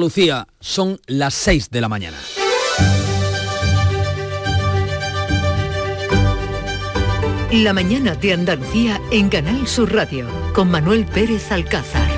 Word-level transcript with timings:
Lucía, 0.00 0.46
son 0.60 1.00
las 1.06 1.34
6 1.34 1.70
de 1.70 1.80
la 1.80 1.88
mañana. 1.88 2.18
La 7.52 7.72
mañana 7.72 8.14
de 8.14 8.34
Andalucía 8.34 9.00
en 9.10 9.30
Canal 9.30 9.66
Sur 9.66 9.94
Radio 9.94 10.26
con 10.54 10.70
Manuel 10.70 11.06
Pérez 11.06 11.50
Alcázar. 11.50 12.08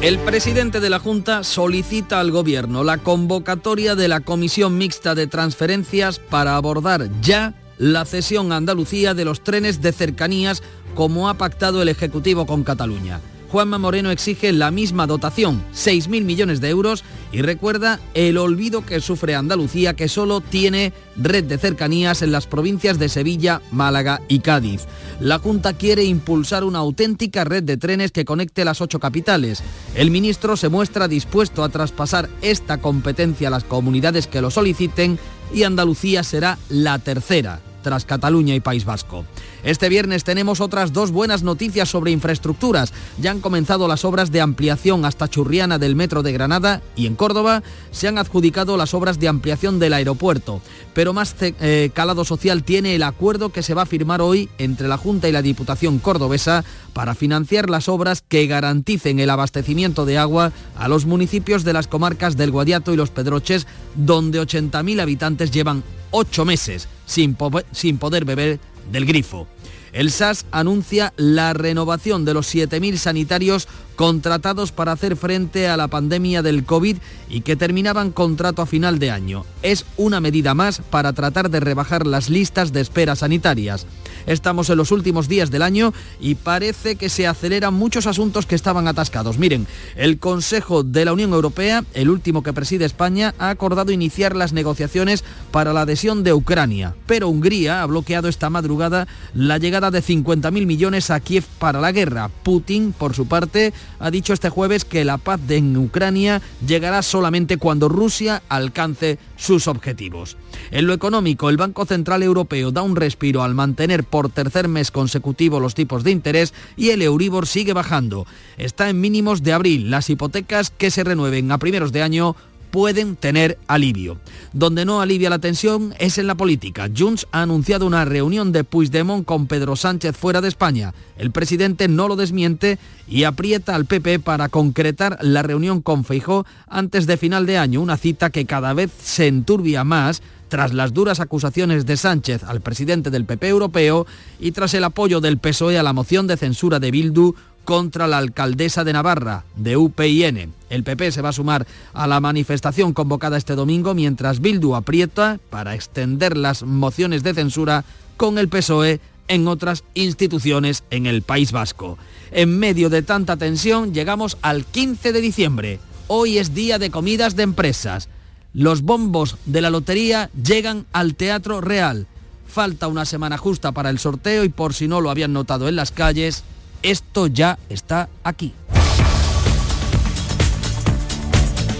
El 0.00 0.20
presidente 0.20 0.78
de 0.78 0.90
la 0.90 1.00
Junta 1.00 1.42
solicita 1.42 2.20
al 2.20 2.30
Gobierno 2.30 2.84
la 2.84 2.98
convocatoria 2.98 3.96
de 3.96 4.06
la 4.06 4.20
Comisión 4.20 4.78
Mixta 4.78 5.16
de 5.16 5.26
Transferencias 5.26 6.20
para 6.20 6.54
abordar 6.54 7.08
ya 7.20 7.54
la 7.78 8.04
cesión 8.04 8.52
a 8.52 8.56
Andalucía 8.56 9.14
de 9.14 9.24
los 9.24 9.42
trenes 9.42 9.80
de 9.80 9.92
cercanías 9.92 10.62
como 10.94 11.28
ha 11.28 11.34
pactado 11.34 11.80
el 11.80 11.88
Ejecutivo 11.88 12.46
con 12.46 12.64
Cataluña. 12.64 13.20
Juanma 13.50 13.78
Moreno 13.78 14.10
exige 14.10 14.52
la 14.52 14.70
misma 14.70 15.06
dotación, 15.06 15.64
6.000 15.72 16.22
millones 16.24 16.60
de 16.60 16.68
euros, 16.68 17.02
y 17.32 17.40
recuerda 17.40 17.98
el 18.12 18.36
olvido 18.36 18.84
que 18.84 19.00
sufre 19.00 19.34
Andalucía, 19.34 19.94
que 19.94 20.08
solo 20.08 20.42
tiene 20.42 20.92
red 21.16 21.44
de 21.44 21.56
cercanías 21.56 22.20
en 22.20 22.30
las 22.30 22.46
provincias 22.46 22.98
de 22.98 23.08
Sevilla, 23.08 23.62
Málaga 23.70 24.20
y 24.28 24.40
Cádiz. 24.40 24.82
La 25.18 25.38
Junta 25.38 25.72
quiere 25.72 26.04
impulsar 26.04 26.62
una 26.62 26.80
auténtica 26.80 27.44
red 27.44 27.62
de 27.62 27.78
trenes 27.78 28.12
que 28.12 28.26
conecte 28.26 28.66
las 28.66 28.82
ocho 28.82 29.00
capitales. 29.00 29.62
El 29.94 30.10
ministro 30.10 30.56
se 30.56 30.68
muestra 30.68 31.08
dispuesto 31.08 31.64
a 31.64 31.70
traspasar 31.70 32.28
esta 32.42 32.78
competencia 32.78 33.48
a 33.48 33.52
las 33.52 33.64
comunidades 33.64 34.26
que 34.26 34.42
lo 34.42 34.50
soliciten 34.50 35.18
y 35.54 35.62
Andalucía 35.62 36.22
será 36.22 36.58
la 36.68 36.98
tercera 36.98 37.60
tras 37.88 38.04
Cataluña 38.04 38.54
y 38.54 38.60
País 38.60 38.84
Vasco. 38.84 39.24
Este 39.68 39.90
viernes 39.90 40.24
tenemos 40.24 40.62
otras 40.62 40.94
dos 40.94 41.10
buenas 41.10 41.42
noticias 41.42 41.90
sobre 41.90 42.10
infraestructuras. 42.10 42.94
Ya 43.20 43.32
han 43.32 43.42
comenzado 43.42 43.86
las 43.86 44.06
obras 44.06 44.32
de 44.32 44.40
ampliación 44.40 45.04
hasta 45.04 45.28
Churriana 45.28 45.78
del 45.78 45.94
Metro 45.94 46.22
de 46.22 46.32
Granada 46.32 46.80
y 46.96 47.04
en 47.04 47.14
Córdoba 47.14 47.62
se 47.90 48.08
han 48.08 48.16
adjudicado 48.16 48.78
las 48.78 48.94
obras 48.94 49.20
de 49.20 49.28
ampliación 49.28 49.78
del 49.78 49.92
aeropuerto. 49.92 50.62
Pero 50.94 51.12
más 51.12 51.36
eh, 51.40 51.90
calado 51.92 52.24
social 52.24 52.64
tiene 52.64 52.94
el 52.94 53.02
acuerdo 53.02 53.50
que 53.50 53.62
se 53.62 53.74
va 53.74 53.82
a 53.82 53.86
firmar 53.86 54.22
hoy 54.22 54.48
entre 54.56 54.88
la 54.88 54.96
Junta 54.96 55.28
y 55.28 55.32
la 55.32 55.42
Diputación 55.42 55.98
cordobesa 55.98 56.64
para 56.94 57.14
financiar 57.14 57.68
las 57.68 57.90
obras 57.90 58.24
que 58.26 58.46
garanticen 58.46 59.20
el 59.20 59.28
abastecimiento 59.28 60.06
de 60.06 60.16
agua 60.16 60.50
a 60.78 60.88
los 60.88 61.04
municipios 61.04 61.62
de 61.64 61.74
las 61.74 61.88
comarcas 61.88 62.38
del 62.38 62.52
Guadiato 62.52 62.94
y 62.94 62.96
los 62.96 63.10
Pedroches, 63.10 63.66
donde 63.94 64.40
80.000 64.40 65.02
habitantes 65.02 65.50
llevan 65.50 65.84
ocho 66.10 66.46
meses 66.46 66.88
sin, 67.04 67.36
sin 67.72 67.98
poder 67.98 68.24
beber 68.24 68.58
del 68.90 69.06
grifo. 69.06 69.46
El 69.92 70.10
SAS 70.10 70.44
anuncia 70.50 71.12
la 71.16 71.54
renovación 71.54 72.24
de 72.24 72.34
los 72.34 72.54
7.000 72.54 72.96
sanitarios 72.96 73.68
contratados 73.96 74.70
para 74.70 74.92
hacer 74.92 75.16
frente 75.16 75.68
a 75.68 75.76
la 75.76 75.88
pandemia 75.88 76.42
del 76.42 76.64
COVID 76.64 76.98
y 77.28 77.40
que 77.40 77.56
terminaban 77.56 78.12
contrato 78.12 78.62
a 78.62 78.66
final 78.66 78.98
de 78.98 79.10
año. 79.10 79.44
Es 79.62 79.84
una 79.96 80.20
medida 80.20 80.54
más 80.54 80.82
para 80.90 81.12
tratar 81.14 81.50
de 81.50 81.60
rebajar 81.60 82.06
las 82.06 82.28
listas 82.28 82.72
de 82.72 82.80
espera 82.80 83.16
sanitarias. 83.16 83.86
Estamos 84.28 84.68
en 84.68 84.76
los 84.76 84.92
últimos 84.92 85.26
días 85.26 85.50
del 85.50 85.62
año 85.62 85.94
y 86.20 86.34
parece 86.34 86.96
que 86.96 87.08
se 87.08 87.26
aceleran 87.26 87.72
muchos 87.72 88.06
asuntos 88.06 88.44
que 88.44 88.54
estaban 88.54 88.86
atascados. 88.86 89.38
Miren, 89.38 89.66
el 89.96 90.18
Consejo 90.18 90.82
de 90.82 91.06
la 91.06 91.14
Unión 91.14 91.32
Europea, 91.32 91.82
el 91.94 92.10
último 92.10 92.42
que 92.42 92.52
preside 92.52 92.84
España, 92.84 93.34
ha 93.38 93.48
acordado 93.48 93.90
iniciar 93.90 94.36
las 94.36 94.52
negociaciones 94.52 95.24
para 95.50 95.72
la 95.72 95.80
adhesión 95.80 96.24
de 96.24 96.34
Ucrania, 96.34 96.94
pero 97.06 97.28
Hungría 97.28 97.82
ha 97.82 97.86
bloqueado 97.86 98.28
esta 98.28 98.50
madrugada 98.50 99.08
la 99.32 99.56
llegada 99.56 99.90
de 99.90 100.02
50.000 100.02 100.66
millones 100.66 101.10
a 101.10 101.20
Kiev 101.20 101.44
para 101.58 101.80
la 101.80 101.92
guerra. 101.92 102.28
Putin, 102.42 102.92
por 102.92 103.14
su 103.14 103.26
parte, 103.26 103.72
ha 103.98 104.10
dicho 104.10 104.34
este 104.34 104.50
jueves 104.50 104.84
que 104.84 105.06
la 105.06 105.16
paz 105.16 105.40
en 105.48 105.74
Ucrania 105.74 106.42
llegará 106.66 107.00
solamente 107.02 107.56
cuando 107.56 107.88
Rusia 107.88 108.42
alcance 108.50 109.18
sus 109.36 109.68
objetivos. 109.68 110.36
En 110.70 110.86
lo 110.86 110.92
económico, 110.92 111.48
el 111.48 111.56
Banco 111.56 111.86
Central 111.86 112.22
Europeo 112.22 112.70
da 112.70 112.82
un 112.82 112.96
respiro 112.96 113.42
al 113.42 113.54
mantener 113.54 114.04
por 114.04 114.30
tercer 114.30 114.68
mes 114.68 114.90
consecutivo 114.90 115.60
los 115.60 115.74
tipos 115.74 116.04
de 116.04 116.10
interés 116.10 116.54
y 116.76 116.90
el 116.90 117.02
Euribor 117.02 117.46
sigue 117.46 117.72
bajando. 117.72 118.26
Está 118.56 118.90
en 118.90 119.00
mínimos 119.00 119.42
de 119.42 119.52
abril. 119.52 119.90
Las 119.90 120.10
hipotecas 120.10 120.70
que 120.70 120.90
se 120.90 121.04
renueven 121.04 121.50
a 121.52 121.58
primeros 121.58 121.92
de 121.92 122.02
año 122.02 122.36
pueden 122.70 123.16
tener 123.16 123.58
alivio. 123.66 124.18
Donde 124.52 124.84
no 124.84 125.00
alivia 125.00 125.30
la 125.30 125.38
tensión 125.38 125.94
es 125.98 126.18
en 126.18 126.26
la 126.26 126.34
política. 126.34 126.88
Junts 126.96 127.26
ha 127.32 127.42
anunciado 127.42 127.86
una 127.86 128.04
reunión 128.04 128.52
de 128.52 128.64
Puigdemont 128.64 129.24
con 129.24 129.46
Pedro 129.46 129.76
Sánchez 129.76 130.16
fuera 130.16 130.40
de 130.40 130.48
España. 130.48 130.94
El 131.16 131.30
presidente 131.30 131.88
no 131.88 132.08
lo 132.08 132.16
desmiente 132.16 132.78
y 133.08 133.24
aprieta 133.24 133.74
al 133.74 133.86
PP 133.86 134.20
para 134.20 134.48
concretar 134.48 135.18
la 135.20 135.42
reunión 135.42 135.82
con 135.82 136.04
Feijó 136.04 136.46
antes 136.68 137.06
de 137.06 137.16
final 137.16 137.46
de 137.46 137.58
año, 137.58 137.80
una 137.80 137.96
cita 137.96 138.30
que 138.30 138.44
cada 138.44 138.74
vez 138.74 138.90
se 139.02 139.26
enturbia 139.26 139.84
más 139.84 140.22
tras 140.48 140.72
las 140.72 140.92
duras 140.92 141.20
acusaciones 141.20 141.86
de 141.86 141.96
Sánchez 141.96 142.44
al 142.44 142.60
presidente 142.60 143.10
del 143.10 143.24
PP 143.24 143.48
europeo 143.48 144.06
y 144.40 144.52
tras 144.52 144.74
el 144.74 144.84
apoyo 144.84 145.20
del 145.20 145.38
PSOE 145.38 145.78
a 145.78 145.82
la 145.82 145.92
moción 145.92 146.26
de 146.26 146.36
censura 146.36 146.80
de 146.80 146.90
Bildu 146.90 147.34
contra 147.64 148.06
la 148.06 148.16
alcaldesa 148.16 148.82
de 148.82 148.94
Navarra, 148.94 149.44
de 149.56 149.76
UPIN. 149.76 150.54
El 150.70 150.84
PP 150.84 151.12
se 151.12 151.20
va 151.20 151.28
a 151.28 151.34
sumar 151.34 151.66
a 151.92 152.06
la 152.06 152.18
manifestación 152.18 152.94
convocada 152.94 153.36
este 153.36 153.54
domingo 153.54 153.92
mientras 153.92 154.40
Bildu 154.40 154.74
aprieta 154.74 155.38
para 155.50 155.74
extender 155.74 156.36
las 156.36 156.62
mociones 156.62 157.22
de 157.22 157.34
censura 157.34 157.84
con 158.16 158.38
el 158.38 158.48
PSOE 158.48 159.00
en 159.28 159.46
otras 159.46 159.84
instituciones 159.92 160.82
en 160.90 161.04
el 161.04 161.20
País 161.20 161.52
Vasco. 161.52 161.98
En 162.32 162.58
medio 162.58 162.88
de 162.88 163.02
tanta 163.02 163.36
tensión 163.36 163.92
llegamos 163.92 164.38
al 164.40 164.64
15 164.64 165.12
de 165.12 165.20
diciembre. 165.20 165.78
Hoy 166.06 166.38
es 166.38 166.54
día 166.54 166.78
de 166.78 166.90
comidas 166.90 167.36
de 167.36 167.42
empresas. 167.42 168.08
Los 168.58 168.82
bombos 168.82 169.36
de 169.46 169.60
la 169.60 169.70
lotería 169.70 170.30
llegan 170.34 170.84
al 170.92 171.14
Teatro 171.14 171.60
Real. 171.60 172.08
Falta 172.48 172.88
una 172.88 173.04
semana 173.04 173.38
justa 173.38 173.70
para 173.70 173.88
el 173.88 174.00
sorteo 174.00 174.42
y 174.42 174.48
por 174.48 174.74
si 174.74 174.88
no 174.88 175.00
lo 175.00 175.10
habían 175.10 175.32
notado 175.32 175.68
en 175.68 175.76
las 175.76 175.92
calles, 175.92 176.42
esto 176.82 177.28
ya 177.28 177.56
está 177.68 178.08
aquí. 178.24 178.52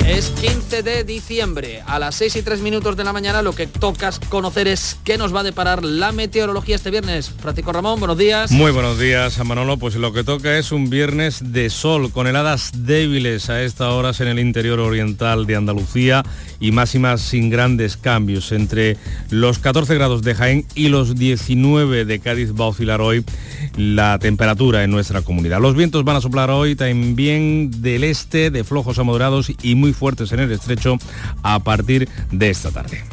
Es 0.09 0.31
15 0.31 0.83
de 0.83 1.05
diciembre, 1.05 1.83
a 1.87 1.99
las 1.99 2.15
6 2.15 2.37
y 2.37 2.43
3 2.43 2.63
minutos 2.63 2.97
de 2.97 3.05
la 3.05 3.13
mañana 3.13 3.43
lo 3.43 3.55
que 3.55 3.67
tocas 3.67 4.19
conocer 4.19 4.67
es 4.67 4.99
qué 5.05 5.19
nos 5.19 5.35
va 5.35 5.41
a 5.41 5.43
deparar 5.43 5.85
la 5.85 6.13
meteorología 6.13 6.77
este 6.77 6.91
viernes. 6.91 7.31
Francisco 7.39 7.75
Ramón, 7.75 7.99
buenos 8.01 8.17
días. 8.17 8.51
Muy 8.51 8.73
buenos 8.73 8.99
días, 8.99 9.39
Manolo. 9.45 9.77
Pues 9.77 9.97
lo 9.97 10.15
que 10.15 10.25
toca 10.25 10.57
es 10.57 10.73
un 10.73 10.89
viernes 10.89 11.53
de 11.53 11.69
sol, 11.69 12.11
con 12.11 12.27
heladas 12.27 12.71
débiles 12.87 13.51
a 13.51 13.63
esta 13.63 13.91
hora 13.91 14.13
en 14.19 14.29
el 14.29 14.39
interior 14.39 14.81
oriental 14.81 15.47
de 15.47 15.57
Andalucía 15.57 16.25
y 16.59 16.73
máximas 16.73 17.21
sin 17.21 17.51
grandes 17.51 17.99
cambios. 17.99 18.51
Entre 18.53 18.97
los 19.29 19.59
14 19.59 19.95
grados 19.95 20.23
de 20.23 20.35
Jaén 20.35 20.67
y 20.75 20.89
los 20.89 21.17
19 21.17 22.07
de 22.07 22.19
Cádiz 22.19 22.55
va 22.59 22.65
a 22.65 22.69
oscilar 22.69 23.03
hoy 23.03 23.27
la 23.77 24.19
temperatura 24.19 24.83
en 24.85 24.91
nuestra 24.91 25.21
comunidad. 25.21 25.61
Los 25.61 25.77
vientos 25.77 26.03
van 26.05 26.17
a 26.17 26.23
soplar 26.23 26.51
hoy 26.51 26.77
también 26.77 27.83
del 27.83 28.05
este, 28.05 28.51
de 28.51 28.65
flojos 28.65 28.99
a 28.99 29.03
moderados 29.03 29.53
y 29.63 29.75
muy 29.75 29.93
fuertes 29.99 30.33
en 30.33 30.41
el 30.41 30.53
estrecho 30.53 30.97
a 31.43 31.59
partir 31.59 32.09
de 32.31 32.51
esta 32.51 32.71
tarde. 32.71 33.05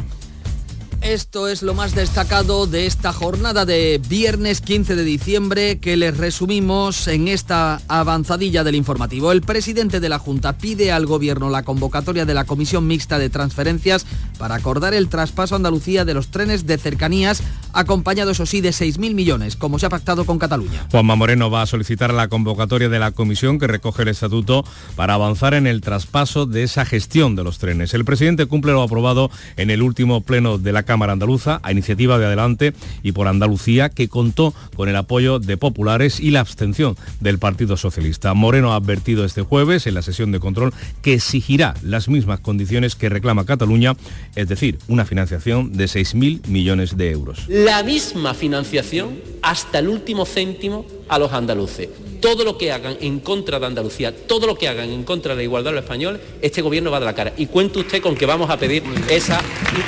Esto 1.05 1.47
es 1.47 1.61
lo 1.61 1.75
más 1.75 1.93
destacado 1.93 2.65
de 2.65 2.87
esta 2.87 3.13
jornada 3.13 3.63
de 3.63 4.01
viernes 4.09 4.59
15 4.59 4.95
de 4.95 5.03
diciembre 5.03 5.77
que 5.77 5.97
les 5.97 6.17
resumimos 6.17 7.07
en 7.07 7.27
esta 7.27 7.79
avanzadilla 7.87 8.63
del 8.63 8.73
informativo. 8.73 9.31
El 9.31 9.43
presidente 9.43 9.99
de 9.99 10.09
la 10.09 10.17
Junta 10.17 10.57
pide 10.57 10.91
al 10.91 11.05
Gobierno 11.05 11.51
la 11.51 11.61
convocatoria 11.61 12.25
de 12.25 12.33
la 12.33 12.45
Comisión 12.45 12.87
Mixta 12.87 13.19
de 13.19 13.29
Transferencias 13.29 14.07
para 14.39 14.55
acordar 14.55 14.95
el 14.95 15.07
traspaso 15.07 15.53
a 15.53 15.57
Andalucía 15.57 16.05
de 16.05 16.15
los 16.15 16.29
trenes 16.29 16.65
de 16.65 16.79
cercanías, 16.79 17.43
acompañado 17.71 18.31
eso 18.31 18.47
sí 18.47 18.61
de 18.61 18.69
6.000 18.69 19.13
millones, 19.13 19.55
como 19.55 19.77
se 19.77 19.85
ha 19.85 19.89
pactado 19.89 20.25
con 20.25 20.39
Cataluña. 20.39 20.87
Juanma 20.89 21.15
Moreno 21.15 21.51
va 21.51 21.61
a 21.61 21.67
solicitar 21.67 22.11
la 22.15 22.29
convocatoria 22.29 22.89
de 22.89 22.97
la 22.97 23.11
comisión 23.11 23.59
que 23.59 23.67
recoge 23.67 24.01
el 24.01 24.09
estatuto 24.09 24.65
para 24.95 25.13
avanzar 25.13 25.53
en 25.53 25.67
el 25.67 25.81
traspaso 25.81 26.47
de 26.47 26.63
esa 26.63 26.83
gestión 26.83 27.35
de 27.35 27.43
los 27.43 27.59
trenes. 27.59 27.93
El 27.93 28.05
presidente 28.05 28.47
cumple 28.47 28.71
lo 28.71 28.81
aprobado 28.81 29.29
en 29.55 29.69
el 29.69 29.83
último 29.83 30.21
pleno 30.21 30.57
de 30.57 30.71
la 30.71 30.81
Cámara 30.81 30.94
Cámara 30.95 31.11
Andaluza 31.11 31.59
a 31.61 31.73
iniciativa 31.73 32.17
de 32.17 32.25
Adelante 32.25 32.73
y 33.03 33.11
por 33.11 33.27
Andalucía 33.27 33.89
que 33.89 34.07
contó 34.07 34.53
con 34.77 34.87
el 34.87 34.95
apoyo 34.95 35.39
de 35.39 35.57
populares 35.57 36.21
y 36.21 36.31
la 36.31 36.39
abstención 36.39 36.95
del 37.19 37.37
Partido 37.37 37.75
Socialista. 37.75 38.33
Moreno 38.33 38.71
ha 38.71 38.77
advertido 38.77 39.25
este 39.25 39.41
jueves 39.41 39.87
en 39.87 39.93
la 39.93 40.01
sesión 40.01 40.31
de 40.31 40.39
control 40.39 40.73
que 41.01 41.15
exigirá 41.15 41.73
las 41.83 42.07
mismas 42.07 42.39
condiciones 42.39 42.95
que 42.95 43.09
reclama 43.09 43.45
Cataluña, 43.45 43.97
es 44.35 44.47
decir, 44.47 44.79
una 44.87 45.03
financiación 45.03 45.73
de 45.73 45.83
6.000 45.83 46.47
millones 46.47 46.95
de 46.95 47.11
euros. 47.11 47.43
La 47.49 47.83
misma 47.83 48.33
financiación 48.33 49.19
hasta 49.41 49.79
el 49.79 49.89
último 49.89 50.25
céntimo 50.25 50.85
a 51.07 51.19
los 51.19 51.31
andaluces 51.31 51.89
todo 52.25 52.43
lo 52.43 52.57
que 52.57 52.71
hagan 52.71 52.97
en 53.01 53.19
contra 53.19 53.59
de 53.59 53.67
Andalucía, 53.67 54.11
todo 54.11 54.47
lo 54.47 54.55
que 54.55 54.67
hagan 54.67 54.89
en 54.89 55.03
contra 55.03 55.35
de 55.35 55.37
la 55.37 55.43
igualdad 55.43 55.69
de 55.69 55.75
los 55.75 55.83
españoles, 55.83 56.21
este 56.41 56.63
gobierno 56.63 56.89
va 56.89 56.99
de 56.99 57.05
la 57.05 57.13
cara. 57.13 57.33
Y 57.37 57.45
cuente 57.45 57.77
usted 57.77 58.01
con 58.01 58.15
que 58.15 58.25
vamos 58.25 58.49
a 58.49 58.57
pedir 58.57 58.81
esa 59.09 59.39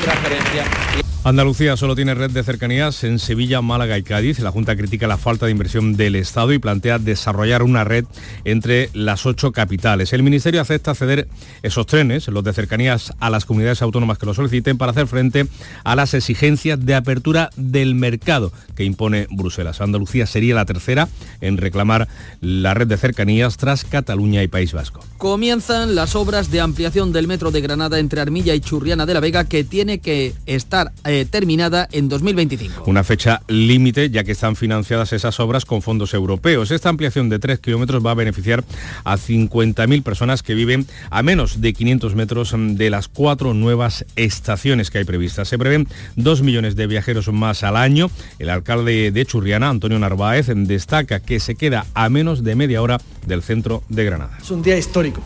transferencia. 0.03 1.06
Andalucía 1.27 1.75
solo 1.75 1.93
tiene 1.93 2.15
red 2.15 2.31
de 2.31 2.41
cercanías 2.41 3.03
en 3.03 3.19
Sevilla, 3.19 3.61
Málaga 3.61 3.97
y 3.97 4.03
Cádiz. 4.03 4.39
La 4.39 4.51
Junta 4.51 4.77
critica 4.77 5.07
la 5.07 5.17
falta 5.17 5.45
de 5.45 5.51
inversión 5.51 5.97
del 5.97 6.15
Estado 6.15 6.53
y 6.53 6.57
plantea 6.57 6.99
desarrollar 6.99 7.63
una 7.63 7.83
red 7.83 8.05
entre 8.45 8.89
las 8.93 9.25
ocho 9.25 9.51
capitales. 9.51 10.13
El 10.13 10.23
Ministerio 10.23 10.61
acepta 10.61 10.95
ceder 10.95 11.27
esos 11.63 11.85
trenes, 11.85 12.29
los 12.29 12.45
de 12.45 12.53
cercanías, 12.53 13.11
a 13.19 13.29
las 13.29 13.43
comunidades 13.43 13.81
autónomas 13.81 14.17
que 14.17 14.25
lo 14.25 14.33
soliciten 14.33 14.77
para 14.77 14.93
hacer 14.93 15.05
frente 15.05 15.47
a 15.83 15.97
las 15.97 16.13
exigencias 16.13 16.85
de 16.85 16.95
apertura 16.95 17.49
del 17.57 17.93
mercado 17.93 18.53
que 18.77 18.85
impone 18.85 19.27
Bruselas. 19.29 19.81
Andalucía 19.81 20.27
sería 20.27 20.55
la 20.55 20.63
tercera 20.63 21.09
en 21.41 21.57
reclamar 21.57 22.07
la 22.39 22.73
red 22.73 22.87
de 22.87 22.95
cercanías 22.95 23.57
tras 23.57 23.83
Cataluña 23.83 24.43
y 24.43 24.47
País 24.47 24.71
Vasco. 24.71 25.01
Comienzan 25.17 25.93
las 25.93 26.15
obras 26.15 26.51
de 26.51 26.61
ampliación 26.61 27.11
del 27.11 27.27
metro 27.27 27.51
de 27.51 27.59
Granada 27.59 27.99
entre 27.99 28.21
Armilla 28.21 28.55
y 28.55 28.61
Churriana 28.61 29.05
de 29.05 29.13
la 29.13 29.19
Vega 29.19 29.43
que 29.43 29.65
tiene 29.65 29.99
que 29.99 30.33
estar 30.45 30.93
eh, 31.03 31.16
terminada 31.25 31.87
en 31.91 32.09
2025. 32.09 32.83
Una 32.85 33.03
fecha 33.03 33.41
límite 33.47 34.09
ya 34.09 34.23
que 34.23 34.31
están 34.31 34.55
financiadas 34.55 35.13
esas 35.13 35.39
obras 35.39 35.65
con 35.65 35.81
fondos 35.81 36.13
europeos. 36.13 36.71
Esta 36.71 36.89
ampliación 36.89 37.29
de 37.29 37.39
3 37.39 37.59
kilómetros 37.59 38.05
va 38.05 38.11
a 38.11 38.15
beneficiar 38.15 38.63
a 39.03 39.17
50.000 39.17 40.03
personas 40.03 40.43
que 40.43 40.53
viven 40.53 40.85
a 41.09 41.23
menos 41.23 41.61
de 41.61 41.73
500 41.73 42.15
metros 42.15 42.55
de 42.57 42.89
las 42.89 43.07
cuatro 43.07 43.53
nuevas 43.53 44.05
estaciones 44.15 44.91
que 44.91 44.99
hay 44.99 45.05
previstas. 45.05 45.47
Se 45.47 45.57
prevén 45.57 45.87
2 46.15 46.41
millones 46.41 46.75
de 46.75 46.87
viajeros 46.87 47.31
más 47.31 47.63
al 47.63 47.77
año. 47.77 48.09
El 48.39 48.49
alcalde 48.49 49.11
de 49.11 49.25
Churriana, 49.25 49.69
Antonio 49.69 49.99
Narváez, 49.99 50.47
destaca 50.47 51.19
que 51.19 51.39
se 51.39 51.55
queda 51.55 51.85
a 51.93 52.09
menos 52.09 52.43
de 52.43 52.55
media 52.55 52.81
hora 52.81 52.99
del 53.25 53.41
centro 53.41 53.83
de 53.89 54.05
Granada. 54.05 54.37
Es 54.41 54.51
un 54.51 54.61
día 54.61 54.77
histórico. 54.77 55.21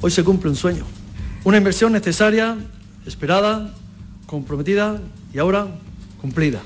Hoy 0.00 0.10
se 0.10 0.22
cumple 0.22 0.50
un 0.50 0.56
sueño. 0.56 0.84
Una 1.44 1.56
inversión 1.56 1.92
necesaria, 1.92 2.56
esperada, 3.06 3.74
comprometida 4.26 5.00
y 5.32 5.38
ahora 5.38 5.66
cumplida 6.20 6.60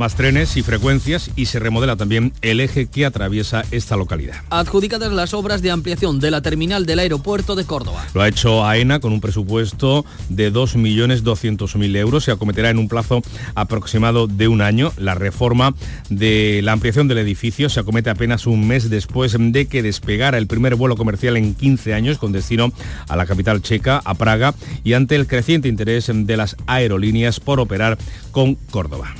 más 0.00 0.14
trenes 0.14 0.56
y 0.56 0.62
frecuencias 0.62 1.30
y 1.36 1.44
se 1.44 1.58
remodela 1.58 1.94
también 1.94 2.32
el 2.40 2.60
eje 2.60 2.86
que 2.86 3.04
atraviesa 3.04 3.64
esta 3.70 3.96
localidad. 3.96 4.36
Adjudicadas 4.48 5.12
las 5.12 5.34
obras 5.34 5.60
de 5.60 5.70
ampliación 5.70 6.20
de 6.20 6.30
la 6.30 6.40
terminal 6.40 6.86
del 6.86 7.00
aeropuerto 7.00 7.54
de 7.54 7.66
Córdoba. 7.66 8.06
Lo 8.14 8.22
ha 8.22 8.28
hecho 8.28 8.64
AENA 8.64 9.00
con 9.00 9.12
un 9.12 9.20
presupuesto 9.20 10.06
de 10.30 10.50
2.200.000 10.50 11.96
euros. 11.98 12.24
Se 12.24 12.30
acometerá 12.30 12.70
en 12.70 12.78
un 12.78 12.88
plazo 12.88 13.20
aproximado 13.54 14.26
de 14.26 14.48
un 14.48 14.62
año. 14.62 14.90
La 14.96 15.14
reforma 15.14 15.74
de 16.08 16.62
la 16.64 16.72
ampliación 16.72 17.06
del 17.06 17.18
edificio 17.18 17.68
se 17.68 17.80
acomete 17.80 18.08
apenas 18.08 18.46
un 18.46 18.66
mes 18.66 18.88
después 18.88 19.36
de 19.38 19.66
que 19.66 19.82
despegara 19.82 20.38
el 20.38 20.46
primer 20.46 20.76
vuelo 20.76 20.96
comercial 20.96 21.36
en 21.36 21.54
15 21.54 21.92
años 21.92 22.16
con 22.16 22.32
destino 22.32 22.72
a 23.06 23.16
la 23.16 23.26
capital 23.26 23.60
checa, 23.60 24.00
a 24.02 24.14
Praga, 24.14 24.54
y 24.82 24.94
ante 24.94 25.14
el 25.14 25.26
creciente 25.26 25.68
interés 25.68 26.10
de 26.10 26.36
las 26.38 26.56
aerolíneas 26.66 27.38
por 27.38 27.60
operar 27.60 27.98
con 28.32 28.54
Córdoba. 28.54 29.14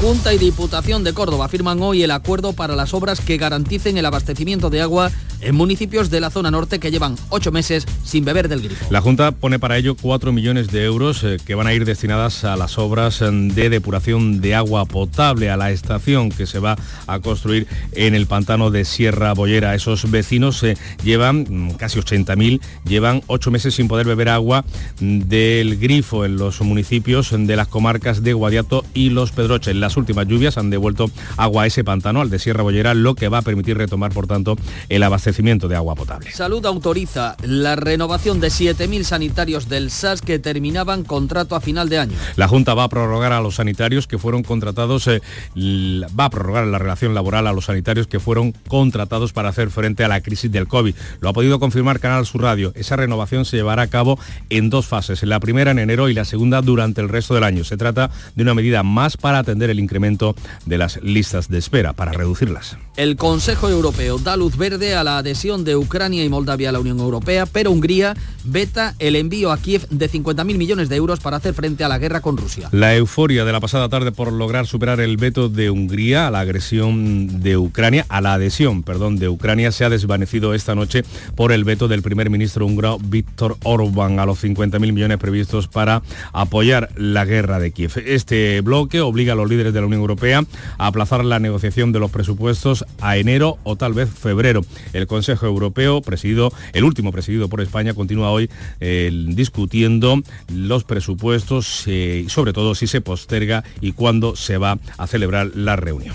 Junta 0.00 0.34
y 0.34 0.38
Diputación 0.38 1.04
de 1.04 1.12
Córdoba 1.12 1.48
firman 1.48 1.80
hoy 1.82 2.02
el 2.02 2.10
acuerdo 2.10 2.52
para 2.52 2.76
las 2.76 2.94
obras 2.94 3.20
que 3.20 3.36
garanticen 3.36 3.96
el 3.96 4.06
abastecimiento 4.06 4.70
de 4.70 4.82
agua 4.82 5.10
en 5.42 5.54
municipios 5.54 6.10
de 6.10 6.20
la 6.20 6.30
zona 6.30 6.50
norte 6.50 6.78
que 6.78 6.90
llevan 6.90 7.16
ocho 7.28 7.52
meses 7.52 7.86
sin 8.04 8.24
beber 8.24 8.48
del 8.48 8.62
grifo. 8.62 8.86
La 8.90 9.00
Junta 9.00 9.32
pone 9.32 9.58
para 9.58 9.76
ello 9.76 9.96
cuatro 10.00 10.32
millones 10.32 10.68
de 10.68 10.84
euros 10.84 11.24
eh, 11.24 11.38
que 11.44 11.54
van 11.54 11.66
a 11.66 11.74
ir 11.74 11.84
destinadas 11.84 12.44
a 12.44 12.56
las 12.56 12.78
obras 12.78 13.20
eh, 13.22 13.30
de 13.30 13.70
depuración 13.70 14.40
de 14.40 14.54
agua 14.54 14.84
potable, 14.84 15.50
a 15.50 15.56
la 15.56 15.70
estación 15.70 16.30
que 16.30 16.46
se 16.46 16.58
va 16.58 16.76
a 17.06 17.18
construir 17.20 17.66
en 17.92 18.14
el 18.14 18.26
pantano 18.26 18.70
de 18.70 18.84
Sierra 18.84 19.32
Bollera. 19.34 19.74
Esos 19.74 20.10
vecinos 20.10 20.62
eh, 20.62 20.76
llevan 21.02 21.46
mm, 21.48 21.72
casi 21.72 21.98
80.000, 21.98 22.60
llevan 22.84 23.22
ocho 23.26 23.50
meses 23.50 23.74
sin 23.74 23.88
poder 23.88 24.06
beber 24.06 24.28
agua 24.28 24.64
mm, 25.00 25.20
del 25.20 25.78
grifo 25.78 26.24
en 26.24 26.36
los 26.36 26.60
municipios 26.60 27.30
de 27.32 27.56
las 27.56 27.68
comarcas 27.68 28.22
de 28.22 28.32
Guadiato 28.32 28.84
y 28.94 29.10
Los 29.10 29.32
Pedroches. 29.32 29.74
Las 29.82 29.96
últimas 29.96 30.28
lluvias 30.28 30.58
han 30.58 30.70
devuelto 30.70 31.10
agua 31.36 31.64
a 31.64 31.66
ese 31.66 31.82
pantano, 31.82 32.20
al 32.20 32.30
de 32.30 32.38
Sierra 32.38 32.62
Bollera, 32.62 32.94
lo 32.94 33.16
que 33.16 33.28
va 33.28 33.38
a 33.38 33.42
permitir 33.42 33.76
retomar, 33.76 34.12
por 34.12 34.28
tanto, 34.28 34.56
el 34.88 35.02
abastecimiento 35.02 35.66
de 35.66 35.74
agua 35.74 35.96
potable. 35.96 36.30
Salud 36.30 36.64
autoriza 36.64 37.36
la 37.42 37.74
renovación 37.74 38.40
de 38.40 38.48
7.000 38.48 39.02
sanitarios 39.02 39.68
del 39.68 39.90
SAS 39.90 40.22
que 40.22 40.38
terminaban 40.38 41.02
contrato 41.02 41.56
a 41.56 41.60
final 41.60 41.88
de 41.88 41.98
año. 41.98 42.16
La 42.36 42.46
Junta 42.46 42.74
va 42.74 42.84
a 42.84 42.88
prorrogar 42.88 43.32
a 43.32 43.40
los 43.40 43.56
sanitarios 43.56 44.06
que 44.06 44.18
fueron 44.18 44.44
contratados, 44.44 45.08
eh, 45.08 45.20
va 45.56 46.26
a 46.26 46.30
prorrogar 46.30 46.66
la 46.66 46.78
relación 46.78 47.12
laboral 47.12 47.46
a 47.46 47.52
los 47.52 47.64
sanitarios 47.64 48.06
que 48.06 48.20
fueron 48.20 48.52
contratados 48.68 49.32
para 49.32 49.48
hacer 49.48 49.70
frente 49.70 50.04
a 50.04 50.08
la 50.08 50.20
crisis 50.20 50.50
del 50.52 50.68
COVID. 50.68 50.94
Lo 51.20 51.28
ha 51.28 51.32
podido 51.32 51.58
confirmar 51.58 51.98
Canal 51.98 52.24
Sur 52.24 52.42
Radio. 52.42 52.72
Esa 52.76 52.96
renovación 52.96 53.44
se 53.44 53.56
llevará 53.56 53.82
a 53.82 53.86
cabo 53.88 54.18
en 54.48 54.70
dos 54.70 54.86
fases, 54.86 55.22
la 55.24 55.40
primera 55.40 55.72
en 55.72 55.78
enero 55.78 56.08
y 56.08 56.14
la 56.14 56.24
segunda 56.24 56.62
durante 56.62 57.00
el 57.00 57.08
resto 57.08 57.34
del 57.34 57.44
año. 57.44 57.64
Se 57.64 57.76
trata 57.76 58.10
de 58.34 58.42
una 58.42 58.54
medida 58.54 58.82
más 58.82 59.16
para 59.16 59.38
atender 59.38 59.61
el 59.70 59.80
incremento 59.80 60.34
de 60.66 60.78
las 60.78 61.02
listas 61.02 61.48
de 61.48 61.58
espera 61.58 61.92
para 61.92 62.12
reducirlas. 62.12 62.76
El 62.96 63.16
Consejo 63.16 63.68
Europeo 63.68 64.18
da 64.18 64.36
luz 64.36 64.56
verde 64.56 64.94
a 64.94 65.04
la 65.04 65.18
adhesión 65.18 65.64
de 65.64 65.76
Ucrania 65.76 66.24
y 66.24 66.28
Moldavia 66.28 66.68
a 66.68 66.72
la 66.72 66.80
Unión 66.80 66.98
Europea, 67.00 67.46
pero 67.46 67.70
Hungría 67.70 68.14
veta 68.44 68.94
el 68.98 69.16
envío 69.16 69.50
a 69.50 69.58
Kiev 69.58 69.88
de 69.88 70.10
50.000 70.10 70.56
millones 70.56 70.88
de 70.88 70.96
euros 70.96 71.20
para 71.20 71.38
hacer 71.38 71.54
frente 71.54 71.84
a 71.84 71.88
la 71.88 71.98
guerra 71.98 72.20
con 72.20 72.36
Rusia. 72.36 72.68
La 72.72 72.94
euforia 72.94 73.44
de 73.44 73.52
la 73.52 73.60
pasada 73.60 73.88
tarde 73.88 74.12
por 74.12 74.32
lograr 74.32 74.66
superar 74.66 75.00
el 75.00 75.16
veto 75.16 75.48
de 75.48 75.70
Hungría 75.70 76.26
a 76.26 76.30
la 76.30 76.40
agresión 76.40 77.40
de 77.40 77.56
Ucrania, 77.56 78.04
a 78.08 78.20
la 78.20 78.34
adhesión, 78.34 78.82
perdón, 78.82 79.16
de 79.16 79.28
Ucrania 79.28 79.72
se 79.72 79.84
ha 79.84 79.90
desvanecido 79.90 80.54
esta 80.54 80.74
noche 80.74 81.02
por 81.34 81.52
el 81.52 81.64
veto 81.64 81.88
del 81.88 82.02
primer 82.02 82.30
ministro 82.30 82.66
húngaro 82.66 82.98
Víctor 82.98 83.56
Orbán 83.62 84.18
a 84.18 84.26
los 84.26 84.42
50.000 84.42 84.78
millones 84.92 85.18
previstos 85.18 85.68
para 85.68 86.02
apoyar 86.32 86.90
la 86.96 87.24
guerra 87.24 87.58
de 87.58 87.72
Kiev. 87.72 87.92
Este 88.06 88.60
bloque 88.60 89.00
obliga 89.00 89.32
a 89.32 89.36
los 89.36 89.48
líderes 89.52 89.72
de 89.72 89.80
la 89.80 89.86
Unión 89.86 90.00
Europea 90.00 90.44
a 90.78 90.86
aplazar 90.86 91.24
la 91.24 91.38
negociación 91.38 91.92
de 91.92 92.00
los 92.00 92.10
presupuestos 92.10 92.84
a 93.00 93.16
enero 93.16 93.58
o 93.64 93.76
tal 93.76 93.92
vez 93.92 94.10
febrero. 94.10 94.62
El 94.92 95.06
Consejo 95.06 95.46
Europeo, 95.46 96.00
presidido, 96.02 96.52
el 96.72 96.84
último 96.84 97.12
presidido 97.12 97.48
por 97.48 97.60
España, 97.60 97.94
continúa 97.94 98.30
hoy 98.30 98.50
eh, 98.80 99.10
discutiendo 99.28 100.22
los 100.52 100.84
presupuestos 100.84 101.84
eh, 101.86 102.24
sobre 102.28 102.52
todo 102.52 102.74
si 102.74 102.86
se 102.86 103.00
posterga 103.00 103.64
y 103.80 103.92
cuándo 103.92 104.36
se 104.36 104.58
va 104.58 104.78
a 104.98 105.06
celebrar 105.06 105.50
la 105.54 105.76
reunión. 105.76 106.14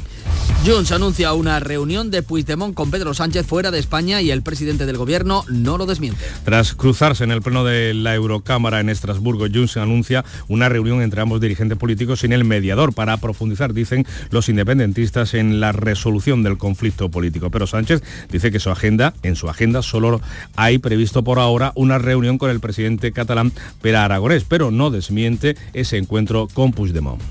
Junts 0.66 0.92
anuncia 0.92 1.34
una 1.34 1.60
reunión 1.60 2.12
de 2.12 2.24
Puigdemont 2.24 2.74
con 2.74 2.92
Pedro 2.92 3.14
Sánchez 3.14 3.46
fuera 3.46 3.72
de 3.72 3.80
España 3.80 4.22
y 4.22 4.32
el 4.32 4.42
presidente 4.42 4.86
del 4.86 4.98
gobierno 4.98 5.46
no 5.48 5.78
lo 5.78 5.86
desmiente. 5.86 6.24
Tras 6.44 6.74
cruzarse 6.74 7.24
en 7.24 7.32
el 7.32 7.42
pleno 7.42 7.64
de 7.64 7.94
la 7.94 8.16
Eurocámara 8.16 8.82
en 8.82 8.90
Estrasburgo, 8.90 9.46
Junts 9.54 9.78
anuncia 9.78 10.26
una 10.50 10.68
reunión 10.68 11.02
entre 11.02 11.22
ambos 11.22 11.40
dirigentes 11.40 11.78
políticos 11.78 12.20
sin 12.20 12.34
el 12.34 12.44
mediador 12.44 12.94
para 12.94 13.16
profundizar, 13.18 13.74
dicen 13.74 14.06
los 14.30 14.50
independentistas, 14.50 15.34
en 15.34 15.60
la 15.60 15.72
resolución 15.72 16.44
del 16.44 16.58
conflicto 16.58 17.10
político. 17.10 17.50
Pero 17.50 17.66
Sánchez 17.66 18.04
dice 18.30 18.52
que 18.52 18.60
su 18.60 18.70
agenda, 18.70 19.14
en 19.24 19.36
su 19.36 19.50
agenda 19.50 19.82
solo 19.82 20.22
hay 20.56 20.80
previsto 20.80 21.24
por 21.24 21.40
ahora 21.40 21.72
una 21.76 21.98
reunión 21.98 22.38
con 22.38 22.50
el 22.50 22.60
presidente 22.60 23.12
catalán 23.12 23.52
Pere 23.82 23.98
Aragonés, 23.98 24.44
pero 24.44 24.72
no 24.72 24.90
desmiente 24.90 25.56
ese 25.74 25.98
encuentro 25.98 26.48
con 26.54 26.74
Puigdemont. 26.74 27.22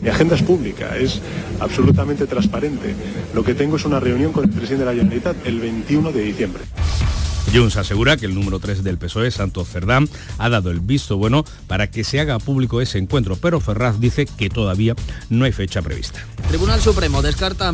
Mi 0.00 0.08
agenda 0.08 0.34
es 0.34 0.42
pública, 0.42 0.96
es 0.96 1.20
absolutamente 1.60 2.26
transparente. 2.26 2.94
Lo 3.34 3.44
que 3.44 3.54
tengo 3.54 3.76
es 3.76 3.84
una 3.84 4.00
reunión 4.00 4.32
con 4.32 4.44
el 4.44 4.50
presidente 4.50 4.84
de 4.84 4.90
la 4.90 4.96
Generalitat 4.96 5.36
el 5.46 5.60
21 5.60 6.12
de 6.12 6.22
diciembre. 6.22 6.62
Junts 7.52 7.76
asegura 7.76 8.16
que 8.16 8.26
el 8.26 8.34
número 8.34 8.60
3 8.60 8.84
del 8.84 8.96
PSOE, 8.96 9.32
Santos 9.32 9.68
Cerdán, 9.68 10.08
ha 10.38 10.48
dado 10.48 10.70
el 10.70 10.78
visto 10.78 11.16
bueno 11.16 11.44
para 11.66 11.90
que 11.90 12.04
se 12.04 12.20
haga 12.20 12.38
público 12.38 12.80
ese 12.80 12.98
encuentro, 12.98 13.34
pero 13.34 13.58
Ferraz 13.58 13.98
dice 13.98 14.26
que 14.26 14.48
todavía 14.48 14.94
no 15.30 15.44
hay 15.44 15.52
fecha 15.52 15.82
prevista. 15.82 16.20
Tribunal 16.48 16.80
Supremo 16.80 17.22
descarta 17.22 17.68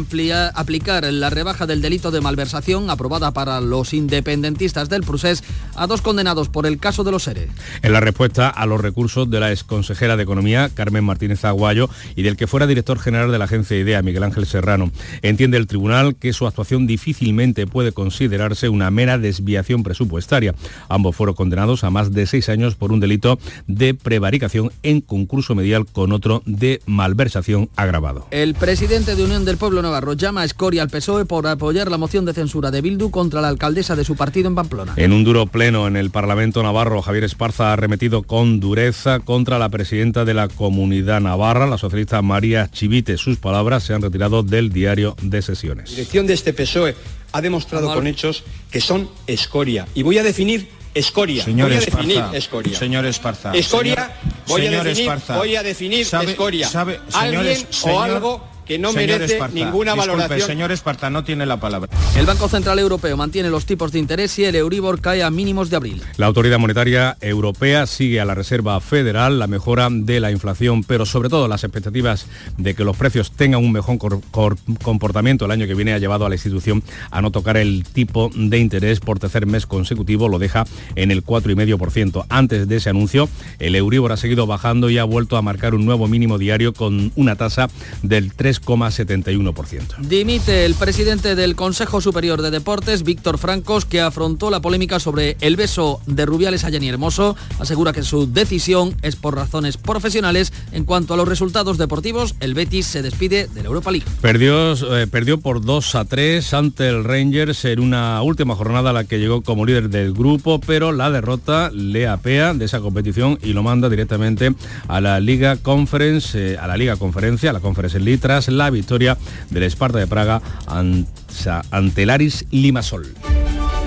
aplicar 0.54 1.04
la 1.12 1.28
rebaja 1.28 1.66
del 1.66 1.82
delito 1.82 2.10
de 2.10 2.22
malversación 2.22 2.88
aprobada 2.88 3.32
para 3.32 3.60
los 3.60 3.92
independentistas 3.92 4.88
del 4.88 5.02
Prusés 5.02 5.44
a 5.74 5.86
dos 5.86 6.00
condenados 6.00 6.48
por 6.48 6.66
el 6.66 6.78
caso 6.78 7.04
de 7.04 7.12
los 7.12 7.24
seres. 7.24 7.48
En 7.82 7.92
la 7.92 8.00
respuesta 8.00 8.48
a 8.48 8.64
los 8.64 8.80
recursos 8.80 9.28
de 9.28 9.40
la 9.40 9.52
exconsejera 9.52 10.16
de 10.16 10.22
Economía, 10.22 10.70
Carmen 10.72 11.04
Martínez 11.04 11.44
Aguayo, 11.44 11.90
y 12.14 12.22
del 12.22 12.36
que 12.36 12.46
fuera 12.46 12.66
director 12.66 12.98
general 12.98 13.30
de 13.30 13.38
la 13.38 13.44
agencia 13.44 13.78
IDEA, 13.78 14.00
Miguel 14.00 14.22
Ángel 14.22 14.46
Serrano, 14.46 14.90
entiende 15.20 15.58
el 15.58 15.66
tribunal 15.66 16.16
que 16.16 16.32
su 16.32 16.46
actuación 16.46 16.86
difícilmente 16.86 17.66
puede 17.66 17.92
considerarse 17.92 18.70
una 18.70 18.90
mera 18.90 19.18
desviación 19.18 19.65
presupuestaria. 19.82 20.54
Ambos 20.88 21.16
fueron 21.16 21.34
condenados 21.34 21.84
a 21.84 21.90
más 21.90 22.12
de 22.12 22.26
seis 22.26 22.48
años 22.48 22.74
por 22.74 22.92
un 22.92 23.00
delito 23.00 23.38
de 23.66 23.94
prevaricación 23.94 24.70
en 24.82 25.00
concurso 25.00 25.54
medial 25.54 25.86
con 25.86 26.12
otro 26.12 26.42
de 26.46 26.80
malversación 26.86 27.68
agravado. 27.76 28.26
El 28.30 28.54
presidente 28.54 29.14
de 29.14 29.24
Unión 29.24 29.44
del 29.44 29.56
Pueblo 29.56 29.82
Navarro 29.82 30.14
llama 30.14 30.42
a 30.42 30.44
Escoria 30.44 30.82
al 30.82 30.90
PSOE 30.90 31.24
por 31.24 31.46
apoyar 31.46 31.90
la 31.90 31.98
moción 31.98 32.24
de 32.24 32.34
censura 32.34 32.70
de 32.70 32.80
Bildu 32.80 33.10
contra 33.10 33.40
la 33.40 33.48
alcaldesa 33.48 33.96
de 33.96 34.04
su 34.04 34.16
partido 34.16 34.48
en 34.48 34.54
Pamplona. 34.54 34.94
En 34.96 35.12
un 35.12 35.24
duro 35.24 35.46
pleno 35.46 35.86
en 35.86 35.96
el 35.96 36.10
Parlamento 36.10 36.62
Navarro, 36.62 37.02
Javier 37.02 37.24
Esparza 37.24 37.70
ha 37.70 37.72
arremetido 37.72 38.22
con 38.22 38.60
dureza 38.60 39.20
contra 39.20 39.58
la 39.58 39.68
presidenta 39.68 40.24
de 40.24 40.34
la 40.34 40.48
Comunidad 40.48 41.20
Navarra, 41.20 41.66
la 41.66 41.78
socialista 41.78 42.22
María 42.22 42.70
Chivite. 42.70 43.16
Sus 43.16 43.38
palabras 43.38 43.82
se 43.82 43.94
han 43.94 44.02
retirado 44.02 44.42
del 44.42 44.70
diario 44.70 45.16
de 45.22 45.42
sesiones. 45.42 45.90
La 45.90 45.96
dirección 45.96 46.26
de 46.26 46.34
este 46.34 46.52
PSOE 46.52 46.94
ha 47.36 47.40
demostrado 47.42 47.92
con 47.92 48.06
hechos 48.06 48.44
que 48.70 48.80
son 48.80 49.08
escoria. 49.26 49.86
Y 49.94 50.02
voy 50.02 50.18
a 50.18 50.22
definir 50.22 50.68
Escoria. 50.94 51.44
Señor 51.44 51.68
voy 51.68 51.76
a 51.76 51.78
Esparza, 51.80 51.98
definir 52.08 52.24
escoria. 52.32 52.78
Señor 52.78 53.04
Esparza. 53.04 53.52
Escoria, 53.54 54.16
voy, 54.46 54.62
señor 54.62 54.80
a 54.80 54.84
definir, 54.84 55.10
Esparza, 55.10 55.36
voy 55.36 55.56
a 55.56 55.62
definir 55.62 56.06
sabe- 56.06 56.30
escoria. 56.30 56.68
sabe- 56.70 57.00
Alguien 57.12 57.42
señores- 57.42 57.66
o 57.70 57.74
señor- 57.74 58.02
algo 58.10 58.48
que 58.66 58.78
no 58.78 58.92
señor 58.92 59.18
merece 59.20 59.38
ninguna 59.52 59.92
disculpe, 59.92 60.16
valoración. 60.18 60.46
señor 60.48 60.72
Esparza 60.72 61.10
no 61.10 61.24
tiene 61.24 61.46
la 61.46 61.58
palabra. 61.58 61.88
El 62.16 62.26
Banco 62.26 62.48
Central 62.48 62.78
Europeo 62.78 63.16
mantiene 63.16 63.48
los 63.50 63.64
tipos 63.66 63.92
de 63.92 63.98
interés 63.98 64.38
y 64.38 64.44
el 64.44 64.56
Euribor 64.56 65.00
cae 65.00 65.22
a 65.22 65.30
mínimos 65.30 65.70
de 65.70 65.76
abril. 65.76 66.02
La 66.16 66.26
Autoridad 66.26 66.58
Monetaria 66.58 67.16
Europea 67.20 67.86
sigue 67.86 68.20
a 68.20 68.24
la 68.24 68.34
Reserva 68.34 68.80
Federal 68.80 69.38
la 69.38 69.46
mejora 69.46 69.88
de 69.90 70.20
la 70.20 70.30
inflación, 70.30 70.82
pero 70.84 71.06
sobre 71.06 71.28
todo 71.28 71.48
las 71.48 71.64
expectativas 71.64 72.26
de 72.58 72.74
que 72.74 72.84
los 72.84 72.96
precios 72.96 73.30
tengan 73.30 73.64
un 73.64 73.72
mejor 73.72 73.98
cor- 73.98 74.20
cor- 74.30 74.56
comportamiento 74.82 75.44
el 75.44 75.50
año 75.52 75.66
que 75.66 75.74
viene 75.74 75.92
ha 75.92 75.98
llevado 75.98 76.26
a 76.26 76.28
la 76.28 76.34
institución 76.34 76.82
a 77.10 77.22
no 77.22 77.30
tocar 77.30 77.56
el 77.56 77.84
tipo 77.84 78.30
de 78.34 78.58
interés 78.58 79.00
por 79.00 79.18
tercer 79.18 79.46
mes 79.46 79.66
consecutivo, 79.66 80.28
lo 80.28 80.38
deja 80.38 80.64
en 80.96 81.10
el 81.10 81.24
4,5%. 81.24 82.26
Antes 82.28 82.68
de 82.68 82.76
ese 82.76 82.90
anuncio, 82.90 83.28
el 83.58 83.74
Euribor 83.76 84.12
ha 84.12 84.16
seguido 84.16 84.46
bajando 84.46 84.90
y 84.90 84.98
ha 84.98 85.04
vuelto 85.04 85.36
a 85.36 85.42
marcar 85.42 85.74
un 85.74 85.84
nuevo 85.84 86.08
mínimo 86.08 86.38
diario 86.38 86.72
con 86.72 87.12
una 87.16 87.36
tasa 87.36 87.68
del 88.02 88.32
3,71%. 88.60 89.98
Dimite 89.98 90.64
el 90.64 90.74
presidente 90.74 91.34
del 91.34 91.56
Consejo 91.56 92.00
Superior 92.00 92.42
de 92.42 92.50
Deportes, 92.50 93.02
Víctor 93.02 93.38
Francos, 93.38 93.84
que 93.84 94.00
afrontó 94.00 94.50
la 94.50 94.60
polémica 94.60 95.00
sobre 95.00 95.36
el 95.40 95.56
beso 95.56 96.00
de 96.06 96.26
Rubiales 96.26 96.64
a 96.64 96.70
Jenny 96.70 96.88
Hermoso. 96.88 97.36
Asegura 97.58 97.92
que 97.92 98.02
su 98.02 98.30
decisión 98.32 98.94
es 99.02 99.16
por 99.16 99.34
razones 99.34 99.76
profesionales. 99.76 100.52
En 100.72 100.84
cuanto 100.84 101.14
a 101.14 101.16
los 101.16 101.28
resultados 101.28 101.78
deportivos, 101.78 102.34
el 102.40 102.54
Betis 102.54 102.86
se 102.86 103.02
despide 103.02 103.48
de 103.48 103.62
la 103.62 103.68
Europa 103.68 103.90
League. 103.90 104.06
Perdió, 104.20 104.72
eh, 104.96 105.06
perdió 105.06 105.38
por 105.38 105.64
2 105.64 105.94
a 105.94 106.04
3 106.04 106.54
ante 106.54 106.88
el 106.88 107.04
Rangers 107.04 107.64
en 107.64 107.80
una 107.80 108.22
última 108.22 108.54
jornada 108.54 108.90
a 108.90 108.92
la 108.92 109.04
que 109.04 109.18
llegó 109.18 109.42
como 109.42 109.66
líder 109.66 109.90
del 109.90 110.12
grupo, 110.12 110.60
pero 110.60 110.92
la 110.92 111.10
derrota 111.10 111.70
le 111.72 112.08
apea 112.08 112.54
de 112.54 112.64
esa 112.64 112.80
competición 112.80 113.38
y 113.42 113.52
lo 113.52 113.62
manda 113.62 113.88
directamente 113.88 114.54
a 114.88 115.00
la 115.00 115.20
Liga 115.20 115.56
Conference, 115.56 116.52
eh, 116.54 116.58
a 116.58 116.66
la 116.66 116.76
Liga 116.76 116.96
Conferencia, 116.96 117.50
a 117.50 117.52
la 117.52 117.60
Conference 117.60 117.98
League, 117.98 118.18
tras 118.18 118.45
la 118.48 118.70
victoria 118.70 119.16
del 119.50 119.62
Esparta 119.62 119.98
de 119.98 120.06
Praga 120.06 120.42
ante, 120.66 122.02
el 122.02 122.10
Aris 122.10 122.46
Limasol. 122.50 123.14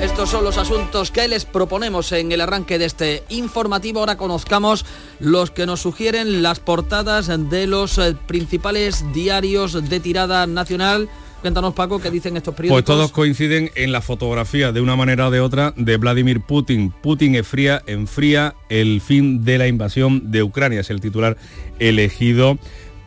Estos 0.02 0.30
son 0.30 0.46
los 0.46 0.58
asuntos 0.58 1.12
que 1.12 1.28
les 1.28 1.44
proponemos 1.44 2.14
en 2.14 2.32
el 2.32 2.40
arranque 2.40 2.80
de 2.80 2.86
este 2.86 3.24
informativo. 3.28 4.00
Ahora 4.00 4.16
conozcamos 4.16 4.86
los 5.20 5.52
que 5.52 5.66
nos 5.66 5.82
sugieren 5.82 6.42
las 6.42 6.62
portadas 6.62 7.28
de 7.28 7.68
los 7.68 7.98
eh, 7.98 8.16
principales 8.26 9.04
diarios 9.14 9.90
de 9.90 10.00
tirada 10.00 10.48
nacional. 10.48 11.10
Cuéntanos, 11.42 11.74
Paco, 11.74 12.00
qué 12.00 12.12
dicen 12.12 12.36
estos 12.36 12.54
periódicos. 12.54 12.84
Pues 12.84 12.86
todos 12.86 13.12
coinciden 13.12 13.72
en 13.76 13.92
la 13.92 14.02
fotografía 14.02 14.72
de 14.74 14.82
una 14.82 14.96
manera 14.98 15.28
o 15.28 15.32
de 15.32 15.40
otra 15.40 15.74
de 15.78 15.96
Vladimir 15.98 16.42
Putin. 16.42 16.92
Putin 16.92 17.36
enfría, 17.36 17.82
enfría 17.86 18.56
el 18.70 19.00
fin 19.00 19.44
de 19.46 19.58
la 19.58 19.68
invasión 19.68 20.32
de 20.32 20.44
Ucrania. 20.44 20.82
Es 20.82 20.90
el 20.90 21.00
titular 21.00 21.38
elegido 21.80 22.58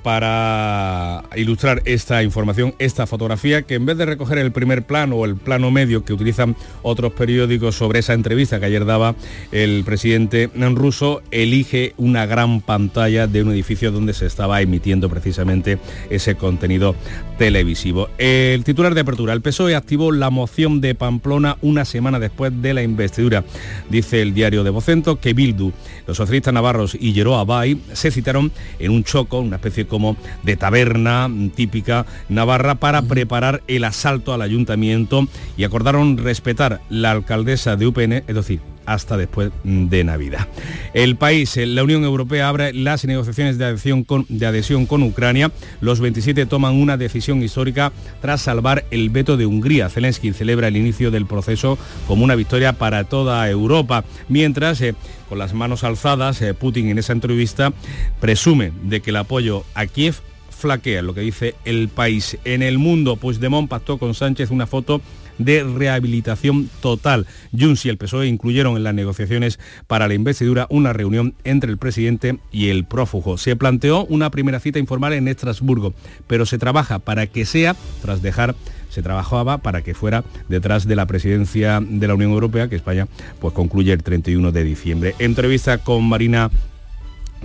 para 0.03 1.25
ilustrar 1.37 1.83
esta 1.85 2.23
información, 2.23 2.75
esta 2.79 3.07
fotografía, 3.07 3.63
que 3.63 3.75
en 3.75 3.87
vez 3.87 3.97
de 3.97 4.07
recoger 4.07 4.39
el 4.39 4.53
primer 4.53 4.83
plano 4.83 5.17
o 5.17 5.25
el 5.25 5.37
plano 5.37 5.71
medio 5.71 6.05
que 6.05 6.13
utilizan 6.13 6.57
otros 6.83 7.13
periódicos 7.13 7.77
sobre 7.77 8.01
esa 8.01 8.15
entrevista 8.15 8.59
que 8.59 8.67
ayer 8.67 8.85
daba 8.85 9.15
el 9.53 9.85
presidente 9.85 10.51
ruso, 10.75 11.23
elige 11.31 11.95
una 11.97 12.27
gran 12.27 12.61
pantalla 12.61 13.27
de 13.27 13.43
un 13.43 13.53
edificio 13.53 13.93
donde 13.93 14.15
se 14.15 14.27
estaba 14.27 14.61
emitiendo 14.61 15.09
precisamente 15.09 15.79
ese 16.11 16.35
contenido 16.35 16.95
televisivo. 17.39 18.09
El 18.19 18.65
titular 18.65 18.95
de 18.95 19.03
apertura, 19.03 19.33
el 19.33 19.41
PSOE 19.41 19.77
activó 19.77 20.13
la 20.13 20.31
moción 20.31 20.81
de 20.81 20.95
Pamplona 20.95 21.57
una 21.63 21.85
semana 21.85 22.19
después 22.19 22.53
de 22.61 22.75
la 22.75 22.83
investidura. 22.83 23.45
Dice 23.89 24.23
el 24.23 24.35
diario 24.35 24.65
de 24.65 24.71
Vocento 24.71 25.21
que 25.21 25.33
Bildu, 25.33 25.73
los 26.07 26.17
socialistas 26.17 26.55
navarros 26.55 26.97
y 26.99 27.13
Yeroa 27.13 27.45
Bay 27.45 27.81
se 27.93 28.11
citaron 28.11 28.53
en 28.79 28.91
un 28.91 29.05
choco, 29.05 29.41
una 29.41 29.57
especie 29.57 29.87
como 29.93 30.17
de 30.43 30.57
taberna 30.57 31.31
típica 31.55 32.07
navarra 32.31 32.77
para 32.77 33.03
preparar 33.03 33.63
el 33.69 33.85
asalto 33.85 34.33
al 34.33 34.41
ayuntamiento 34.41 35.29
y 35.59 35.65
acordaron 35.65 36.17
respetar 36.17 36.81
la 36.89 37.11
alcaldesa 37.11 37.77
de 37.77 37.87
UPN, 37.87 38.13
es 38.27 38.35
decir, 38.35 38.72
hasta 38.87 39.17
después 39.17 39.51
de 39.65 40.05
Navidad. 40.05 40.49
El 40.95 41.17
país, 41.17 41.57
la 41.57 41.83
Unión 41.83 42.05
Europea 42.05 42.49
abre 42.49 42.73
las 42.73 43.05
negociaciones 43.05 43.59
de 43.59 43.67
adhesión, 43.67 44.87
con, 44.87 45.03
Ucrania. 45.03 45.51
Los 45.81 46.01
27 46.01 46.47
toman 46.47 46.75
una 46.75 46.97
decisión 46.97 47.43
histórica 47.43 47.93
tras 48.21 48.43
salvar 48.43 48.85
el 48.91 49.11
veto 49.11 49.37
de 49.37 49.47
Hungría. 49.47 49.89
Zelensky 49.89 50.33
celebra 50.33 50.69
el 50.69 50.77
inicio 50.77 51.11
del 51.11 51.27
proceso 51.27 51.79
como 52.07 52.25
una 52.25 52.35
victoria 52.35 52.75
para 52.75 53.05
toda 53.05 53.49
Europa. 53.49 54.05
Mientras, 54.29 54.81
eh, 54.81 54.95
con 55.29 55.39
las 55.39 55.55
manos 55.55 55.85
alzadas, 55.85 56.41
eh, 56.43 56.55
Putin 56.55 56.89
en 56.89 56.99
esa 56.99 57.13
entrevista 57.13 57.73
presume 58.21 58.73
de 58.83 59.01
que 59.01 59.11
el 59.11 59.17
apoyo 59.17 59.65
a 59.75 59.87
Kiev 59.87 60.17
flaquea, 60.63 61.03
lo 61.03 61.13
que 61.13 61.23
dice 61.23 61.57
el 61.65 61.89
país. 61.89 62.39
En 62.45 62.63
el 62.63 62.79
mundo, 62.79 63.17
Puigdemont 63.17 63.69
pactó 63.69 63.99
con 63.99 64.15
Sánchez 64.15 64.51
una 64.51 64.69
foto 64.69 65.01
de 65.39 65.65
rehabilitación 65.65 66.69
total. 66.81 67.27
Junts 67.59 67.87
y 67.87 67.89
el 67.89 67.99
PSOE 67.99 68.27
incluyeron 68.27 68.77
en 68.77 68.85
las 68.85 68.95
negociaciones 68.95 69.59
para 69.87 70.09
la 70.09 70.15
investidura 70.15 70.67
una 70.71 70.93
reunión 70.93 71.35
entre 71.45 71.71
el 71.71 71.79
presidente 71.79 72.39
y 72.51 72.69
el 72.69 72.85
prófugo. 72.85 73.39
Se 73.39 73.57
planteó 73.57 74.05
una 74.07 74.31
primera 74.31 74.61
cita 74.61 74.79
informal 74.79 75.13
en 75.13 75.29
Estrasburgo, 75.29 75.95
pero 76.27 76.47
se 76.47 76.59
trabaja 76.59 76.99
para 76.99 77.27
que 77.27 77.45
sea 77.45 77.77
tras 78.03 78.23
dejar 78.23 78.55
se 78.93 79.03
trabajaba 79.03 79.57
para 79.57 79.81
que 79.81 79.95
fuera 79.95 80.23
detrás 80.51 80.87
de 80.87 80.97
la 80.97 81.07
presidencia 81.07 81.81
de 81.81 82.07
la 82.07 82.15
Unión 82.15 82.33
Europea, 82.33 82.69
que 82.69 82.77
España 82.77 83.09
pues 83.41 83.55
concluye 83.55 83.91
el 83.91 84.03
31 84.03 84.53
de 84.53 84.65
diciembre. 84.65 85.15
Entrevista 85.19 85.79
con 85.79 86.07
Marina 86.07 86.51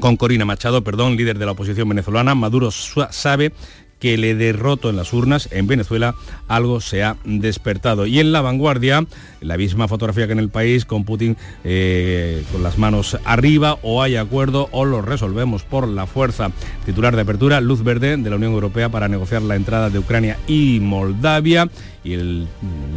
con 0.01 0.17
Corina 0.17 0.45
Machado, 0.45 0.83
perdón, 0.83 1.15
líder 1.15 1.39
de 1.39 1.45
la 1.45 1.53
oposición 1.53 1.89
venezolana, 1.89 2.35
Maduro 2.35 2.69
sabe 2.71 3.53
que 3.99 4.17
le 4.17 4.35
derroto 4.35 4.89
en 4.89 4.95
las 4.95 5.13
urnas 5.13 5.49
en 5.51 5.67
Venezuela, 5.67 6.15
algo 6.47 6.81
se 6.81 7.03
ha 7.03 7.17
despertado. 7.23 8.05
Y 8.05 8.19
en 8.19 8.31
la 8.31 8.41
vanguardia, 8.41 9.05
la 9.41 9.57
misma 9.57 9.87
fotografía 9.87 10.27
que 10.27 10.33
en 10.33 10.39
el 10.39 10.49
país, 10.49 10.85
con 10.85 11.03
Putin 11.03 11.37
eh, 11.63 12.43
con 12.51 12.63
las 12.63 12.77
manos 12.77 13.17
arriba, 13.25 13.77
o 13.81 14.01
hay 14.01 14.15
acuerdo 14.15 14.69
o 14.71 14.85
lo 14.85 15.01
resolvemos 15.01 15.63
por 15.63 15.87
la 15.87 16.05
fuerza. 16.05 16.51
Titular 16.85 17.15
de 17.15 17.21
apertura, 17.21 17.61
luz 17.61 17.83
verde 17.83 18.17
de 18.17 18.29
la 18.29 18.35
Unión 18.35 18.53
Europea 18.53 18.89
para 18.89 19.07
negociar 19.07 19.41
la 19.41 19.55
entrada 19.55 19.89
de 19.89 19.99
Ucrania 19.99 20.37
y 20.47 20.79
Moldavia. 20.81 21.69
Y 22.07 22.47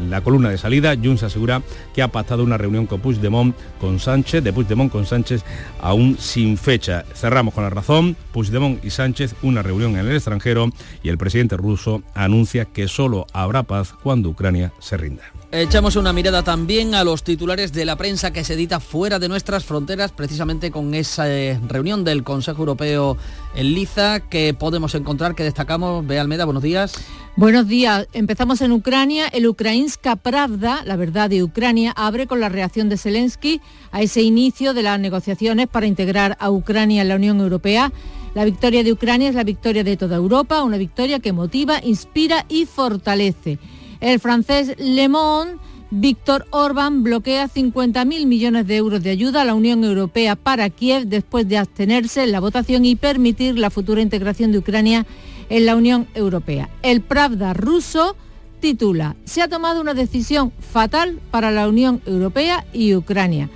la 0.09 0.21
columna 0.21 0.51
de 0.51 0.59
salida, 0.59 0.95
Junts 0.95 1.25
asegura 1.25 1.63
que 1.93 2.01
ha 2.01 2.09
pactado 2.09 2.45
una 2.45 2.57
reunión 2.57 2.87
con 2.87 3.01
Puigdemont 3.01 3.57
con 3.81 3.99
Sánchez, 3.99 4.45
de 4.45 4.53
Puigdemont 4.53 4.93
con 4.93 5.05
Sánchez, 5.05 5.43
aún 5.81 6.17
sin 6.17 6.57
fecha. 6.57 7.05
Cerramos 7.15 7.53
con 7.53 7.65
la 7.65 7.71
razón, 7.71 8.17
Puigdemont 8.33 8.85
y 8.85 8.91
Sánchez, 8.91 9.35
una 9.43 9.63
reunión 9.63 9.97
en 9.97 10.07
el 10.07 10.15
extranjero 10.15 10.71
y 11.03 11.09
el 11.09 11.19
presidente 11.19 11.57
ruso 11.57 12.03
anuncia 12.15 12.67
que 12.67 12.87
solo 12.87 13.27
habrá 13.33 13.65
paz 13.65 13.95
cuando 14.01 14.29
Ucrania 14.29 14.73
se 14.79 14.97
rinda. 14.97 15.40
Echamos 15.53 15.97
una 15.97 16.13
mirada 16.13 16.45
también 16.45 16.95
a 16.95 17.03
los 17.03 17.25
titulares 17.25 17.73
de 17.73 17.85
la 17.85 17.97
prensa 17.97 18.33
que 18.33 18.45
se 18.45 18.55
edita 18.55 18.79
fuera 18.79 19.19
de 19.19 19.29
nuestras 19.29 19.65
fronteras, 19.65 20.13
precisamente 20.13 20.71
con 20.71 20.95
esa 20.95 21.29
eh, 21.29 21.59
reunión 21.67 22.05
del 22.05 22.23
Consejo 22.23 22.61
Europeo 22.61 23.17
en 23.57 23.75
Liza, 23.75 24.21
que 24.21 24.55
podemos 24.55 24.95
encontrar, 24.95 25.35
que 25.35 25.43
destacamos. 25.43 26.07
Bea 26.07 26.21
Almeda, 26.21 26.45
buenos 26.45 26.63
días. 26.63 26.95
Buenos 27.35 27.67
días. 27.67 28.07
Empezamos 28.13 28.61
en 28.61 28.71
Ucrania. 28.71 29.27
El 29.27 29.49
Ukrainska 29.49 30.15
Pravda, 30.15 30.83
la 30.87 30.95
verdad 30.95 31.29
de 31.29 31.43
Ucrania, 31.43 31.93
abre 31.97 32.29
con 32.29 32.39
la 32.39 32.49
reacción 32.49 32.89
de 32.89 32.97
Zelensky 32.97 33.61
a 33.91 34.03
ese 34.03 34.23
inicio 34.23 34.73
de 34.73 34.85
las 34.85 35.01
negociaciones 35.01 35.67
para 35.67 35.87
integrar 35.87 36.37
a 36.39 36.49
Ucrania 36.53 37.03
en 37.03 37.09
la 37.09 37.17
Unión 37.17 37.41
Europea. 37.41 37.93
La 38.35 38.45
victoria 38.45 38.85
de 38.85 38.93
Ucrania 38.93 39.29
es 39.29 39.35
la 39.35 39.43
victoria 39.43 39.83
de 39.83 39.97
toda 39.97 40.15
Europa, 40.15 40.63
una 40.63 40.77
victoria 40.77 41.19
que 41.19 41.33
motiva, 41.33 41.81
inspira 41.83 42.47
y 42.49 42.67
fortalece. 42.67 43.59
El 44.01 44.19
francés 44.19 44.75
Le 44.79 45.11
Monde, 45.11 45.57
Víctor 45.91 46.47
Orbán, 46.51 47.03
bloquea 47.03 47.49
50.000 47.49 48.27
millones 48.27 48.67
de 48.67 48.77
euros 48.77 49.03
de 49.03 49.11
ayuda 49.11 49.43
a 49.43 49.45
la 49.45 49.55
Unión 49.55 49.85
Europea 49.85 50.37
para 50.37 50.71
Kiev 50.71 51.07
después 51.07 51.47
de 51.47 51.59
abstenerse 51.59 52.23
en 52.23 52.33
la 52.33 52.41
votación 52.41 52.87
y 52.87 52.97
permitir 52.97 53.59
la 53.59 53.69
futura 53.69 54.01
integración 54.01 54.53
de 54.53 54.59
Ucrania 54.59 55.05
en 55.51 55.67
la 55.67 55.77
Unión 55.77 56.09
Europea. 56.15 56.71
El 56.83 57.03
Pravda 57.03 57.53
ruso 57.53 58.17
titula, 58.61 59.17
se 59.25 59.43
ha 59.43 59.49
tomado 59.49 59.83
una 59.83 59.95
decisión 59.95 60.53
fatal 60.61 61.21
para 61.31 61.51
la 61.51 61.69
Unión 61.69 62.01
Europea 62.07 62.65
y 62.73 62.95
Ucrania. 62.95 63.51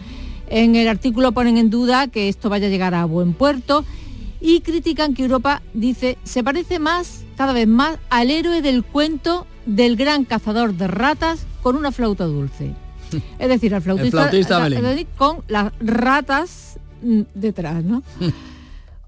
En 0.49 0.77
el 0.77 0.89
artículo 0.89 1.33
ponen 1.33 1.57
en 1.57 1.71
duda 1.71 2.09
que 2.09 2.29
esto 2.29 2.51
vaya 2.51 2.67
a 2.67 2.71
llegar 2.71 2.95
a 2.95 3.07
buen 3.07 3.33
puerto 3.33 3.85
y 4.43 4.61
critican 4.61 5.15
que 5.15 5.23
Europa, 5.23 5.63
dice, 5.73 6.19
se 6.25 6.45
parece 6.45 6.79
más, 6.79 7.25
cada 7.37 7.55
vez 7.55 7.67
más, 7.67 7.99
al 8.11 8.31
héroe 8.31 8.61
del 8.61 8.85
cuento 8.85 9.47
del 9.67 9.97
gran 9.97 10.25
cazador 10.25 10.75
de 10.75 10.87
ratas 10.89 11.47
con 11.63 11.77
una 11.77 11.93
flauta 11.93 12.25
dulce. 12.25 12.75
Es 13.39 13.49
decir, 13.49 13.75
al 13.75 13.83
flautista, 13.83 14.29
flautista 14.29 14.59
con 15.17 15.39
las 15.49 15.73
ratas 15.81 16.79
mm, 17.03 17.21
detrás, 17.35 17.85
¿no? 17.85 18.03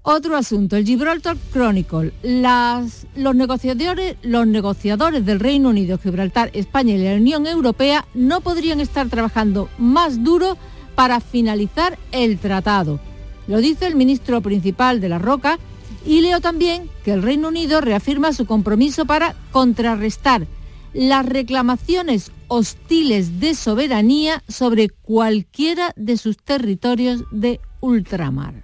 Otro 0.09 0.37
asunto, 0.37 0.77
el 0.77 0.85
Gibraltar 0.85 1.35
Chronicle. 1.51 2.13
Las- 2.23 3.07
los, 3.17 3.35
negociadores, 3.35 4.15
los 4.23 4.47
negociadores 4.47 5.25
del 5.25 5.41
Reino 5.41 5.67
Unido, 5.67 5.97
Gibraltar, 5.97 6.49
España 6.53 6.93
y 6.93 7.03
la 7.03 7.15
Unión 7.15 7.45
Europea 7.45 8.05
no 8.13 8.39
podrían 8.39 8.79
estar 8.79 9.09
trabajando 9.09 9.67
más 9.77 10.23
duro 10.23 10.57
para 10.95 11.19
finalizar 11.19 11.99
el 12.13 12.37
tratado. 12.37 13.01
Lo 13.47 13.57
dice 13.57 13.85
el 13.85 13.95
ministro 13.95 14.39
principal 14.39 15.01
de 15.01 15.09
la 15.09 15.19
Roca 15.19 15.59
y 16.07 16.21
leo 16.21 16.39
también 16.39 16.89
que 17.03 17.11
el 17.11 17.21
Reino 17.21 17.49
Unido 17.49 17.81
reafirma 17.81 18.31
su 18.31 18.45
compromiso 18.45 19.05
para 19.05 19.35
contrarrestar 19.51 20.47
las 20.93 21.25
reclamaciones 21.25 22.31
hostiles 22.47 23.41
de 23.41 23.53
soberanía 23.53 24.41
sobre 24.47 24.89
cualquiera 24.89 25.93
de 25.97 26.15
sus 26.15 26.37
territorios 26.37 27.25
de 27.31 27.59
ultramar. 27.81 28.63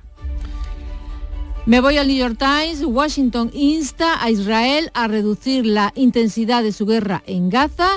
Me 1.66 1.82
voy 1.82 1.98
al 1.98 2.08
New 2.08 2.18
York 2.18 2.38
Times. 2.38 2.84
Washington 2.84 3.50
insta 3.54 4.24
a 4.24 4.30
Israel 4.30 4.90
a 4.94 5.08
reducir 5.08 5.66
la 5.66 5.92
intensidad 5.96 6.64
de 6.64 6.72
su 6.72 6.86
guerra 6.86 7.24
en 7.26 7.50
Gaza. 7.50 7.90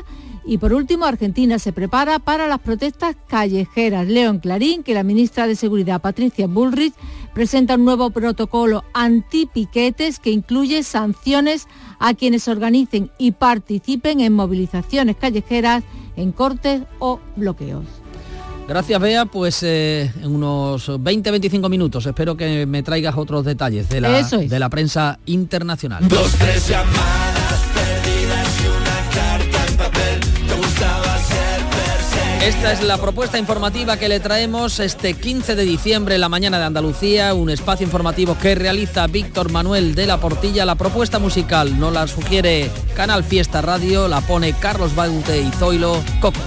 Y 0.44 0.58
por 0.58 0.72
último, 0.72 1.04
Argentina 1.04 1.58
se 1.58 1.72
prepara 1.72 2.20
para 2.20 2.46
las 2.46 2.60
protestas 2.60 3.16
callejeras. 3.26 4.06
Leo 4.06 4.30
en 4.30 4.38
Clarín 4.38 4.84
que 4.84 4.94
la 4.94 5.02
ministra 5.02 5.48
de 5.48 5.56
Seguridad, 5.56 6.00
Patricia 6.00 6.46
Bullrich, 6.46 6.94
presenta 7.36 7.74
un 7.74 7.84
nuevo 7.84 8.08
protocolo 8.08 8.82
anti-piquetes 8.94 10.20
que 10.20 10.30
incluye 10.30 10.82
sanciones 10.82 11.68
a 11.98 12.14
quienes 12.14 12.48
organicen 12.48 13.10
y 13.18 13.32
participen 13.32 14.20
en 14.20 14.32
movilizaciones 14.32 15.16
callejeras, 15.16 15.84
en 16.16 16.32
cortes 16.32 16.84
o 16.98 17.20
bloqueos. 17.36 17.84
Gracias, 18.66 18.98
Bea. 18.98 19.26
Pues 19.26 19.62
eh, 19.62 20.10
en 20.22 20.34
unos 20.34 20.88
20-25 20.88 21.68
minutos 21.68 22.06
espero 22.06 22.38
que 22.38 22.64
me 22.64 22.82
traigas 22.82 23.18
otros 23.18 23.44
detalles 23.44 23.90
de 23.90 24.00
la, 24.00 24.18
es. 24.18 24.30
de 24.30 24.58
la 24.58 24.70
prensa 24.70 25.18
internacional. 25.26 26.08
Dos, 26.08 26.32
tres 26.38 26.72
Esta 32.46 32.72
es 32.72 32.80
la 32.84 32.96
propuesta 32.96 33.38
informativa 33.38 33.96
que 33.96 34.08
le 34.08 34.20
traemos 34.20 34.78
este 34.78 35.14
15 35.14 35.56
de 35.56 35.64
diciembre 35.64 36.14
en 36.14 36.20
la 36.20 36.28
mañana 36.28 36.60
de 36.60 36.64
Andalucía, 36.64 37.34
un 37.34 37.50
espacio 37.50 37.84
informativo 37.84 38.38
que 38.38 38.54
realiza 38.54 39.08
Víctor 39.08 39.50
Manuel 39.50 39.96
de 39.96 40.06
la 40.06 40.20
Portilla. 40.20 40.64
La 40.64 40.76
propuesta 40.76 41.18
musical 41.18 41.76
no 41.80 41.90
la 41.90 42.06
sugiere 42.06 42.70
Canal 42.94 43.24
Fiesta 43.24 43.62
Radio, 43.62 44.06
la 44.06 44.20
pone 44.20 44.52
Carlos 44.52 44.94
Baute 44.94 45.40
y 45.40 45.50
Zoilo 45.50 46.00
Coco. 46.20 46.38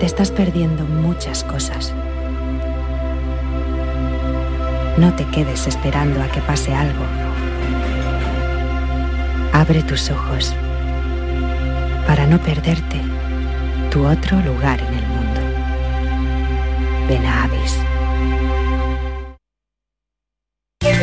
Te 0.00 0.06
estás 0.06 0.30
perdiendo 0.30 0.84
muchas 0.84 1.44
cosas. 1.44 1.92
No 4.96 5.14
te 5.14 5.26
quedes 5.26 5.66
esperando 5.66 6.22
a 6.22 6.28
que 6.28 6.40
pase 6.40 6.72
algo. 6.72 7.31
Abre 9.52 9.82
tus 9.82 10.10
ojos 10.10 10.54
para 12.06 12.26
no 12.26 12.38
perderte 12.38 13.00
tu 13.90 14.06
otro 14.06 14.40
lugar 14.40 14.80
en 14.80 14.94
el 14.94 15.06
mundo. 15.06 15.40
Ven 17.08 17.26
a 17.26 17.44
Avis. 17.44 17.91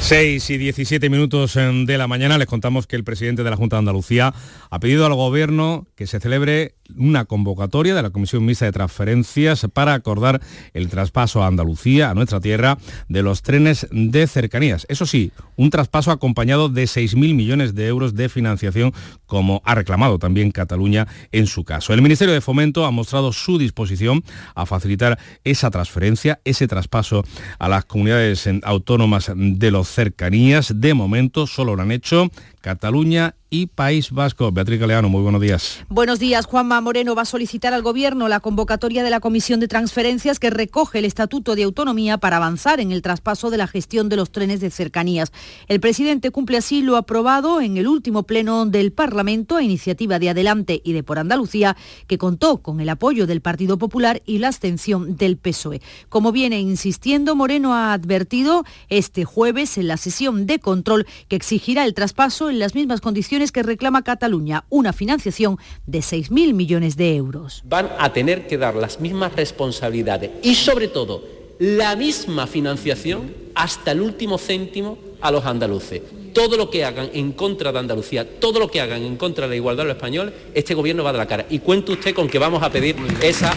6 0.00 0.50
y 0.50 0.58
17 0.58 1.10
minutos 1.10 1.56
em, 1.56 1.84
de 1.84 1.98
la 1.98 2.06
mañana 2.06 2.38
les 2.38 2.46
contamos 2.46 2.86
que 2.86 2.96
el 2.96 3.04
presidente 3.04 3.42
de 3.42 3.50
la 3.50 3.56
Junta 3.56 3.76
de 3.76 3.80
Andalucía 3.80 4.32
ha 4.70 4.80
pedido 4.80 5.04
al 5.04 5.14
Gobierno 5.14 5.86
que 5.96 6.06
se 6.06 6.20
celebre 6.20 6.76
una 6.96 7.24
convocatoria 7.24 7.94
de 7.94 8.02
la 8.02 8.10
Comisión 8.10 8.44
Mixta 8.44 8.66
de 8.66 8.72
Transferencias 8.72 9.66
para 9.72 9.94
acordar 9.94 10.40
el 10.74 10.88
traspaso 10.88 11.42
a 11.42 11.46
Andalucía, 11.46 12.10
a 12.10 12.14
nuestra 12.14 12.40
tierra, 12.40 12.78
de 13.08 13.22
los 13.22 13.42
trenes 13.42 13.88
de 13.90 14.26
cercanías. 14.26 14.86
Eso 14.88 15.06
sí, 15.06 15.32
un 15.56 15.70
traspaso 15.70 16.10
acompañado 16.10 16.68
de 16.68 16.84
6.000 16.84 17.34
millones 17.34 17.74
de 17.74 17.86
euros 17.88 18.14
de 18.14 18.28
financiación, 18.28 18.92
como 19.26 19.62
ha 19.64 19.74
reclamado 19.74 20.18
también 20.18 20.52
Cataluña 20.52 21.08
en 21.32 21.46
su 21.46 21.64
caso. 21.64 21.92
El 21.92 22.02
Ministerio 22.02 22.34
de 22.34 22.40
Fomento 22.40 22.86
ha 22.86 22.90
mostrado 22.90 23.32
su 23.32 23.58
disposición 23.58 24.22
a 24.54 24.66
facilitar 24.66 25.18
esa 25.44 25.70
transferencia, 25.70 26.40
ese 26.44 26.68
traspaso 26.68 27.24
a 27.58 27.68
las 27.68 27.84
comunidades 27.84 28.48
autónomas 28.62 29.32
de 29.34 29.70
los 29.70 29.85
cercanías. 29.88 30.80
De 30.80 30.94
momento 30.94 31.46
solo 31.46 31.76
lo 31.76 31.82
han 31.82 31.92
hecho 31.92 32.30
Cataluña 32.60 33.36
y 33.48 33.66
País 33.68 34.10
Vasco. 34.10 34.50
Beatriz 34.50 34.80
Galeano, 34.80 35.08
muy 35.08 35.22
buenos 35.22 35.40
días. 35.40 35.84
Buenos 35.88 36.18
días. 36.18 36.46
Juanma 36.46 36.80
Moreno 36.80 37.14
va 37.14 37.22
a 37.22 37.26
solicitar 37.26 37.72
al 37.72 37.82
Gobierno 37.82 38.26
la 38.26 38.40
convocatoria 38.40 39.04
de 39.04 39.10
la 39.10 39.20
Comisión 39.20 39.60
de 39.60 39.68
Transferencias 39.68 40.40
que 40.40 40.50
recoge 40.50 40.98
el 40.98 41.04
Estatuto 41.04 41.54
de 41.54 41.62
Autonomía 41.62 42.18
para 42.18 42.38
avanzar 42.38 42.80
en 42.80 42.90
el 42.90 43.02
traspaso 43.02 43.50
de 43.50 43.58
la 43.58 43.68
gestión 43.68 44.08
de 44.08 44.16
los 44.16 44.32
trenes 44.32 44.60
de 44.60 44.70
cercanías. 44.70 45.32
El 45.68 45.78
presidente 45.78 46.32
cumple 46.32 46.56
así 46.56 46.82
lo 46.82 46.96
aprobado 46.96 47.60
en 47.60 47.76
el 47.76 47.86
último 47.86 48.24
pleno 48.24 48.66
del 48.66 48.92
Parlamento 48.92 49.56
a 49.56 49.62
iniciativa 49.62 50.18
de 50.18 50.30
Adelante 50.30 50.80
y 50.84 50.92
de 50.92 51.04
Por 51.04 51.20
Andalucía, 51.20 51.76
que 52.08 52.18
contó 52.18 52.58
con 52.58 52.80
el 52.80 52.88
apoyo 52.88 53.28
del 53.28 53.42
Partido 53.42 53.78
Popular 53.78 54.22
y 54.26 54.38
la 54.38 54.48
abstención 54.48 55.16
del 55.16 55.36
PSOE. 55.36 55.80
Como 56.08 56.32
viene 56.32 56.58
insistiendo, 56.58 57.36
Moreno 57.36 57.74
ha 57.74 57.92
advertido 57.92 58.64
este 58.88 59.24
jueves 59.24 59.75
en 59.78 59.88
la 59.88 59.96
sesión 59.96 60.46
de 60.46 60.58
control 60.58 61.06
que 61.28 61.36
exigirá 61.36 61.84
el 61.84 61.94
traspaso 61.94 62.50
en 62.50 62.58
las 62.58 62.74
mismas 62.74 63.00
condiciones 63.00 63.52
que 63.52 63.62
reclama 63.62 64.02
Cataluña, 64.02 64.64
una 64.68 64.92
financiación 64.92 65.58
de 65.86 66.00
6.000 66.00 66.54
millones 66.54 66.96
de 66.96 67.16
euros. 67.16 67.62
van 67.64 67.90
a 67.98 68.12
tener 68.12 68.46
que 68.46 68.58
dar 68.58 68.74
las 68.74 69.00
mismas 69.00 69.34
responsabilidades 69.34 70.30
y 70.42 70.54
sobre 70.54 70.88
todo 70.88 71.22
la 71.58 71.96
misma 71.96 72.46
financiación 72.46 73.32
hasta 73.54 73.92
el 73.92 74.00
último 74.02 74.38
céntimo 74.38 74.98
a 75.20 75.30
los 75.30 75.44
andaluces. 75.44 76.02
Todo 76.34 76.58
lo 76.58 76.68
que 76.68 76.84
hagan 76.84 77.08
en 77.14 77.32
contra 77.32 77.72
de 77.72 77.78
Andalucía, 77.78 78.38
todo 78.38 78.60
lo 78.60 78.70
que 78.70 78.82
hagan 78.82 79.02
en 79.02 79.16
contra 79.16 79.46
de 79.46 79.50
la 79.50 79.56
igualdad 79.56 79.84
de 79.84 79.88
los 79.88 79.96
españoles, 79.96 80.34
este 80.52 80.74
gobierno 80.74 81.02
va 81.02 81.12
dar 81.12 81.20
la 81.20 81.26
cara. 81.26 81.46
Y 81.48 81.60
cuente 81.60 81.92
usted 81.92 82.14
con 82.14 82.28
que 82.28 82.38
vamos 82.38 82.62
a 82.62 82.70
pedir 82.70 82.94
esa 83.22 83.50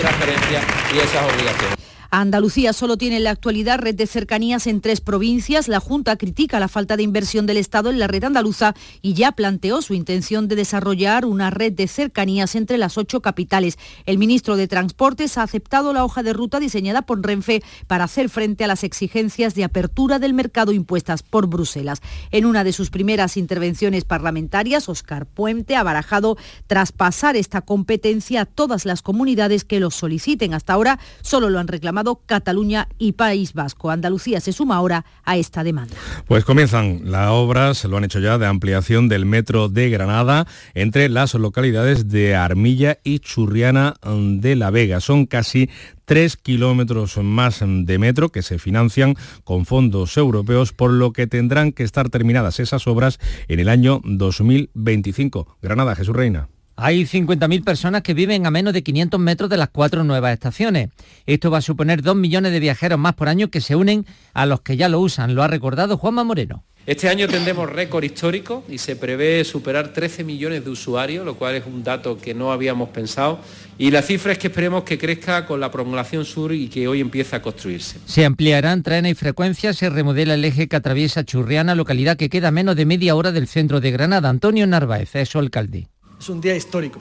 transferencia 0.00 0.62
y 0.94 0.98
esas 0.98 1.30
obligaciones. 1.30 1.81
Andalucía 2.14 2.74
solo 2.74 2.98
tiene 2.98 3.16
en 3.16 3.24
la 3.24 3.30
actualidad 3.30 3.78
red 3.78 3.94
de 3.94 4.06
cercanías 4.06 4.66
en 4.66 4.82
tres 4.82 5.00
provincias. 5.00 5.66
La 5.66 5.80
Junta 5.80 6.16
critica 6.16 6.60
la 6.60 6.68
falta 6.68 6.98
de 6.98 7.02
inversión 7.02 7.46
del 7.46 7.56
Estado 7.56 7.88
en 7.88 7.98
la 7.98 8.06
red 8.06 8.24
andaluza 8.24 8.74
y 9.00 9.14
ya 9.14 9.32
planteó 9.32 9.80
su 9.80 9.94
intención 9.94 10.46
de 10.46 10.54
desarrollar 10.54 11.24
una 11.24 11.48
red 11.48 11.72
de 11.72 11.88
cercanías 11.88 12.54
entre 12.54 12.76
las 12.76 12.98
ocho 12.98 13.22
capitales. 13.22 13.78
El 14.04 14.18
ministro 14.18 14.56
de 14.56 14.68
Transportes 14.68 15.38
ha 15.38 15.42
aceptado 15.42 15.94
la 15.94 16.04
hoja 16.04 16.22
de 16.22 16.34
ruta 16.34 16.60
diseñada 16.60 17.00
por 17.00 17.26
Renfe 17.26 17.62
para 17.86 18.04
hacer 18.04 18.28
frente 18.28 18.64
a 18.64 18.66
las 18.66 18.84
exigencias 18.84 19.54
de 19.54 19.64
apertura 19.64 20.18
del 20.18 20.34
mercado 20.34 20.72
impuestas 20.72 21.22
por 21.22 21.46
Bruselas. 21.46 22.02
En 22.30 22.44
una 22.44 22.62
de 22.62 22.74
sus 22.74 22.90
primeras 22.90 23.38
intervenciones 23.38 24.04
parlamentarias, 24.04 24.90
Oscar 24.90 25.24
Puente 25.24 25.76
ha 25.76 25.82
barajado 25.82 26.36
traspasar 26.66 27.36
esta 27.36 27.62
competencia 27.62 28.42
a 28.42 28.44
todas 28.44 28.84
las 28.84 29.00
comunidades 29.00 29.64
que 29.64 29.80
lo 29.80 29.90
soliciten. 29.90 30.52
Hasta 30.52 30.74
ahora 30.74 30.98
solo 31.22 31.48
lo 31.48 31.58
han 31.58 31.68
reclamado 31.68 32.01
Cataluña 32.26 32.88
y 32.98 33.12
País 33.12 33.52
Vasco. 33.52 33.90
Andalucía 33.90 34.40
se 34.40 34.52
suma 34.52 34.76
ahora 34.76 35.04
a 35.24 35.36
esta 35.36 35.64
demanda. 35.64 35.94
Pues 36.26 36.44
comienzan 36.44 37.00
las 37.04 37.30
obras, 37.30 37.84
lo 37.84 37.96
han 37.96 38.04
hecho 38.04 38.20
ya, 38.20 38.38
de 38.38 38.46
ampliación 38.46 39.08
del 39.08 39.26
metro 39.26 39.68
de 39.68 39.90
Granada 39.90 40.46
entre 40.74 41.08
las 41.08 41.34
localidades 41.34 42.08
de 42.08 42.34
Armilla 42.34 42.98
y 43.04 43.20
Churriana 43.20 43.94
de 44.04 44.56
la 44.56 44.70
Vega. 44.70 45.00
Son 45.00 45.26
casi 45.26 45.70
tres 46.04 46.36
kilómetros 46.36 47.16
más 47.18 47.62
de 47.64 47.98
metro 47.98 48.30
que 48.30 48.42
se 48.42 48.58
financian 48.58 49.14
con 49.44 49.66
fondos 49.66 50.16
europeos, 50.16 50.72
por 50.72 50.90
lo 50.90 51.12
que 51.12 51.26
tendrán 51.26 51.72
que 51.72 51.84
estar 51.84 52.10
terminadas 52.10 52.60
esas 52.60 52.86
obras 52.86 53.18
en 53.48 53.60
el 53.60 53.68
año 53.68 54.00
2025. 54.04 55.58
Granada, 55.62 55.94
Jesús 55.94 56.14
Reina. 56.14 56.48
Hay 56.84 57.04
50.000 57.04 57.62
personas 57.62 58.02
que 58.02 58.12
viven 58.12 58.44
a 58.44 58.50
menos 58.50 58.72
de 58.72 58.82
500 58.82 59.20
metros 59.20 59.48
de 59.48 59.56
las 59.56 59.68
cuatro 59.68 60.02
nuevas 60.02 60.32
estaciones. 60.32 60.88
Esto 61.26 61.48
va 61.48 61.58
a 61.58 61.62
suponer 61.62 62.02
2 62.02 62.16
millones 62.16 62.50
de 62.50 62.58
viajeros 62.58 62.98
más 62.98 63.14
por 63.14 63.28
año 63.28 63.50
que 63.50 63.60
se 63.60 63.76
unen 63.76 64.04
a 64.34 64.46
los 64.46 64.62
que 64.62 64.76
ya 64.76 64.88
lo 64.88 64.98
usan, 64.98 65.36
lo 65.36 65.44
ha 65.44 65.46
recordado 65.46 65.96
Juanma 65.96 66.24
Moreno. 66.24 66.64
Este 66.84 67.08
año 67.08 67.28
tendremos 67.28 67.70
récord 67.70 68.02
histórico 68.02 68.64
y 68.68 68.78
se 68.78 68.96
prevé 68.96 69.44
superar 69.44 69.92
13 69.92 70.24
millones 70.24 70.64
de 70.64 70.70
usuarios, 70.70 71.24
lo 71.24 71.36
cual 71.36 71.54
es 71.54 71.64
un 71.66 71.84
dato 71.84 72.18
que 72.18 72.34
no 72.34 72.50
habíamos 72.50 72.88
pensado. 72.88 73.38
Y 73.78 73.92
la 73.92 74.02
cifra 74.02 74.32
es 74.32 74.38
que 74.38 74.48
esperemos 74.48 74.82
que 74.82 74.98
crezca 74.98 75.46
con 75.46 75.60
la 75.60 75.70
prolongación 75.70 76.24
sur 76.24 76.52
y 76.52 76.66
que 76.66 76.88
hoy 76.88 77.00
empieza 77.00 77.36
a 77.36 77.42
construirse. 77.42 78.00
Se 78.06 78.24
ampliarán 78.24 78.82
trenes 78.82 79.12
y 79.12 79.14
frecuencias, 79.14 79.76
se 79.76 79.88
remodela 79.88 80.34
el 80.34 80.44
eje 80.44 80.66
que 80.66 80.74
atraviesa 80.74 81.24
Churriana, 81.24 81.76
localidad 81.76 82.16
que 82.16 82.28
queda 82.28 82.48
a 82.48 82.50
menos 82.50 82.74
de 82.74 82.86
media 82.86 83.14
hora 83.14 83.30
del 83.30 83.46
centro 83.46 83.80
de 83.80 83.92
Granada. 83.92 84.28
Antonio 84.28 84.66
Narváez 84.66 85.14
es 85.14 85.28
su 85.28 85.38
alcalde. 85.38 85.91
Es 86.22 86.28
un 86.28 86.40
día 86.40 86.54
histórico. 86.54 87.00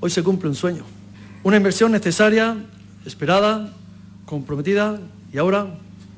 Hoy 0.00 0.08
se 0.08 0.22
cumple 0.22 0.48
un 0.48 0.54
sueño, 0.54 0.84
Una 1.42 1.58
inversión 1.58 1.92
necesaria, 1.92 2.56
esperada, 3.04 3.70
comprometida 4.24 5.02
y 5.30 5.36
ahora 5.36 5.66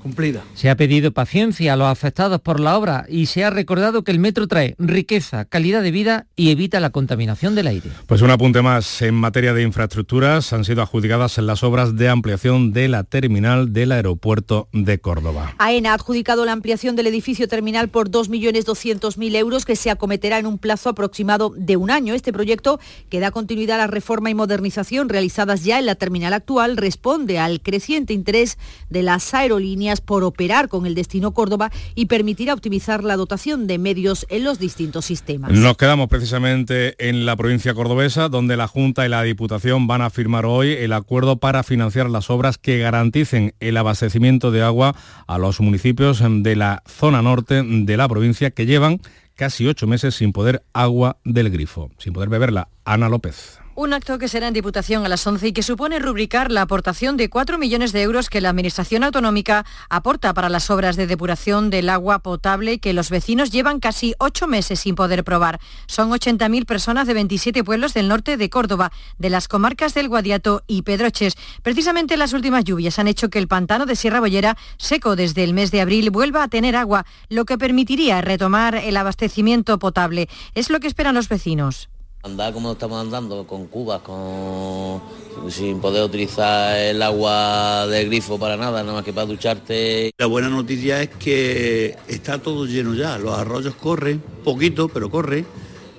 cumplida. 0.07 0.45
Se 0.55 0.71
ha 0.71 0.77
pedido 0.77 1.11
paciencia 1.11 1.73
a 1.73 1.77
los 1.77 1.89
afectados 1.89 2.41
por 2.41 2.61
la 2.61 2.79
obra 2.79 3.07
y 3.09 3.27
se 3.27 3.43
ha 3.43 3.51
recordado 3.51 4.05
que 4.05 4.13
el 4.13 4.21
metro 4.21 4.47
trae 4.47 4.77
riqueza, 4.79 5.47
calidad 5.47 5.83
de 5.83 5.91
vida 5.91 6.27
y 6.37 6.51
evita 6.51 6.79
la 6.79 6.91
contaminación 6.91 7.57
del 7.57 7.67
aire. 7.67 7.91
Pues 8.07 8.23
un 8.23 8.31
apunte 8.31 8.63
más. 8.63 9.03
En 9.03 9.15
materia 9.15 9.53
de 9.53 9.65
infraestructuras 9.65 10.53
han 10.53 10.65
sido 10.65 10.81
adjudicadas 10.83 11.39
las 11.39 11.65
obras 11.65 11.97
de 11.97 12.09
ampliación 12.09 12.73
de 12.73 12.87
la 12.87 13.03
terminal 13.03 13.73
del 13.73 13.91
aeropuerto 13.91 14.69
de 14.73 15.01
Córdoba. 15.01 15.55
AENA 15.59 15.91
ha 15.91 15.95
adjudicado 15.95 16.45
la 16.45 16.53
ampliación 16.53 16.95
del 16.95 17.09
edificio 17.09 17.49
terminal 17.49 17.89
por 17.89 18.09
2.200.000 18.09 19.35
euros 19.35 19.65
que 19.65 19.75
se 19.75 19.91
acometerá 19.91 20.39
en 20.39 20.47
un 20.47 20.59
plazo 20.59 20.89
aproximado 20.89 21.53
de 21.57 21.77
un 21.77 21.91
año. 21.91 22.15
Este 22.15 22.33
proyecto, 22.33 22.79
que 23.11 23.19
da 23.19 23.33
continuidad 23.33 23.81
a 23.81 23.87
la 23.87 23.87
reforma 23.89 24.31
y 24.31 24.35
modernización 24.35 25.09
realizadas 25.09 25.65
ya 25.65 25.81
en 25.81 25.87
la 25.87 25.97
terminal 25.97 26.33
actual, 26.33 26.77
responde 26.77 27.41
al 27.41 27.61
creciente 27.61 28.13
interés 28.13 28.57
de 28.89 29.03
las 29.03 29.35
aerolíneas 29.35 29.96
por 30.01 30.25
operar 30.25 30.69
con 30.69 30.87
el 30.87 30.95
destino 30.95 31.33
Córdoba 31.33 31.71
y 31.95 32.07
permitirá 32.07 32.55
optimizar 32.55 33.05
la 33.05 33.17
dotación 33.17 33.67
de 33.67 33.79
medios 33.79 34.27
en 34.29 34.45
los 34.45 34.59
distintos 34.59 35.05
sistemas. 35.05 35.53
Nos 35.53 35.77
quedamos 35.77 36.09
precisamente 36.09 36.95
en 37.09 37.27
la 37.27 37.37
provincia 37.37 37.75
cordobesa, 37.75 38.29
donde 38.29 38.57
la 38.57 38.69
Junta 38.69 39.07
y 39.07 39.09
la 39.09 39.23
Diputación 39.23 39.87
van 39.87 40.03
a 40.03 40.11
firmar 40.11 40.47
hoy 40.47 40.73
el 40.73 40.93
acuerdo 40.93 41.37
para 41.39 41.63
financiar 41.63 42.11
las 42.11 42.31
obras 42.31 42.59
que 42.59 42.79
garanticen 42.79 43.55
el 43.61 43.77
abastecimiento 43.77 44.51
de 44.51 44.63
agua 44.63 44.95
a 45.27 45.39
los 45.39 45.61
municipios 45.61 46.23
de 46.23 46.57
la 46.57 46.83
zona 46.87 47.23
norte 47.23 47.63
de 47.63 47.97
la 47.97 48.09
provincia 48.09 48.51
que 48.51 48.67
llevan 48.67 49.01
casi 49.35 49.67
ocho 49.67 49.87
meses 49.87 50.15
sin 50.15 50.33
poder 50.33 50.63
agua 50.73 51.19
del 51.25 51.51
grifo, 51.51 51.91
sin 51.99 52.13
poder 52.13 52.29
beberla. 52.29 52.69
Ana 52.85 53.09
López. 53.09 53.66
Un 53.79 53.93
acto 53.93 54.19
que 54.19 54.29
será 54.29 54.49
en 54.49 54.55
Diputación 54.55 55.05
a 55.05 55.09
las 55.11 55.27
11 55.27 55.49
y 55.49 55.53
que 55.53 55.63
supone 55.63 55.99
rubricar 55.99 56.51
la 56.51 56.63
aportación 56.63 57.19
de 57.19 57.29
4 57.29 57.59
millones 57.59 57.93
de 57.93 58.01
euros 58.01 58.31
que 58.31 58.41
la 58.41 58.49
Administración 58.49 59.05
Autonómica 59.05 59.67
aporta 59.91 60.33
para 60.33 60.49
las 60.49 60.71
obras 60.71 60.97
de 60.97 61.07
depuración 61.07 61.69
del 61.69 61.91
agua 61.91 62.21
potable 62.21 62.79
que 62.79 62.95
los 62.95 63.11
vecinos 63.11 63.51
llevan 63.51 63.79
casi 63.79 64.15
8 64.19 64.47
meses 64.47 64.81
sin 64.81 64.95
poder 64.95 65.25
probar. 65.25 65.61
Son 65.89 66.09
80.000 66.11 66.65
personas 66.65 67.07
de 67.07 67.13
27 67.13 67.65
pueblos 67.65 67.93
del 67.93 68.09
norte 68.09 68.39
de 68.39 68.49
Córdoba, 68.49 68.93
de 69.19 69.29
las 69.29 69.47
comarcas 69.47 69.93
del 69.93 70.09
Guadiato 70.09 70.63
y 70.67 70.81
Pedroches. 70.81 71.37
Precisamente 71.63 72.17
las 72.17 72.33
últimas 72.33 72.65
lluvias 72.65 72.99
han 72.99 73.09
hecho 73.09 73.29
que 73.29 73.39
el 73.39 73.47
pantano 73.47 73.85
de 73.85 73.95
Sierra 73.95 74.21
Bollera, 74.21 74.57
seco 74.79 75.17
desde 75.17 75.45
el 75.45 75.53
mes 75.53 75.71
de 75.71 75.83
abril, 75.83 76.09
vuelva 76.09 76.45
a 76.45 76.49
tener 76.49 76.77
agua, 76.77 77.05
lo 77.29 77.45
que 77.45 77.59
permitiría 77.59 78.23
retomar 78.23 78.75
el 78.75 78.97
abastecimiento 78.97 79.79
potable. 79.79 80.31
Es 80.55 80.71
lo 80.71 80.81
que 80.81 80.87
esperan 80.87 81.15
los 81.15 81.29
vecinos. 81.29 81.91
Andar 82.27 82.53
como 82.53 82.73
estamos 82.73 83.01
andando, 83.01 83.47
con 83.47 83.69
cubas, 83.69 84.01
con 84.01 85.01
sin 85.49 85.79
poder 85.81 86.03
utilizar 86.03 86.77
el 86.77 87.01
agua 87.01 87.87
del 87.87 88.09
grifo 88.09 88.37
para 88.37 88.57
nada, 88.57 88.83
nada 88.83 88.95
más 88.95 89.05
que 89.05 89.13
para 89.13 89.29
ducharte. 89.29 90.11
La 90.19 90.27
buena 90.27 90.49
noticia 90.49 91.01
es 91.03 91.11
que 91.11 91.97
está 92.09 92.39
todo 92.43 92.67
lleno 92.67 92.95
ya, 92.95 93.17
los 93.17 93.39
arroyos 93.39 93.77
corren, 93.77 94.21
poquito, 94.43 94.89
pero 94.89 95.09
corre. 95.09 95.45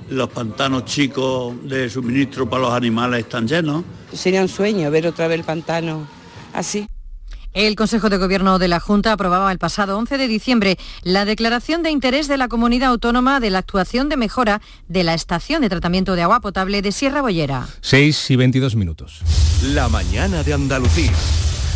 Los 0.09 0.27
pantanos 0.27 0.83
chicos 0.83 1.53
de 1.63 1.89
suministro 1.89 2.49
para 2.49 2.63
los 2.63 2.73
animales 2.73 3.21
están 3.21 3.47
llenos. 3.47 3.85
Sería 4.11 4.41
un 4.41 4.49
sueño 4.49 4.91
ver 4.91 5.07
otra 5.07 5.29
vez 5.29 5.39
el 5.39 5.45
pantano 5.45 6.07
así. 6.53 6.87
El 7.57 7.75
Consejo 7.75 8.11
de 8.11 8.17
Gobierno 8.17 8.59
de 8.59 8.67
la 8.67 8.79
Junta 8.79 9.13
aprobaba 9.13 9.51
el 9.51 9.57
pasado 9.57 9.97
11 9.97 10.19
de 10.19 10.27
diciembre 10.27 10.77
la 11.01 11.25
declaración 11.25 11.81
de 11.81 11.89
interés 11.89 12.27
de 12.27 12.37
la 12.37 12.49
comunidad 12.49 12.91
autónoma 12.91 13.39
de 13.39 13.49
la 13.49 13.57
actuación 13.57 14.09
de 14.09 14.15
mejora 14.15 14.61
de 14.87 15.03
la 15.03 15.15
estación 15.15 15.63
de 15.63 15.69
tratamiento 15.69 16.13
de 16.13 16.21
agua 16.21 16.39
potable 16.39 16.83
de 16.83 16.91
Sierra 16.91 17.23
Bollera. 17.23 17.67
6 17.81 18.29
y 18.29 18.35
22 18.35 18.75
minutos. 18.75 19.21
La 19.73 19.89
mañana 19.89 20.43
de 20.43 20.53
Andalucía. 20.53 21.11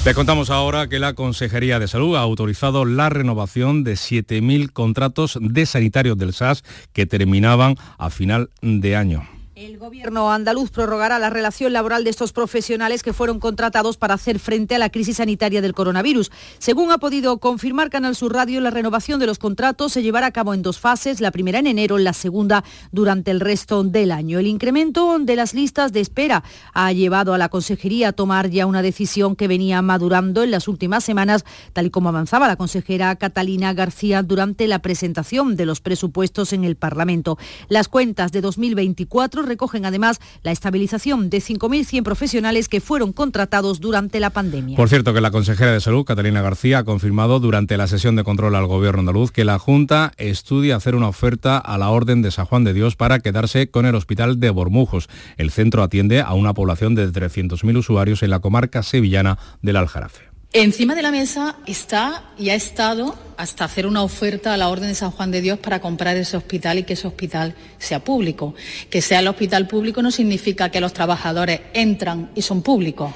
Le 0.06 0.14
contamos 0.14 0.52
ahora 0.52 0.88
que 0.88 1.00
la 1.00 1.16
Consejería 1.16 1.80
de 1.80 1.88
Salud 1.88 2.16
ha 2.16 2.20
autorizado 2.20 2.86
la 2.86 3.10
renovación 3.10 3.84
de 3.84 3.94
7.000 3.94 4.72
contratos 4.72 5.40
de 5.42 5.66
sanitarios 5.66 6.16
del 6.16 6.34
SAS 6.34 6.64
que 6.94 7.08
terminaban 7.08 7.74
a 7.98 8.12
final 8.12 8.52
de 8.62 8.96
año. 8.96 9.28
El 9.62 9.78
gobierno 9.78 10.32
andaluz 10.32 10.72
prorrogará 10.72 11.20
la 11.20 11.30
relación 11.30 11.72
laboral 11.72 12.04
de 12.04 12.10
estos 12.10 12.34
profesionales 12.34 13.04
que 13.04 13.14
fueron 13.14 13.40
contratados 13.40 13.96
para 13.96 14.16
hacer 14.16 14.40
frente 14.40 14.74
a 14.74 14.80
la 14.80 14.90
crisis 14.90 15.18
sanitaria 15.18 15.62
del 15.62 15.76
coronavirus. 15.76 16.32
Según 16.58 16.92
ha 16.92 16.98
podido 16.98 17.38
confirmar 17.38 17.92
Canal 17.92 18.16
Sur 18.16 18.34
Radio, 18.34 18.60
la 18.60 18.72
renovación 18.72 19.20
de 19.20 19.28
los 19.28 19.38
contratos 19.38 19.92
se 19.92 20.02
llevará 20.02 20.26
a 20.26 20.32
cabo 20.32 20.56
en 20.56 20.64
dos 20.64 20.80
fases, 20.80 21.22
la 21.22 21.30
primera 21.30 21.60
en 21.60 21.68
enero, 21.68 22.00
la 22.00 22.14
segunda 22.14 22.64
durante 22.92 23.30
el 23.30 23.40
resto 23.40 23.84
del 23.84 24.12
año. 24.12 24.40
El 24.40 24.48
incremento 24.48 25.20
de 25.20 25.36
las 25.36 25.54
listas 25.54 25.94
de 25.94 26.00
espera 26.00 26.44
ha 26.74 26.92
llevado 26.92 27.36
a 27.36 27.38
la 27.38 27.50
consejería 27.50 28.08
a 28.08 28.14
tomar 28.14 28.50
ya 28.50 28.66
una 28.66 28.82
decisión 28.82 29.36
que 29.36 29.48
venía 29.48 29.84
madurando 29.84 30.42
en 30.42 30.50
las 30.50 30.68
últimas 30.68 31.04
semanas, 31.04 31.46
tal 31.74 31.86
y 31.86 31.92
como 31.92 32.10
avanzaba 32.10 32.48
la 32.48 32.56
consejera 32.56 33.16
Catalina 33.16 33.76
García 33.76 34.24
durante 34.24 34.66
la 34.66 34.80
presentación 34.80 35.56
de 35.56 35.68
los 35.68 35.82
presupuestos 35.82 36.52
en 36.52 36.64
el 36.64 36.78
Parlamento. 36.78 37.38
Las 37.70 37.90
cuentas 37.90 38.32
de 38.32 38.42
2024 38.42 39.51
recogen 39.52 39.86
además 39.86 40.20
la 40.44 40.52
estabilización 40.52 41.30
de 41.30 41.40
5.100 41.40 42.04
profesionales 42.04 42.70
que 42.70 42.82
fueron 42.82 43.12
contratados 43.14 43.80
durante 43.80 44.20
la 44.20 44.30
pandemia. 44.30 44.78
Por 44.78 44.90
cierto, 44.90 45.14
que 45.14 45.22
la 45.22 45.32
consejera 45.32 45.74
de 45.74 45.82
Salud, 45.82 46.06
Catalina 46.06 46.42
García, 46.42 46.80
ha 46.80 46.84
confirmado 46.84 47.40
durante 47.40 47.78
la 47.78 47.88
sesión 47.88 48.16
de 48.16 48.24
control 48.24 48.56
al 48.56 48.68
Gobierno 48.68 49.02
andaluz 49.02 49.32
que 49.32 49.46
la 49.46 49.60
Junta 49.60 50.14
estudia 50.18 50.78
hacer 50.78 50.96
una 50.96 51.10
oferta 51.10 51.58
a 51.58 51.78
la 51.78 51.90
Orden 51.90 52.22
de 52.22 52.32
San 52.32 52.46
Juan 52.46 52.64
de 52.64 52.74
Dios 52.74 52.96
para 52.96 53.20
quedarse 53.20 53.70
con 53.70 53.86
el 53.86 53.96
Hospital 53.96 54.40
de 54.40 54.50
Bormujos. 54.50 55.10
El 55.38 55.52
centro 55.52 55.84
atiende 55.84 56.22
a 56.22 56.34
una 56.34 56.54
población 56.54 56.96
de 56.96 57.08
300.000 57.10 57.78
usuarios 57.78 58.24
en 58.24 58.30
la 58.30 58.40
comarca 58.40 58.84
sevillana 58.84 59.38
del 59.62 59.76
Aljarafe. 59.76 60.31
Encima 60.54 60.96
de 60.96 61.02
la 61.02 61.12
mesa 61.12 61.56
está 61.66 62.26
y 62.38 62.50
ha 62.50 62.56
estado 62.56 63.16
hasta 63.38 63.64
hacer 63.64 63.88
una 63.88 64.04
oferta 64.04 64.54
a 64.54 64.58
la 64.58 64.68
Orden 64.68 64.90
de 64.90 64.96
San 64.96 65.12
Juan 65.12 65.32
de 65.32 65.40
Dios 65.40 65.60
para 65.60 65.80
comprar 65.80 66.18
ese 66.18 66.36
hospital 66.36 66.80
y 66.80 66.84
que 66.84 66.94
ese 66.94 67.08
hospital 67.08 67.56
sea 67.78 68.04
público. 68.04 68.54
Que 68.90 69.02
sea 69.02 69.20
el 69.20 69.30
hospital 69.30 69.70
público 69.70 70.02
no 70.02 70.12
significa 70.12 70.70
que 70.70 70.82
los 70.82 70.92
trabajadores 70.92 71.62
entran 71.74 72.32
y 72.36 72.42
son 72.42 72.64
públicos. 72.64 73.14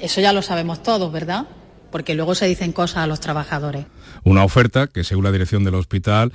Eso 0.00 0.20
ya 0.20 0.32
lo 0.32 0.42
sabemos 0.42 0.82
todos, 0.82 1.12
¿verdad? 1.12 1.46
Porque 1.92 2.16
luego 2.16 2.34
se 2.34 2.48
dicen 2.48 2.72
cosas 2.72 2.98
a 2.98 3.06
los 3.06 3.20
trabajadores. 3.20 3.86
Una 4.24 4.42
oferta 4.42 4.88
que, 4.88 5.04
según 5.04 5.22
la 5.22 5.30
dirección 5.30 5.62
del 5.62 5.76
hospital, 5.76 6.32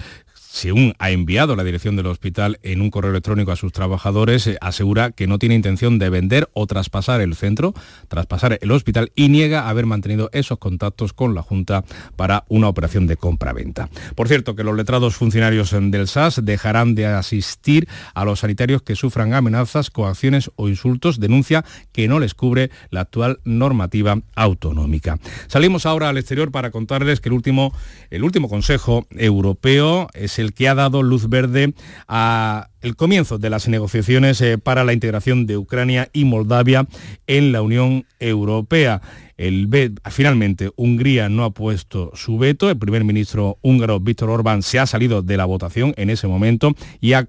según 0.50 0.94
ha 0.98 1.12
enviado 1.12 1.56
la 1.56 1.64
dirección 1.64 1.96
del 1.96 2.08
hospital 2.08 2.60
en 2.64 2.82
un 2.82 2.90
correo 2.90 3.12
electrónico 3.12 3.52
a 3.52 3.56
sus 3.56 3.74
trabajadores, 3.74 4.48
eh, 4.48 4.58
asegura 4.62 5.12
que 5.12 5.28
no 5.28 5.40
tiene 5.40 5.56
intención 5.56 6.00
de 6.00 6.10
vender 6.10 6.50
o 6.54 6.66
traspasar 6.68 7.22
el 7.22 7.36
centro, 7.36 7.74
traspasar 8.08 8.58
el 8.62 8.72
hospital 8.72 9.12
y 9.16 9.30
niega 9.30 9.68
haber 9.68 9.86
mantenido 9.86 10.30
esos 10.32 10.58
contactos 10.58 11.14
con 11.14 11.36
la 11.36 11.42
Junta 11.42 11.84
para 12.16 12.46
una 12.48 12.70
operación 12.70 13.08
de 13.08 13.18
compra-venta. 13.18 13.90
Por 14.16 14.28
cierto, 14.28 14.56
que 14.56 14.64
los 14.64 14.76
letrados 14.76 15.16
funcionarios 15.16 15.72
del 15.72 16.08
SAS 16.08 16.44
dejarán 16.44 16.96
de 16.96 17.08
asistir 17.08 17.88
a 18.14 18.26
los 18.26 18.40
sanitarios 18.40 18.82
que 18.82 18.96
sufran 18.96 19.34
amenazas, 19.34 19.90
coacciones 19.90 20.50
o 20.56 20.70
insultos, 20.70 21.20
denuncia 21.20 21.66
que 21.92 22.08
no 22.08 22.20
les 22.20 22.34
cubre 22.34 22.72
la 22.90 23.02
actual 23.02 23.40
normativa 23.44 24.20
autonómica. 24.36 25.20
Salimos 25.48 25.86
ahora 25.86 26.10
al 26.10 26.18
exterior 26.18 26.52
para 26.52 26.72
contarles 26.72 27.20
que 27.20 27.30
el 27.30 27.34
último, 27.34 27.74
el 28.10 28.24
último 28.24 28.50
Consejo 28.50 29.06
Europeo 29.12 30.08
es 30.14 30.40
el 30.40 30.47
que 30.54 30.68
ha 30.68 30.76
dado 30.76 31.04
luz 31.04 31.30
verde 31.30 31.74
a 32.08 32.70
el 32.82 32.96
comienzo 32.96 33.38
de 33.38 33.50
las 33.50 33.68
negociaciones 33.68 34.40
eh, 34.42 34.58
para 34.58 34.84
la 34.84 34.94
integración 34.94 35.46
de 35.46 35.58
Ucrania 35.58 36.10
y 36.14 36.26
Moldavia 36.26 36.88
en 37.26 37.52
la 37.52 37.62
Unión 37.62 38.06
Europea. 38.20 39.02
El, 39.36 39.70
finalmente, 40.10 40.72
Hungría 40.76 41.30
no 41.30 41.44
ha 41.44 41.52
puesto 41.52 42.12
su 42.16 42.40
veto. 42.40 42.70
El 42.70 42.78
primer 42.78 43.04
ministro 43.04 43.60
húngaro 43.62 44.00
Víctor 44.00 44.32
Orbán 44.32 44.64
se 44.64 44.80
ha 44.80 44.88
salido 44.88 45.22
de 45.22 45.38
la 45.38 45.46
votación 45.46 45.94
en 45.98 46.10
ese 46.10 46.28
momento 46.28 46.74
y 47.00 47.14
a, 47.14 47.28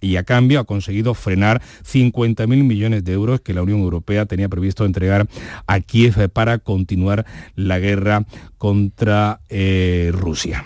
y 0.00 0.16
a 0.16 0.22
cambio 0.24 0.60
ha 0.60 0.64
conseguido 0.64 1.12
frenar 1.12 1.60
50.000 1.84 2.46
millones 2.46 3.04
de 3.04 3.12
euros 3.12 3.40
que 3.40 3.52
la 3.52 3.62
Unión 3.62 3.80
Europea 3.80 4.24
tenía 4.24 4.48
previsto 4.48 4.86
entregar 4.86 5.26
a 5.66 5.80
Kiev 5.80 6.30
para 6.30 6.58
continuar 6.58 7.26
la 7.56 7.78
guerra 7.78 8.24
contra 8.56 9.40
eh, 9.50 10.10
Rusia. 10.14 10.64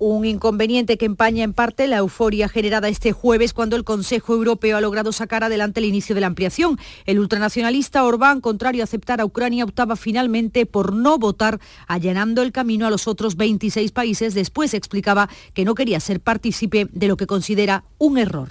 Un 0.00 0.24
inconveniente 0.24 0.96
que 0.96 1.06
empaña 1.06 1.42
en 1.42 1.52
parte 1.52 1.88
la 1.88 1.96
euforia 1.96 2.48
generada 2.48 2.88
este 2.88 3.10
jueves 3.12 3.52
cuando 3.52 3.74
el 3.74 3.82
Consejo 3.82 4.34
Europeo 4.34 4.76
ha 4.76 4.80
logrado 4.80 5.10
sacar 5.10 5.42
adelante 5.42 5.80
el 5.80 5.86
inicio 5.86 6.14
de 6.14 6.20
la 6.20 6.28
ampliación. 6.28 6.78
El 7.04 7.18
ultranacionalista 7.18 8.04
Orbán, 8.04 8.40
contrario 8.40 8.82
a 8.82 8.84
aceptar 8.84 9.20
a 9.20 9.24
Ucrania, 9.24 9.64
optaba 9.64 9.96
finalmente 9.96 10.66
por 10.66 10.92
no 10.92 11.18
votar, 11.18 11.58
allanando 11.88 12.42
el 12.42 12.52
camino 12.52 12.86
a 12.86 12.90
los 12.90 13.08
otros 13.08 13.36
26 13.36 13.90
países. 13.90 14.34
Después 14.34 14.72
explicaba 14.72 15.28
que 15.52 15.64
no 15.64 15.74
quería 15.74 15.98
ser 15.98 16.20
partícipe 16.20 16.86
de 16.92 17.08
lo 17.08 17.16
que 17.16 17.26
considera 17.26 17.82
un 17.98 18.18
error. 18.18 18.50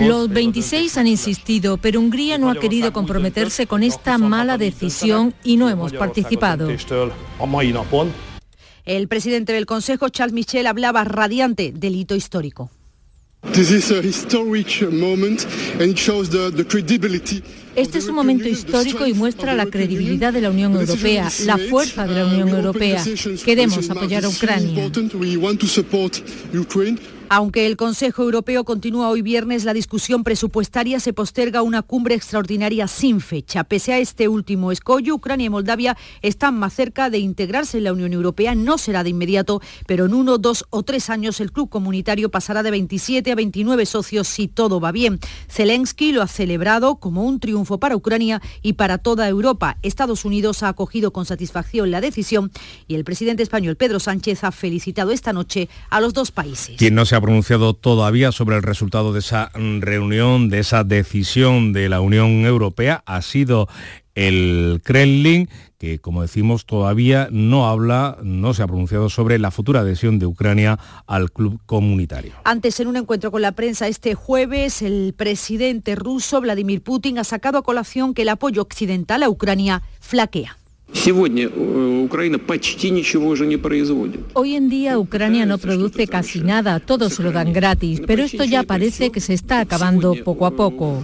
Los 0.00 0.28
26 0.28 0.96
han 0.98 1.06
insistido, 1.06 1.78
pero 1.78 2.00
Hungría 2.00 2.36
no 2.36 2.50
ha 2.50 2.56
querido 2.56 2.92
comprometerse 2.92 3.66
con 3.66 3.82
esta 3.82 4.18
mala 4.18 4.58
decisión 4.58 5.34
y 5.42 5.56
no 5.56 5.70
hemos 5.70 5.92
participado. 5.92 6.68
El 8.86 9.08
presidente 9.08 9.52
del 9.52 9.66
Consejo, 9.66 10.08
Charles 10.10 10.32
Michel, 10.32 10.68
hablaba 10.68 11.02
radiante 11.02 11.72
del 11.74 11.96
hito 11.96 12.14
histórico. 12.14 12.70
Este 17.74 17.98
es 17.98 18.06
un 18.08 18.14
momento 18.14 18.48
histórico 18.48 19.06
y 19.06 19.12
muestra 19.12 19.54
la 19.54 19.66
credibilidad 19.66 20.32
de 20.32 20.40
la 20.40 20.50
Unión 20.50 20.74
Europea, 20.76 21.28
la 21.44 21.58
fuerza 21.58 22.06
de 22.06 22.14
la 22.14 22.26
Unión 22.26 22.48
Europea. 22.48 23.04
Queremos 23.44 23.90
apoyar 23.90 24.24
a 24.24 24.28
Ucrania. 24.28 24.88
Aunque 27.28 27.66
el 27.66 27.76
Consejo 27.76 28.22
Europeo 28.22 28.64
continúa 28.64 29.08
hoy 29.08 29.20
viernes, 29.20 29.64
la 29.64 29.74
discusión 29.74 30.22
presupuestaria 30.22 31.00
se 31.00 31.12
posterga 31.12 31.62
una 31.62 31.82
cumbre 31.82 32.14
extraordinaria 32.14 32.86
sin 32.86 33.20
fecha. 33.20 33.64
Pese 33.64 33.92
a 33.92 33.98
este 33.98 34.28
último 34.28 34.70
escollo, 34.70 35.16
Ucrania 35.16 35.46
y 35.46 35.50
Moldavia 35.50 35.96
están 36.22 36.56
más 36.56 36.74
cerca 36.74 37.10
de 37.10 37.18
integrarse 37.18 37.78
en 37.78 37.84
la 37.84 37.92
Unión 37.92 38.12
Europea. 38.12 38.54
No 38.54 38.78
será 38.78 39.02
de 39.02 39.10
inmediato, 39.10 39.60
pero 39.86 40.04
en 40.04 40.14
uno, 40.14 40.38
dos 40.38 40.66
o 40.70 40.84
tres 40.84 41.10
años 41.10 41.40
el 41.40 41.50
club 41.50 41.68
comunitario 41.68 42.30
pasará 42.30 42.62
de 42.62 42.70
27 42.70 43.32
a 43.32 43.34
29 43.34 43.86
socios 43.86 44.28
si 44.28 44.46
todo 44.46 44.78
va 44.78 44.92
bien. 44.92 45.18
Zelensky 45.48 46.12
lo 46.12 46.22
ha 46.22 46.28
celebrado 46.28 46.96
como 46.96 47.24
un 47.24 47.40
triunfo 47.40 47.78
para 47.78 47.96
Ucrania 47.96 48.40
y 48.62 48.74
para 48.74 48.98
toda 48.98 49.28
Europa. 49.28 49.78
Estados 49.82 50.24
Unidos 50.24 50.62
ha 50.62 50.68
acogido 50.68 51.12
con 51.12 51.26
satisfacción 51.26 51.90
la 51.90 52.00
decisión 52.00 52.52
y 52.86 52.94
el 52.94 53.04
presidente 53.04 53.42
español 53.42 53.76
Pedro 53.76 53.98
Sánchez 53.98 54.44
ha 54.44 54.52
felicitado 54.52 55.10
esta 55.10 55.32
noche 55.32 55.68
a 55.90 56.00
los 56.00 56.14
dos 56.14 56.30
países 56.30 56.76
ha 57.16 57.20
pronunciado 57.20 57.74
todavía 57.74 58.32
sobre 58.32 58.56
el 58.56 58.62
resultado 58.62 59.12
de 59.12 59.20
esa 59.20 59.50
reunión, 59.54 60.50
de 60.50 60.60
esa 60.60 60.84
decisión 60.84 61.72
de 61.72 61.88
la 61.88 62.00
Unión 62.00 62.44
Europea, 62.44 63.02
ha 63.06 63.22
sido 63.22 63.68
el 64.14 64.80
Kremlin, 64.82 65.48
que 65.78 65.98
como 65.98 66.22
decimos 66.22 66.64
todavía 66.64 67.28
no 67.30 67.68
habla, 67.68 68.18
no 68.22 68.54
se 68.54 68.62
ha 68.62 68.66
pronunciado 68.66 69.10
sobre 69.10 69.38
la 69.38 69.50
futura 69.50 69.80
adhesión 69.80 70.18
de 70.18 70.26
Ucrania 70.26 70.78
al 71.06 71.30
club 71.30 71.60
comunitario. 71.66 72.34
Antes, 72.44 72.80
en 72.80 72.88
un 72.88 72.96
encuentro 72.96 73.30
con 73.30 73.42
la 73.42 73.52
prensa 73.52 73.88
este 73.88 74.14
jueves, 74.14 74.82
el 74.82 75.14
presidente 75.16 75.94
ruso 75.94 76.40
Vladimir 76.40 76.82
Putin 76.82 77.18
ha 77.18 77.24
sacado 77.24 77.58
a 77.58 77.62
colación 77.62 78.14
que 78.14 78.22
el 78.22 78.30
apoyo 78.30 78.62
occidental 78.62 79.22
a 79.22 79.28
Ucrania 79.28 79.82
flaquea. 80.00 80.56
Hoy 84.34 84.54
en 84.54 84.68
día 84.68 84.98
Ucrania 84.98 85.44
no 85.46 85.58
produce 85.58 86.06
casi 86.06 86.40
nada, 86.40 86.78
todo 86.80 87.10
se 87.10 87.22
lo 87.22 87.32
dan 87.32 87.52
gratis, 87.52 88.02
pero 88.06 88.22
esto 88.22 88.44
ya 88.44 88.62
parece 88.62 89.10
que 89.10 89.20
se 89.20 89.34
está 89.34 89.60
acabando 89.60 90.14
poco 90.24 90.46
a 90.46 90.50
poco. 90.52 91.02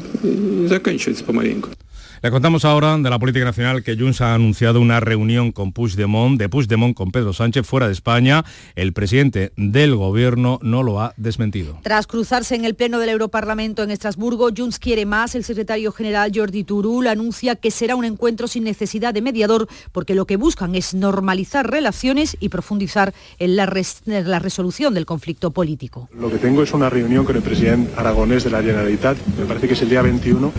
Le 2.22 2.30
contamos 2.30 2.64
ahora 2.64 2.96
de 2.96 3.11
la 3.11 3.18
política 3.18 3.44
nacional 3.44 3.82
que 3.82 3.96
Junts 3.96 4.20
ha 4.20 4.32
anunciado 4.32 4.80
una 4.80 5.00
reunión 5.00 5.50
con 5.50 5.72
Puigdemont, 5.72 6.38
de 6.38 6.48
Puigdemont 6.48 6.94
con 6.94 7.11
Pedro 7.11 7.32
Sánchez 7.32 7.66
fuera 7.66 7.88
de 7.88 7.92
España. 7.92 8.44
El 8.76 8.92
presidente 8.92 9.50
del 9.56 9.96
gobierno 9.96 10.61
no 10.62 10.85
lo 10.85 11.00
ha 11.00 11.14
desmentido. 11.16 11.80
Tras 11.82 12.06
cruzarse 12.06 12.54
en 12.54 12.64
el 12.64 12.76
pleno 12.76 13.00
del 13.00 13.08
Europarlamento 13.08 13.82
en 13.82 13.90
Estrasburgo, 13.90 14.50
Junts 14.56 14.78
quiere 14.78 15.04
más. 15.04 15.35
El 15.35 15.42
secretario 15.42 15.90
general 15.90 16.30
Jordi 16.32 16.62
Turul 16.62 17.08
anuncia 17.08 17.56
que 17.56 17.72
será 17.72 17.96
un 17.96 18.04
encuentro 18.04 18.46
sin 18.46 18.62
necesidad 18.62 19.12
de 19.12 19.20
mediador 19.20 19.66
porque 19.90 20.14
lo 20.14 20.24
que 20.24 20.37
buscan 20.37 20.76
es 20.76 20.94
normalizar 20.94 21.68
relaciones 21.68 22.37
y 22.38 22.50
profundizar 22.50 23.12
en 23.40 23.56
la, 23.56 23.68
la 24.06 24.38
resolución 24.38 24.94
del 24.94 25.06
conflicto 25.06 25.50
político. 25.50 26.08
Lo 26.16 26.30
que 26.30 26.38
tengo 26.38 26.62
es 26.62 26.72
una 26.72 26.88
reunión 26.88 27.24
con 27.24 27.35
el 27.35 27.42
presidente 27.42 27.92
aragonés 27.96 28.44
de 28.44 28.50
la 28.50 28.62
Generalitat, 28.62 29.16
me 29.37 29.46
parece 29.46 29.66
que 29.66 29.74
es 29.74 29.82
el 29.82 29.90
día 29.90 30.02
21, 30.02 30.52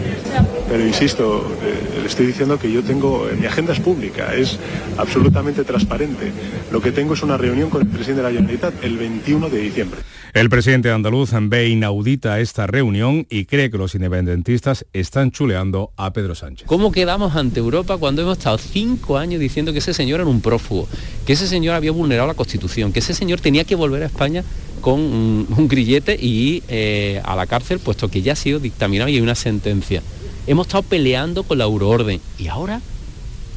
pero 0.68 0.86
insisto, 0.86 1.53
eh, 1.62 2.00
le 2.02 2.08
estoy 2.08 2.28
diciendo 2.28 2.58
que 2.60 2.72
yo 2.72 2.84
tengo, 2.84 3.28
mi 3.40 3.46
agenda 3.46 3.74
es 3.74 3.80
pública, 3.80 4.34
es 4.34 4.58
absolutamente 4.98 5.64
transparente. 5.64 6.32
Lo 6.72 6.82
que 6.82 6.92
tengo 6.92 7.14
es 7.14 7.24
una 7.24 7.38
reunión 7.38 7.70
con 7.70 7.82
el 7.82 7.88
presidente 7.88 8.22
de 8.22 8.30
la 8.30 8.36
Generalitat 8.36 8.84
el 8.84 8.98
21 8.98 9.50
de 9.50 9.60
diciembre. 9.60 10.00
El 10.34 10.50
presidente 10.50 10.90
andaluz 10.90 11.30
ve 11.44 11.70
inaudita 11.70 12.40
esta 12.40 12.66
reunión 12.66 13.28
y 13.30 13.46
cree 13.46 13.70
que 13.70 13.78
los 13.78 13.94
independentistas 13.94 14.84
están 14.92 15.30
chuleando 15.30 15.92
a 15.96 16.12
Pedro 16.12 16.34
Sánchez. 16.34 16.66
¿Cómo 16.66 16.92
quedamos 16.92 17.36
ante 17.36 17.60
Europa 17.60 17.98
cuando 17.98 18.24
hemos 18.24 18.40
estado 18.40 18.58
cinco 18.58 19.20
años 19.20 19.40
diciendo 19.40 19.72
que 19.74 19.78
ese 19.78 19.94
señor 19.94 20.22
era 20.22 20.30
un 20.30 20.42
prófugo, 20.42 20.88
que 21.28 21.34
ese 21.34 21.48
señor 21.48 21.76
había 21.76 21.92
vulnerado 21.92 22.28
la 22.28 22.34
Constitución, 22.34 22.92
que 22.92 22.98
ese 23.00 23.14
señor 23.14 23.42
tenía 23.42 23.64
que 23.64 23.76
volver 23.76 24.02
a 24.02 24.08
España 24.08 24.44
con 24.82 25.00
un, 25.00 25.48
un 25.56 25.68
grillete 25.68 26.18
y 26.20 26.64
eh, 26.68 27.22
a 27.24 27.36
la 27.36 27.46
cárcel, 27.46 27.78
puesto 27.78 28.10
que 28.10 28.24
ya 28.24 28.34
ha 28.34 28.36
sido 28.36 28.60
dictaminado 28.60 29.10
y 29.10 29.18
hay 29.18 29.22
una 29.22 29.36
sentencia? 29.36 30.02
Hemos 30.46 30.68
estado 30.68 30.84
peleando 30.84 31.44
con 31.44 31.58
la 31.58 31.64
euroorden 31.64 32.20
y 32.38 32.48
ahora 32.48 32.82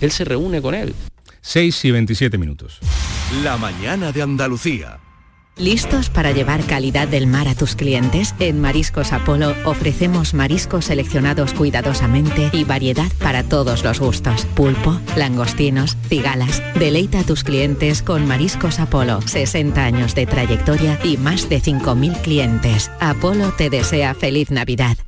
él 0.00 0.10
se 0.10 0.24
reúne 0.24 0.62
con 0.62 0.74
él. 0.74 0.94
6 1.40 1.84
y 1.84 1.90
27 1.90 2.38
minutos. 2.38 2.78
La 3.42 3.56
mañana 3.56 4.12
de 4.12 4.22
Andalucía. 4.22 5.00
¿Listos 5.58 6.10
para 6.10 6.32
llevar 6.32 6.62
calidad 6.66 7.08
del 7.08 7.26
mar 7.26 7.48
a 7.48 7.54
tus 7.54 7.76
clientes? 7.76 8.34
En 8.40 8.60
Mariscos 8.60 9.14
Apolo 9.14 9.54
ofrecemos 9.64 10.34
mariscos 10.34 10.84
seleccionados 10.84 11.54
cuidadosamente 11.54 12.50
y 12.52 12.64
variedad 12.64 13.10
para 13.20 13.42
todos 13.42 13.82
los 13.82 13.98
gustos. 13.98 14.44
Pulpo, 14.54 15.00
langostinos, 15.16 15.96
cigalas. 16.10 16.62
Deleita 16.78 17.20
a 17.20 17.24
tus 17.24 17.42
clientes 17.42 18.02
con 18.02 18.26
Mariscos 18.26 18.78
Apolo. 18.80 19.22
60 19.22 19.82
años 19.82 20.14
de 20.14 20.26
trayectoria 20.26 21.00
y 21.02 21.16
más 21.16 21.48
de 21.48 21.62
5.000 21.62 22.20
clientes. 22.20 22.90
Apolo 23.00 23.50
te 23.56 23.70
desea 23.70 24.14
feliz 24.14 24.50
Navidad. 24.50 24.98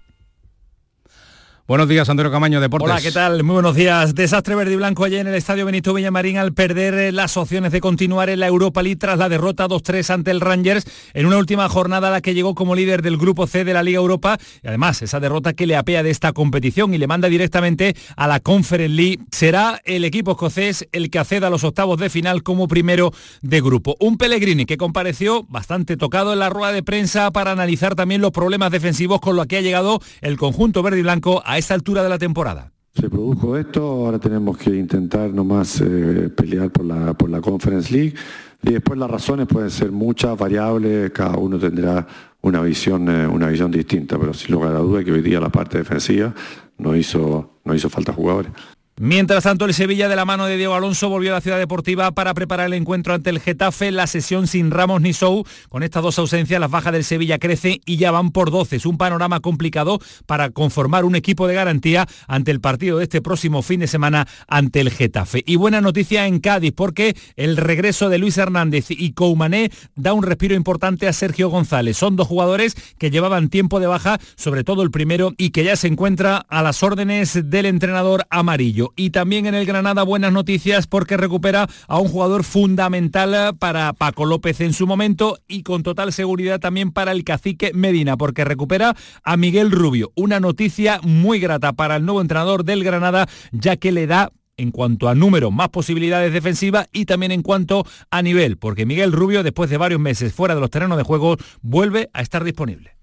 Buenos 1.68 1.86
días, 1.86 2.08
Antonio 2.08 2.32
Camaño, 2.32 2.62
Deportes. 2.62 2.90
Hola, 2.90 2.98
¿qué 3.02 3.12
tal? 3.12 3.44
Muy 3.44 3.52
buenos 3.52 3.76
días. 3.76 4.14
Desastre 4.14 4.54
verde 4.54 4.72
y 4.72 4.76
blanco 4.76 5.04
allí 5.04 5.16
en 5.16 5.26
el 5.26 5.34
Estadio 5.34 5.66
Benito 5.66 5.92
Villamarín 5.92 6.38
al 6.38 6.54
perder 6.54 6.94
eh, 6.94 7.12
las 7.12 7.36
opciones 7.36 7.72
de 7.72 7.82
continuar 7.82 8.30
en 8.30 8.40
la 8.40 8.46
Europa 8.46 8.82
League 8.82 8.96
tras 8.96 9.18
la 9.18 9.28
derrota 9.28 9.68
2-3 9.68 10.08
ante 10.08 10.30
el 10.30 10.40
Rangers 10.40 10.86
en 11.12 11.26
una 11.26 11.36
última 11.36 11.68
jornada 11.68 12.08
a 12.08 12.10
la 12.10 12.20
que 12.22 12.32
llegó 12.32 12.54
como 12.54 12.74
líder 12.74 13.02
del 13.02 13.18
Grupo 13.18 13.46
C 13.46 13.66
de 13.66 13.74
la 13.74 13.82
Liga 13.82 13.98
Europa 13.98 14.38
y 14.62 14.68
además 14.68 15.02
esa 15.02 15.20
derrota 15.20 15.52
que 15.52 15.66
le 15.66 15.76
apea 15.76 16.02
de 16.02 16.08
esta 16.08 16.32
competición 16.32 16.94
y 16.94 16.96
le 16.96 17.06
manda 17.06 17.28
directamente 17.28 17.94
a 18.16 18.26
la 18.26 18.40
Conference 18.40 18.88
League. 18.88 19.18
Será 19.30 19.82
el 19.84 20.06
equipo 20.06 20.30
escocés 20.30 20.88
el 20.92 21.10
que 21.10 21.18
acceda 21.18 21.48
a 21.48 21.50
los 21.50 21.64
octavos 21.64 21.98
de 21.98 22.08
final 22.08 22.42
como 22.42 22.66
primero 22.66 23.12
de 23.42 23.60
grupo. 23.60 23.94
Un 24.00 24.16
Pellegrini 24.16 24.64
que 24.64 24.78
compareció 24.78 25.44
bastante 25.50 25.98
tocado 25.98 26.32
en 26.32 26.38
la 26.38 26.48
rueda 26.48 26.72
de 26.72 26.82
prensa 26.82 27.30
para 27.30 27.50
analizar 27.50 27.94
también 27.94 28.22
los 28.22 28.30
problemas 28.30 28.70
defensivos 28.70 29.20
con 29.20 29.36
los 29.36 29.46
que 29.46 29.58
ha 29.58 29.60
llegado 29.60 30.00
el 30.22 30.38
conjunto 30.38 30.82
verde 30.82 31.00
y 31.00 31.02
blanco 31.02 31.42
a 31.44 31.57
esta 31.58 31.74
altura 31.74 32.02
de 32.02 32.08
la 32.08 32.18
temporada. 32.18 32.72
Se 32.94 33.08
produjo 33.08 33.56
esto, 33.56 33.82
ahora 33.82 34.18
tenemos 34.18 34.56
que 34.56 34.70
intentar 34.70 35.30
nomás 35.30 35.80
eh, 35.80 36.30
pelear 36.34 36.70
por 36.70 36.84
la, 36.84 37.14
por 37.14 37.30
la 37.30 37.40
Conference 37.40 37.92
League 37.92 38.14
y 38.62 38.72
después 38.72 38.98
las 38.98 39.08
razones 39.10 39.46
pueden 39.46 39.70
ser 39.70 39.92
muchas, 39.92 40.36
variables, 40.36 41.10
cada 41.12 41.36
uno 41.36 41.58
tendrá 41.58 42.06
una 42.40 42.60
visión, 42.60 43.08
eh, 43.08 43.26
una 43.26 43.48
visión 43.48 43.70
distinta, 43.70 44.18
pero 44.18 44.34
sin 44.34 44.52
lugar 44.52 44.74
a 44.74 44.78
duda 44.78 45.04
que 45.04 45.12
hoy 45.12 45.22
día 45.22 45.38
la 45.38 45.48
parte 45.48 45.78
defensiva 45.78 46.34
no 46.78 46.96
hizo, 46.96 47.60
no 47.64 47.74
hizo 47.74 47.88
falta 47.88 48.12
jugadores. 48.12 48.50
Mientras 49.00 49.44
tanto, 49.44 49.64
el 49.64 49.74
Sevilla 49.74 50.08
de 50.08 50.16
la 50.16 50.24
mano 50.24 50.46
de 50.46 50.56
Diego 50.56 50.74
Alonso 50.74 51.08
volvió 51.08 51.30
a 51.30 51.34
la 51.34 51.40
ciudad 51.40 51.58
deportiva 51.58 52.10
para 52.10 52.34
preparar 52.34 52.66
el 52.66 52.72
encuentro 52.72 53.14
ante 53.14 53.30
el 53.30 53.38
Getafe, 53.38 53.92
la 53.92 54.08
sesión 54.08 54.48
sin 54.48 54.72
Ramos 54.72 55.00
ni 55.00 55.12
Sou. 55.12 55.44
Con 55.68 55.84
estas 55.84 56.02
dos 56.02 56.18
ausencias, 56.18 56.60
las 56.60 56.70
bajas 56.70 56.92
del 56.92 57.04
Sevilla 57.04 57.38
crecen 57.38 57.80
y 57.86 57.96
ya 57.96 58.10
van 58.10 58.32
por 58.32 58.50
12. 58.50 58.74
Es 58.74 58.86
un 58.86 58.98
panorama 58.98 59.38
complicado 59.38 60.00
para 60.26 60.50
conformar 60.50 61.04
un 61.04 61.14
equipo 61.14 61.46
de 61.46 61.54
garantía 61.54 62.08
ante 62.26 62.50
el 62.50 62.60
partido 62.60 62.98
de 62.98 63.04
este 63.04 63.22
próximo 63.22 63.62
fin 63.62 63.78
de 63.78 63.86
semana 63.86 64.26
ante 64.48 64.80
el 64.80 64.90
Getafe. 64.90 65.44
Y 65.46 65.54
buena 65.54 65.80
noticia 65.80 66.26
en 66.26 66.40
Cádiz 66.40 66.72
porque 66.74 67.16
el 67.36 67.56
regreso 67.56 68.08
de 68.08 68.18
Luis 68.18 68.36
Hernández 68.36 68.86
y 68.90 69.12
Coumané 69.12 69.70
da 69.94 70.12
un 70.12 70.24
respiro 70.24 70.56
importante 70.56 71.06
a 71.06 71.12
Sergio 71.12 71.50
González. 71.50 71.96
Son 71.96 72.16
dos 72.16 72.26
jugadores 72.26 72.74
que 72.98 73.12
llevaban 73.12 73.48
tiempo 73.48 73.78
de 73.78 73.86
baja, 73.86 74.18
sobre 74.34 74.64
todo 74.64 74.82
el 74.82 74.90
primero, 74.90 75.34
y 75.38 75.50
que 75.50 75.62
ya 75.62 75.76
se 75.76 75.86
encuentra 75.86 76.38
a 76.48 76.64
las 76.64 76.82
órdenes 76.82 77.48
del 77.48 77.66
entrenador 77.66 78.26
amarillo 78.28 78.87
y 78.96 79.10
también 79.10 79.46
en 79.46 79.54
el 79.54 79.66
Granada 79.66 80.02
buenas 80.02 80.32
noticias 80.32 80.86
porque 80.86 81.16
recupera 81.16 81.68
a 81.86 81.98
un 81.98 82.08
jugador 82.08 82.44
fundamental 82.44 83.56
para 83.58 83.92
Paco 83.92 84.26
López 84.26 84.60
en 84.60 84.72
su 84.72 84.86
momento 84.86 85.38
y 85.48 85.62
con 85.62 85.82
total 85.82 86.12
seguridad 86.12 86.60
también 86.60 86.92
para 86.92 87.12
el 87.12 87.24
cacique 87.24 87.72
Medina 87.74 88.16
porque 88.16 88.44
recupera 88.44 88.96
a 89.22 89.36
Miguel 89.36 89.70
Rubio. 89.70 90.12
Una 90.14 90.40
noticia 90.40 91.00
muy 91.02 91.40
grata 91.40 91.72
para 91.72 91.96
el 91.96 92.04
nuevo 92.04 92.20
entrenador 92.20 92.64
del 92.64 92.84
Granada 92.84 93.28
ya 93.52 93.76
que 93.76 93.92
le 93.92 94.06
da 94.06 94.30
en 94.56 94.72
cuanto 94.72 95.08
a 95.08 95.14
número, 95.14 95.50
más 95.50 95.68
posibilidades 95.68 96.32
defensivas 96.32 96.88
y 96.92 97.04
también 97.06 97.32
en 97.32 97.42
cuanto 97.42 97.86
a 98.10 98.22
nivel, 98.22 98.58
porque 98.58 98.86
Miguel 98.86 99.12
Rubio, 99.12 99.42
después 99.42 99.70
de 99.70 99.76
varios 99.76 100.00
meses 100.00 100.34
fuera 100.34 100.54
de 100.54 100.60
los 100.60 100.70
terrenos 100.70 100.98
de 100.98 101.04
juego, 101.04 101.36
vuelve 101.62 102.10
a 102.12 102.22
estar 102.22 102.44
disponible. 102.44 102.96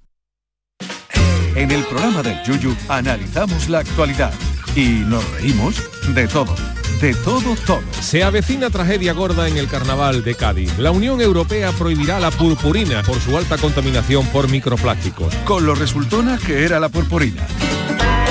En 1.55 1.71
el 1.71 1.83
programa 1.85 2.21
del 2.21 2.43
Yuyu 2.43 2.75
analizamos 2.89 3.69
la 3.69 3.79
actualidad 3.79 4.33
y 4.75 5.03
nos 5.07 5.29
reímos 5.31 5.81
de 6.13 6.27
todo. 6.27 6.53
De 7.01 7.13
todo, 7.13 7.55
todo. 7.65 7.81
Se 7.99 8.23
avecina 8.23 8.69
tragedia 8.69 9.13
gorda 9.13 9.47
en 9.47 9.57
el 9.57 9.67
carnaval 9.67 10.23
de 10.23 10.35
Cádiz. 10.35 10.77
La 10.77 10.91
Unión 10.91 11.21
Europea 11.21 11.71
prohibirá 11.71 12.19
la 12.19 12.31
purpurina 12.31 13.03
por 13.03 13.19
su 13.19 13.37
alta 13.37 13.57
contaminación 13.57 14.25
por 14.27 14.49
microplásticos. 14.49 15.33
Con 15.45 15.65
lo 15.65 15.75
resultona 15.75 16.37
que 16.37 16.63
era 16.63 16.79
la 16.79 16.89
purpurina. 16.89 17.45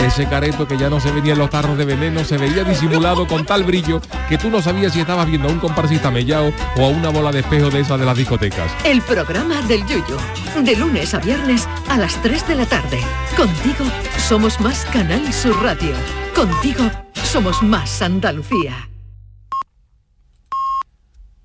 Ese 0.05 0.27
careto 0.27 0.69
que 0.69 0.77
ya 0.77 0.91
no 0.91 1.01
se 1.01 1.11
veía 1.13 1.33
en 1.33 1.39
los 1.39 1.49
tarros 1.49 1.79
de 1.79 1.85
veneno, 1.87 2.25
se 2.25 2.37
veía 2.37 2.65
disimulado 2.65 3.27
con 3.27 3.47
tal 3.47 3.65
brillo 3.65 4.03
que 4.29 4.37
tú 4.37 4.51
no 4.51 4.61
sabías 4.61 4.93
si 4.93 5.01
estabas 5.01 5.27
viendo 5.27 5.49
a 5.49 5.53
un 5.53 5.61
comparsista 5.61 6.11
mellao 6.11 6.53
o 6.77 6.85
a 6.85 6.89
una 6.89 7.09
bola 7.09 7.33
de 7.33 7.41
espejo 7.41 7.71
de 7.71 7.81
esa 7.81 7.97
de 7.97 8.05
las 8.05 8.17
discotecas. 8.17 8.71
El 8.85 9.01
programa 9.03 9.63
del 9.63 9.87
Yuyu. 9.87 10.17
De 10.63 10.77
lunes 10.77 11.15
a 11.15 11.21
viernes 11.21 11.67
a 11.89 11.97
las 11.97 12.21
3 12.23 12.49
de 12.49 12.55
la 12.55 12.67
tarde. 12.67 13.01
Contigo 13.37 13.85
somos 14.19 14.61
más 14.61 14.85
Canal 14.87 15.33
Sur 15.33 15.63
Radio. 15.63 16.24
Contigo 16.35 16.91
somos 17.23 17.63
más 17.63 18.03
Andalucía. 18.03 18.91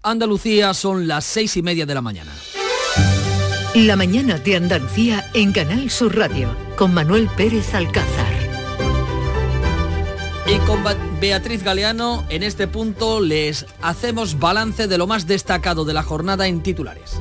Andalucía 0.01 0.73
son 0.73 1.07
las 1.07 1.25
seis 1.25 1.55
y 1.57 1.61
media 1.61 1.85
de 1.85 1.93
la 1.93 2.01
mañana. 2.01 2.31
La 3.75 3.95
mañana 3.95 4.39
de 4.39 4.55
Andalucía 4.55 5.29
en 5.35 5.51
Canal 5.51 5.91
Sur 5.91 6.17
Radio 6.17 6.49
con 6.75 6.93
Manuel 6.93 7.29
Pérez 7.37 7.75
Alcázar. 7.75 8.33
Y 10.47 10.57
con 10.65 10.83
Beatriz 11.21 11.63
Galeano, 11.63 12.25
en 12.29 12.41
este 12.41 12.67
punto 12.67 13.21
les 13.21 13.67
hacemos 13.81 14.39
balance 14.39 14.87
de 14.87 14.97
lo 14.97 15.05
más 15.05 15.27
destacado 15.27 15.85
de 15.85 15.93
la 15.93 16.01
jornada 16.01 16.47
en 16.47 16.63
titulares. 16.63 17.19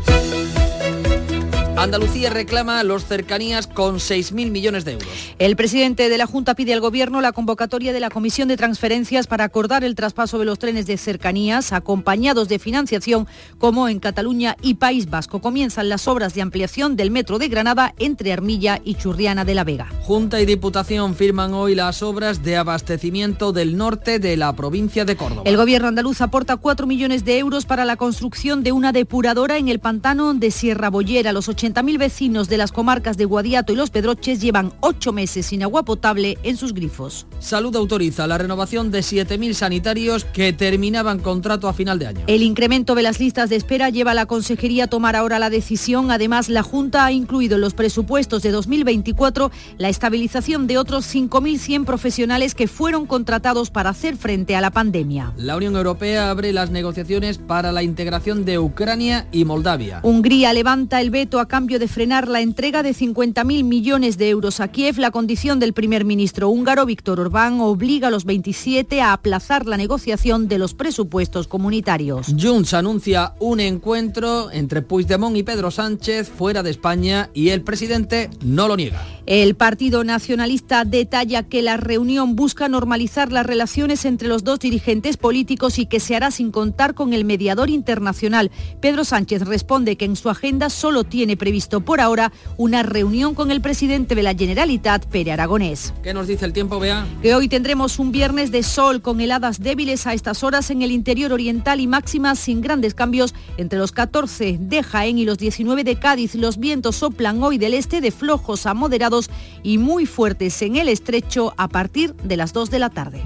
Andalucía 1.78 2.28
reclama 2.30 2.82
los 2.82 3.04
cercanías 3.04 3.68
con 3.68 3.98
6.000 3.98 4.50
millones 4.50 4.84
de 4.84 4.94
euros. 4.94 5.08
El 5.38 5.54
presidente 5.54 6.08
de 6.08 6.18
la 6.18 6.26
Junta 6.26 6.56
pide 6.56 6.72
al 6.72 6.80
Gobierno 6.80 7.20
la 7.20 7.30
convocatoria 7.30 7.92
de 7.92 8.00
la 8.00 8.10
Comisión 8.10 8.48
de 8.48 8.56
Transferencias 8.56 9.28
para 9.28 9.44
acordar 9.44 9.84
el 9.84 9.94
traspaso 9.94 10.40
de 10.40 10.44
los 10.44 10.58
trenes 10.58 10.86
de 10.86 10.96
cercanías 10.96 11.72
acompañados 11.72 12.48
de 12.48 12.58
financiación 12.58 13.28
como 13.58 13.88
en 13.88 14.00
Cataluña 14.00 14.56
y 14.60 14.74
País 14.74 15.08
Vasco. 15.08 15.40
Comienzan 15.40 15.88
las 15.88 16.08
obras 16.08 16.34
de 16.34 16.42
ampliación 16.42 16.96
del 16.96 17.12
metro 17.12 17.38
de 17.38 17.46
Granada 17.46 17.94
entre 18.00 18.32
Armilla 18.32 18.80
y 18.82 18.96
Churriana 18.96 19.44
de 19.44 19.54
la 19.54 19.62
Vega. 19.62 19.86
Junta 20.02 20.40
y 20.40 20.46
Diputación 20.46 21.14
firman 21.14 21.54
hoy 21.54 21.76
las 21.76 22.02
obras 22.02 22.42
de 22.42 22.56
abastecimiento 22.56 23.52
del 23.52 23.76
norte 23.76 24.18
de 24.18 24.36
la 24.36 24.52
provincia 24.56 25.04
de 25.04 25.16
Córdoba. 25.16 25.42
El 25.44 25.56
Gobierno 25.56 25.86
andaluz 25.86 26.22
aporta 26.22 26.56
4 26.56 26.88
millones 26.88 27.24
de 27.24 27.38
euros 27.38 27.66
para 27.66 27.84
la 27.84 27.94
construcción 27.94 28.64
de 28.64 28.72
una 28.72 28.90
depuradora 28.90 29.58
en 29.58 29.68
el 29.68 29.78
pantano 29.78 30.34
de 30.34 30.50
Sierra 30.50 30.90
Bollera. 30.90 31.32
Los 31.32 31.46
80.000 31.68 31.98
vecinos 31.98 32.48
de 32.48 32.56
las 32.56 32.72
comarcas 32.72 33.16
de 33.16 33.24
Guadiato 33.24 33.72
y 33.72 33.76
Los 33.76 33.90
Pedroches 33.90 34.40
llevan 34.40 34.72
8 34.80 35.12
meses 35.12 35.46
sin 35.46 35.62
agua 35.62 35.84
potable 35.84 36.38
en 36.42 36.56
sus 36.56 36.72
grifos. 36.72 37.26
Salud 37.40 37.74
autoriza 37.76 38.26
la 38.26 38.38
renovación 38.38 38.90
de 38.90 39.00
7.000 39.00 39.52
sanitarios 39.52 40.24
que 40.24 40.52
terminaban 40.52 41.18
contrato 41.18 41.68
a 41.68 41.72
final 41.72 41.98
de 41.98 42.06
año. 42.06 42.24
El 42.26 42.42
incremento 42.42 42.94
de 42.94 43.02
las 43.02 43.20
listas 43.20 43.50
de 43.50 43.56
espera 43.56 43.90
lleva 43.90 44.12
a 44.12 44.14
la 44.14 44.26
Consejería 44.26 44.84
a 44.84 44.86
tomar 44.86 45.16
ahora 45.16 45.38
la 45.38 45.50
decisión. 45.50 46.10
Además, 46.10 46.48
la 46.48 46.62
Junta 46.62 47.04
ha 47.04 47.12
incluido 47.12 47.56
en 47.56 47.60
los 47.60 47.74
presupuestos 47.74 48.42
de 48.42 48.50
2024 48.50 49.50
la 49.76 49.88
estabilización 49.88 50.66
de 50.66 50.78
otros 50.78 51.12
5.100 51.14 51.84
profesionales 51.84 52.54
que 52.54 52.68
fueron 52.68 53.06
contratados 53.06 53.70
para 53.70 53.90
hacer 53.90 54.16
frente 54.16 54.56
a 54.56 54.60
la 54.60 54.70
pandemia. 54.70 55.32
La 55.36 55.56
Unión 55.56 55.76
Europea 55.76 56.30
abre 56.30 56.52
las 56.52 56.70
negociaciones 56.70 57.38
para 57.38 57.72
la 57.72 57.82
integración 57.82 58.44
de 58.44 58.58
Ucrania 58.58 59.26
y 59.32 59.44
Moldavia. 59.44 60.00
Hungría 60.02 60.52
levanta 60.52 61.00
el 61.00 61.10
veto 61.10 61.40
a 61.40 61.48
cambio 61.58 61.80
de 61.80 61.88
frenar 61.88 62.28
la 62.28 62.40
entrega 62.40 62.84
de 62.84 62.90
50.000 62.94 63.64
millones 63.64 64.16
de 64.16 64.28
euros 64.28 64.60
a 64.60 64.68
Kiev. 64.68 64.96
La 64.98 65.10
condición 65.10 65.58
del 65.58 65.72
primer 65.72 66.04
ministro 66.04 66.48
húngaro, 66.50 66.86
Víctor 66.86 67.18
Orbán, 67.18 67.60
obliga 67.60 68.06
a 68.06 68.10
los 68.12 68.24
27 68.24 69.00
a 69.00 69.12
aplazar 69.12 69.66
la 69.66 69.76
negociación 69.76 70.46
de 70.46 70.58
los 70.58 70.74
presupuestos 70.74 71.48
comunitarios. 71.48 72.28
Junts 72.40 72.74
anuncia 72.74 73.34
un 73.40 73.58
encuentro 73.58 74.52
entre 74.52 74.82
Puigdemont 74.82 75.36
y 75.36 75.42
Pedro 75.42 75.72
Sánchez 75.72 76.28
fuera 76.28 76.62
de 76.62 76.70
España 76.70 77.28
y 77.34 77.48
el 77.48 77.62
presidente 77.62 78.30
no 78.40 78.68
lo 78.68 78.76
niega. 78.76 79.04
El 79.26 79.56
Partido 79.56 80.04
Nacionalista 80.04 80.86
detalla 80.86 81.42
que 81.42 81.60
la 81.60 81.76
reunión 81.76 82.34
busca 82.34 82.68
normalizar 82.68 83.30
las 83.30 83.44
relaciones 83.44 84.06
entre 84.06 84.28
los 84.28 84.42
dos 84.42 84.58
dirigentes 84.58 85.18
políticos 85.18 85.78
y 85.78 85.86
que 85.86 86.00
se 86.00 86.16
hará 86.16 86.30
sin 86.30 86.50
contar 86.50 86.94
con 86.94 87.12
el 87.12 87.26
mediador 87.26 87.68
internacional. 87.68 88.50
Pedro 88.80 89.04
Sánchez 89.04 89.42
responde 89.42 89.96
que 89.96 90.06
en 90.06 90.16
su 90.16 90.30
agenda 90.30 90.70
solo 90.70 91.04
tiene 91.04 91.36
previsto 91.48 91.80
por 91.80 92.02
ahora 92.02 92.30
una 92.58 92.82
reunión 92.82 93.34
con 93.34 93.50
el 93.50 93.62
presidente 93.62 94.14
de 94.14 94.22
la 94.22 94.34
Generalitat, 94.34 95.06
Pere 95.06 95.32
Aragonés. 95.32 95.94
¿Qué 96.02 96.12
nos 96.12 96.26
dice 96.26 96.44
el 96.44 96.52
tiempo, 96.52 96.78
Bea? 96.78 97.06
Que 97.22 97.34
hoy 97.34 97.48
tendremos 97.48 97.98
un 97.98 98.12
viernes 98.12 98.50
de 98.50 98.62
sol 98.62 99.00
con 99.00 99.18
heladas 99.18 99.62
débiles 99.62 100.06
a 100.06 100.12
estas 100.12 100.44
horas 100.44 100.70
en 100.70 100.82
el 100.82 100.90
interior 100.90 101.32
oriental 101.32 101.80
y 101.80 101.86
máximas 101.86 102.38
sin 102.38 102.60
grandes 102.60 102.92
cambios 102.92 103.34
entre 103.56 103.78
los 103.78 103.92
14 103.92 104.58
de 104.60 104.82
Jaén 104.82 105.16
y 105.16 105.24
los 105.24 105.38
19 105.38 105.84
de 105.84 105.98
Cádiz. 105.98 106.34
Los 106.34 106.58
vientos 106.58 106.96
soplan 106.96 107.42
hoy 107.42 107.56
del 107.56 107.72
este 107.72 108.02
de 108.02 108.10
flojos 108.10 108.66
a 108.66 108.74
moderados 108.74 109.30
y 109.62 109.78
muy 109.78 110.04
fuertes 110.04 110.60
en 110.60 110.76
el 110.76 110.90
estrecho 110.90 111.54
a 111.56 111.68
partir 111.68 112.14
de 112.16 112.36
las 112.36 112.52
2 112.52 112.68
de 112.68 112.78
la 112.78 112.90
tarde. 112.90 113.22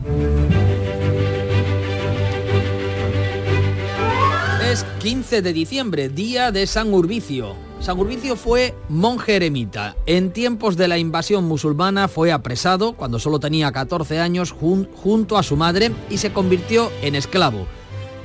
Es 4.70 4.84
15 5.00 5.42
de 5.42 5.52
diciembre, 5.52 6.08
día 6.08 6.52
de 6.52 6.68
San 6.68 6.94
Urbicio. 6.94 7.71
San 7.82 7.98
Urbicio 7.98 8.36
fue 8.36 8.76
monje 8.88 9.34
eremita. 9.36 9.96
En 10.06 10.32
tiempos 10.32 10.76
de 10.76 10.86
la 10.86 10.98
invasión 10.98 11.44
musulmana 11.44 12.06
fue 12.06 12.30
apresado 12.30 12.92
cuando 12.92 13.18
solo 13.18 13.40
tenía 13.40 13.72
14 13.72 14.20
años 14.20 14.54
jun- 14.54 14.88
junto 14.94 15.36
a 15.36 15.42
su 15.42 15.56
madre 15.56 15.90
y 16.08 16.18
se 16.18 16.32
convirtió 16.32 16.92
en 17.02 17.16
esclavo. 17.16 17.66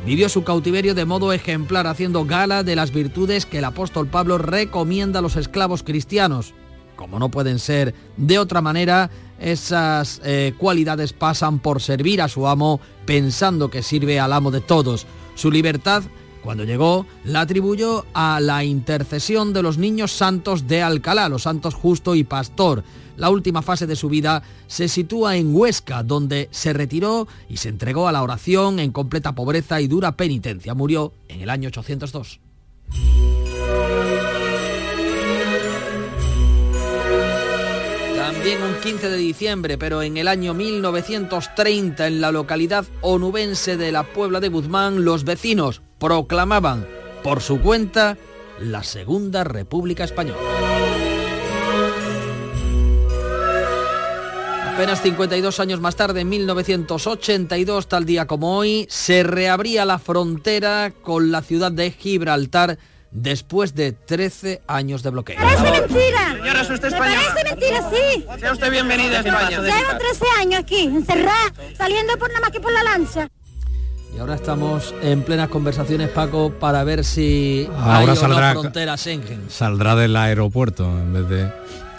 Vivió 0.06 0.30
su 0.30 0.44
cautiverio 0.44 0.94
de 0.94 1.06
modo 1.06 1.34
ejemplar 1.34 1.88
haciendo 1.88 2.24
gala 2.26 2.64
de 2.64 2.76
las 2.76 2.92
virtudes 2.92 3.48
que 3.48 3.58
el 3.58 3.66
apóstol 3.66 4.08
Pablo 4.08 4.38
recomienda 4.38 5.20
a 5.20 5.22
los 5.24 5.36
esclavos 5.36 5.82
cristianos. 5.82 6.54
Como 6.96 7.18
no 7.18 7.30
pueden 7.30 7.58
ser 7.58 7.96
de 8.16 8.38
otra 8.38 8.62
manera, 8.62 9.10
esas 9.40 10.22
eh, 10.24 10.54
cualidades 10.60 11.14
pasan 11.14 11.58
por 11.60 11.82
servir 11.82 12.22
a 12.22 12.28
su 12.28 12.48
amo 12.48 12.80
pensando 13.08 13.70
que 13.72 13.82
sirve 13.82 14.20
al 14.20 14.34
amo 14.34 14.52
de 14.52 14.62
todos. 14.62 15.08
Su 15.34 15.50
libertad, 15.52 16.04
cuando 16.48 16.64
llegó, 16.64 17.06
la 17.26 17.42
atribuyó 17.42 18.06
a 18.14 18.40
la 18.40 18.64
intercesión 18.64 19.52
de 19.52 19.62
los 19.62 19.78
niños 19.78 20.14
santos 20.14 20.66
de 20.66 20.82
Alcalá, 20.82 21.28
los 21.28 21.44
santos 21.44 21.74
justo 21.74 22.16
y 22.16 22.24
pastor. 22.24 22.86
La 23.18 23.30
última 23.30 23.62
fase 23.62 23.86
de 23.86 23.98
su 23.98 24.08
vida 24.08 24.44
se 24.68 24.88
sitúa 24.88 25.36
en 25.36 25.54
Huesca, 25.54 26.04
donde 26.04 26.48
se 26.52 26.72
retiró 26.72 27.28
y 27.50 27.58
se 27.58 27.68
entregó 27.68 28.08
a 28.08 28.14
la 28.14 28.24
oración 28.24 28.80
en 28.80 28.94
completa 28.94 29.36
pobreza 29.36 29.82
y 29.82 29.90
dura 29.90 30.16
penitencia. 30.16 30.74
Murió 30.74 31.12
en 31.28 31.42
el 31.42 31.50
año 31.50 31.68
802. 31.68 32.40
También 38.16 38.64
un 38.64 38.76
15 38.82 39.10
de 39.10 39.18
diciembre, 39.18 39.78
pero 39.78 40.02
en 40.02 40.16
el 40.16 40.30
año 40.30 40.54
1930, 40.54 42.08
en 42.08 42.22
la 42.22 42.32
localidad 42.32 42.86
onubense 43.02 43.76
de 43.76 43.92
la 43.92 44.04
Puebla 44.04 44.40
de 44.40 44.48
Guzmán, 44.48 45.04
los 45.04 45.26
vecinos 45.26 45.82
proclamaban 46.00 46.88
por 47.24 47.42
su 47.42 47.62
cuenta 47.62 48.18
la 48.60 48.84
Segunda 48.84 49.44
República 49.44 50.04
Española. 50.04 50.40
Apenas 54.74 55.02
52 55.02 55.60
años 55.60 55.80
más 55.82 55.96
tarde, 55.96 56.22
en 56.22 56.30
1982, 56.30 57.88
tal 57.88 58.06
día 58.06 58.28
como 58.28 58.58
hoy, 58.58 58.86
se 58.90 59.24
reabría 59.24 59.86
la 59.86 59.98
frontera 59.98 60.94
con 61.02 61.32
la 61.32 61.42
ciudad 61.42 61.72
de 61.72 61.90
Gibraltar 61.90 62.78
después 63.10 63.74
de 63.74 63.94
13 63.94 64.62
años 64.68 65.02
de 65.02 65.10
bloqueo. 65.10 65.40
mentira! 65.40 66.36
Señora, 66.38 66.62
¿es 66.62 66.70
usted 66.70 66.92
Me 66.92 66.96
española? 66.98 67.22
parece 67.34 67.50
mentira, 67.50 67.90
sí. 67.90 68.26
Sea 68.40 68.52
usted 68.54 68.70
bienvenida 68.72 69.18
a 69.18 69.22
España. 69.22 69.62
Llevo 69.62 69.98
13 69.98 70.26
años 70.42 70.60
aquí, 70.62 70.84
encerrada, 70.84 71.54
saliendo 71.76 72.16
por 72.20 72.28
nada 72.30 72.42
más 72.42 72.52
que 72.52 72.60
por 72.60 72.72
la 72.72 72.84
lanza. 72.84 73.28
Y 74.16 74.20
ahora 74.20 74.36
estamos 74.36 74.96
en 75.04 75.22
plenas 75.24 75.50
conversaciones, 75.50 76.10
Paco, 76.10 76.52
para 76.60 76.84
ver 76.84 77.04
si 77.04 77.68
Ahora 77.78 77.98
hay 78.00 78.04
o 78.06 78.08
no 78.08 78.16
saldrá- 78.16 78.52
frontera 78.54 78.98
Schengen. 78.98 79.42
Saldrá 79.50 79.96
del 79.96 80.16
aeropuerto 80.16 80.86
en 80.86 81.14
vez 81.14 81.30
de 81.30 81.52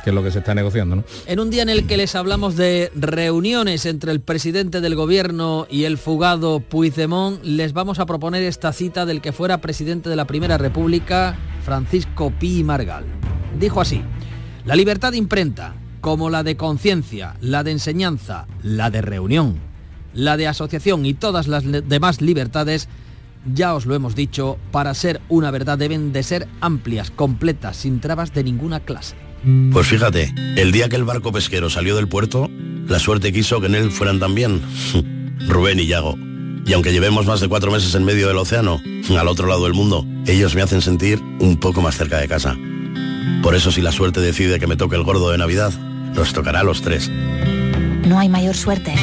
que 0.02 0.10
es 0.10 0.14
lo 0.14 0.22
que 0.22 0.30
se 0.30 0.38
está 0.38 0.54
negociando, 0.54 0.96
¿no? 0.96 1.04
En 1.26 1.38
un 1.40 1.50
día 1.50 1.62
en 1.62 1.68
el 1.68 1.86
que 1.86 1.96
les 1.96 2.14
hablamos 2.14 2.56
de 2.56 2.90
reuniones 2.94 3.84
entre 3.84 4.10
el 4.12 4.20
presidente 4.20 4.80
del 4.80 4.94
gobierno 4.94 5.66
y 5.70 5.84
el 5.84 5.98
fugado 5.98 6.60
Puigdemont, 6.60 7.42
les 7.44 7.72
vamos 7.72 7.98
a 7.98 8.06
proponer 8.06 8.42
esta 8.44 8.72
cita 8.72 9.06
del 9.06 9.20
que 9.20 9.32
fuera 9.32 9.58
presidente 9.60 10.08
de 10.08 10.16
la 10.16 10.24
Primera 10.24 10.56
República, 10.56 11.36
Francisco 11.64 12.32
Pi 12.38 12.62
Margal. 12.64 13.04
Dijo 13.58 13.80
así, 13.80 14.02
la 14.64 14.76
libertad 14.76 15.10
de 15.12 15.18
imprenta, 15.18 15.74
como 16.00 16.30
la 16.30 16.42
de 16.44 16.56
conciencia, 16.56 17.34
la 17.40 17.62
de 17.64 17.72
enseñanza, 17.72 18.46
la 18.62 18.90
de 18.90 19.02
reunión, 19.02 19.56
la 20.14 20.36
de 20.36 20.46
asociación 20.48 21.06
y 21.06 21.14
todas 21.14 21.48
las 21.48 21.64
demás 21.64 22.20
libertades, 22.20 22.88
ya 23.54 23.74
os 23.74 23.86
lo 23.86 23.94
hemos 23.94 24.14
dicho, 24.14 24.58
para 24.70 24.94
ser 24.94 25.20
una 25.28 25.50
verdad 25.50 25.78
deben 25.78 26.12
de 26.12 26.22
ser 26.22 26.48
amplias, 26.60 27.10
completas, 27.10 27.76
sin 27.76 28.00
trabas 28.00 28.32
de 28.34 28.44
ninguna 28.44 28.80
clase. 28.80 29.16
Pues 29.72 29.86
fíjate, 29.86 30.34
el 30.56 30.72
día 30.72 30.88
que 30.88 30.96
el 30.96 31.04
barco 31.04 31.32
pesquero 31.32 31.70
salió 31.70 31.94
del 31.96 32.08
puerto, 32.08 32.50
la 32.86 32.98
suerte 32.98 33.32
quiso 33.32 33.60
que 33.60 33.66
en 33.66 33.76
él 33.76 33.90
fueran 33.90 34.18
también 34.18 34.60
Rubén 35.48 35.78
y 35.78 35.86
Yago. 35.86 36.16
Y 36.66 36.72
aunque 36.74 36.92
llevemos 36.92 37.24
más 37.26 37.40
de 37.40 37.48
cuatro 37.48 37.70
meses 37.70 37.94
en 37.94 38.04
medio 38.04 38.28
del 38.28 38.36
océano, 38.36 38.80
al 39.16 39.28
otro 39.28 39.46
lado 39.46 39.64
del 39.64 39.72
mundo, 39.72 40.04
ellos 40.26 40.54
me 40.54 40.60
hacen 40.60 40.82
sentir 40.82 41.18
un 41.38 41.56
poco 41.58 41.80
más 41.80 41.96
cerca 41.96 42.18
de 42.18 42.28
casa. 42.28 42.56
Por 43.42 43.54
eso 43.54 43.70
si 43.70 43.80
la 43.80 43.92
suerte 43.92 44.20
decide 44.20 44.58
que 44.58 44.66
me 44.66 44.76
toque 44.76 44.96
el 44.96 45.02
gordo 45.02 45.30
de 45.30 45.38
Navidad, 45.38 45.72
nos 46.14 46.32
tocará 46.32 46.60
a 46.60 46.64
los 46.64 46.82
tres. 46.82 47.08
No 48.06 48.18
hay 48.18 48.28
mayor 48.28 48.54
suerte 48.54 48.94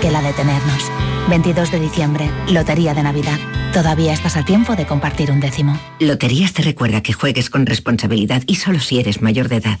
que 0.00 0.10
la 0.10 0.22
de 0.22 0.32
tenernos. 0.32 0.90
22 1.28 1.70
de 1.70 1.80
diciembre, 1.80 2.30
Lotería 2.50 2.94
de 2.94 3.02
Navidad. 3.02 3.38
Todavía 3.72 4.12
estás 4.12 4.36
a 4.36 4.44
tiempo 4.44 4.74
de 4.74 4.86
compartir 4.86 5.30
un 5.30 5.40
décimo. 5.40 5.78
Loterías 6.00 6.52
te 6.52 6.62
recuerda 6.62 7.02
que 7.02 7.12
juegues 7.12 7.50
con 7.50 7.66
responsabilidad 7.66 8.42
y 8.46 8.56
solo 8.56 8.80
si 8.80 8.98
eres 8.98 9.22
mayor 9.22 9.48
de 9.48 9.56
edad. 9.56 9.80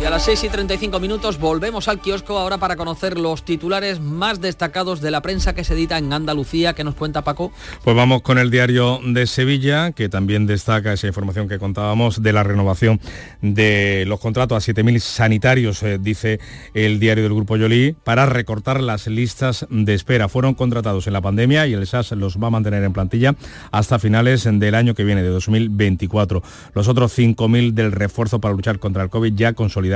Y 0.00 0.04
a 0.04 0.10
las 0.10 0.22
6 0.26 0.44
y 0.44 0.48
35 0.48 1.00
minutos 1.00 1.40
volvemos 1.40 1.88
al 1.88 2.00
kiosco 2.00 2.38
ahora 2.38 2.58
para 2.58 2.76
conocer 2.76 3.18
los 3.18 3.44
titulares 3.44 3.98
más 3.98 4.40
destacados 4.40 5.00
de 5.00 5.10
la 5.10 5.22
prensa 5.22 5.56
que 5.56 5.64
se 5.64 5.74
edita 5.74 5.98
en 5.98 6.12
Andalucía. 6.12 6.72
¿Qué 6.74 6.84
nos 6.84 6.94
cuenta 6.94 7.22
Paco? 7.22 7.50
Pues 7.82 7.96
vamos 7.96 8.22
con 8.22 8.38
el 8.38 8.52
diario 8.52 9.00
de 9.04 9.26
Sevilla, 9.26 9.90
que 9.90 10.08
también 10.08 10.46
destaca 10.46 10.92
esa 10.92 11.08
información 11.08 11.48
que 11.48 11.58
contábamos 11.58 12.22
de 12.22 12.32
la 12.32 12.44
renovación 12.44 13.00
de 13.42 14.04
los 14.06 14.20
contratos 14.20 14.68
a 14.68 14.72
7.000 14.72 15.00
sanitarios, 15.00 15.82
eh, 15.82 15.98
dice 16.00 16.38
el 16.74 17.00
diario 17.00 17.24
del 17.24 17.34
Grupo 17.34 17.56
Yolí, 17.56 17.96
para 18.04 18.24
recortar 18.24 18.80
las 18.80 19.08
listas 19.08 19.66
de 19.68 19.94
espera. 19.94 20.28
Fueron 20.28 20.54
contratados 20.54 21.08
en 21.08 21.12
la 21.12 21.22
pandemia 21.22 21.66
y 21.66 21.72
el 21.72 21.84
SAS 21.88 22.12
los 22.12 22.36
va 22.36 22.46
a 22.46 22.50
mantener 22.50 22.84
en 22.84 22.92
plantilla 22.92 23.34
hasta 23.72 23.98
finales 23.98 24.44
del 24.44 24.76
año 24.76 24.94
que 24.94 25.02
viene, 25.02 25.24
de 25.24 25.30
2024. 25.30 26.40
Los 26.74 26.86
otros 26.86 27.18
5.000 27.18 27.72
del 27.72 27.90
refuerzo 27.90 28.40
para 28.40 28.54
luchar 28.54 28.78
contra 28.78 29.02
el 29.02 29.10
COVID 29.10 29.34
ya 29.34 29.54
consolidados 29.54 29.87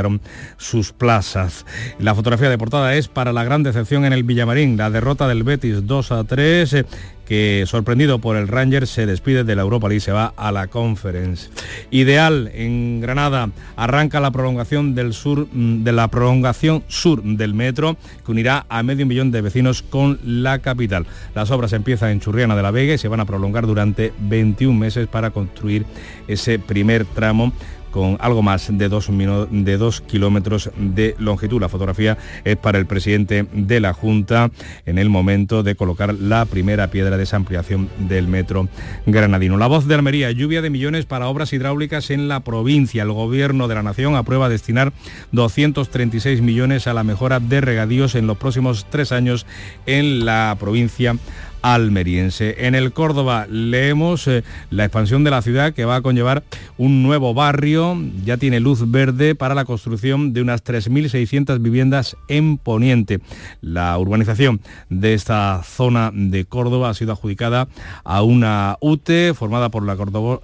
sus 0.57 0.93
plazas. 0.93 1.66
La 1.99 2.14
fotografía 2.14 2.51
de 2.51 2.59
portada 2.59 2.95
es 2.95 3.09
para 3.09 3.32
la 3.32 3.45
gran 3.45 3.62
decepción 3.62 4.05
en 4.05 4.12
el 4.12 4.24
Villamarín, 4.24 4.76
la 4.76 4.90
derrota 4.90 5.28
del 5.28 5.43
Betis 5.43 5.86
2 5.86 6.12
a 6.12 6.24
3 6.24 6.72
eh, 6.72 6.84
que 7.26 7.64
sorprendido 7.66 8.18
por 8.18 8.36
el 8.36 8.49
Ranger 8.49 8.86
se 8.86 9.07
despide 9.07 9.45
de 9.45 9.57
la 9.57 9.62
Europa 9.62 9.88
League 9.88 9.99
y 9.99 10.01
se 10.01 10.12
va 10.12 10.34
a 10.36 10.53
la 10.53 10.66
Conference. 10.66 11.51
Ideal 11.90 12.51
en 12.53 13.01
Granada 13.01 13.49
arranca 13.76 14.20
la 14.20 14.30
prolongación 14.30 14.95
del 14.95 15.14
sur 15.14 15.49
mm, 15.51 15.84
de 15.84 15.93
la 15.93 16.09
prolongación 16.09 16.82
sur 16.88 17.22
del 17.22 17.55
metro 17.55 17.97
que 18.24 18.32
unirá 18.32 18.66
a 18.68 18.82
medio 18.82 19.07
millón 19.07 19.30
de 19.30 19.40
vecinos 19.40 19.82
con 19.82 20.18
la 20.24 20.59
capital. 20.59 21.07
Las 21.34 21.51
obras 21.51 21.72
empiezan 21.72 22.11
en 22.11 22.20
Churriana 22.20 22.57
de 22.57 22.62
la 22.62 22.70
Vega 22.70 22.95
y 22.95 22.99
se 22.99 23.09
van 23.09 23.20
a 23.20 23.24
prolongar 23.24 23.66
durante 23.66 24.12
21 24.18 24.78
meses 24.78 25.07
para 25.07 25.30
construir 25.30 25.86
ese 26.28 26.59
primer 26.59 27.05
tramo 27.05 27.53
con 27.93 28.16
algo 28.20 28.43
más 28.43 28.66
de 28.76 28.88
dos, 28.88 30.01
kilómetros 30.01 30.70
de 30.76 31.14
longitud. 31.18 31.61
La 31.61 31.68
fotografía 31.68 32.18
es 32.45 32.57
para 32.57 32.78
el 32.78 32.86
presidente 32.86 33.47
de 33.53 33.78
la 33.78 33.93
Junta 33.93 34.51
en 34.86 34.99
el 34.99 35.09
momento 35.09 35.62
de 35.62 35.76
colocar 35.76 36.14
la 36.14 36.45
primera 36.47 36.88
piedra 36.88 37.16
de 37.16 37.22
esa 37.22 37.36
ampliación 37.36 37.88
del 37.99 38.26
metro 38.26 38.68
granadino. 39.07 39.57
La 39.59 39.68
voz 39.68 39.86
de 39.86 39.95
Almería, 39.95 40.32
lluvia 40.32 40.62
de 40.62 40.70
millones 40.70 41.07
para 41.07 41.28
obras 41.28 41.53
hidráulicas 41.53 42.11
en 42.11 42.26
la 42.26 42.40
provincia. 42.40 43.05
El 43.05 43.12
gobierno 43.12 43.68
de 43.68 43.74
la 43.76 43.82
nación 43.82 44.16
aprueba 44.16 44.49
destinar 44.49 44.93
236 45.30 46.40
millones 46.40 46.86
a 46.86 46.95
la 46.95 47.05
mejora 47.05 47.38
de 47.38 47.61
regadíos 47.61 48.14
en 48.14 48.26
los 48.26 48.38
próximos 48.38 48.86
tres 48.90 49.12
años 49.12 49.47
en 49.86 50.24
la 50.24 50.57
provincia 50.59 51.16
almeriense. 51.62 52.66
En 52.66 52.74
el 52.74 52.92
Córdoba 52.92 53.46
leemos 53.48 54.26
eh, 54.28 54.44
la 54.70 54.84
expansión 54.84 55.24
de 55.24 55.30
la 55.30 55.42
ciudad 55.42 55.72
que 55.72 55.84
va 55.84 55.96
a 55.96 56.02
conllevar 56.02 56.42
un 56.76 57.02
nuevo 57.02 57.34
barrio, 57.34 57.96
ya 58.24 58.36
tiene 58.36 58.60
luz 58.60 58.90
verde 58.90 59.34
para 59.34 59.54
la 59.54 59.64
construcción 59.64 60.32
de 60.32 60.42
unas 60.42 60.64
3.600 60.64 61.62
viviendas 61.62 62.16
en 62.28 62.58
Poniente. 62.58 63.20
La 63.60 63.96
urbanización 63.98 64.60
de 64.90 65.14
esta 65.14 65.62
zona 65.64 66.10
de 66.12 66.44
Córdoba 66.44 66.90
ha 66.90 66.94
sido 66.94 67.12
adjudicada 67.12 67.68
a 68.04 68.22
una 68.22 68.76
UTE 68.80 69.32
formada 69.34 69.70
por 69.70 69.84
la, 69.84 69.96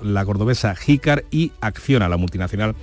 la 0.03 0.25
cordobesa 0.25 0.75
Jícar 0.75 1.25
y 1.31 1.53
Acciona, 1.61 2.09
la 2.09 2.17
multinacional 2.17 2.75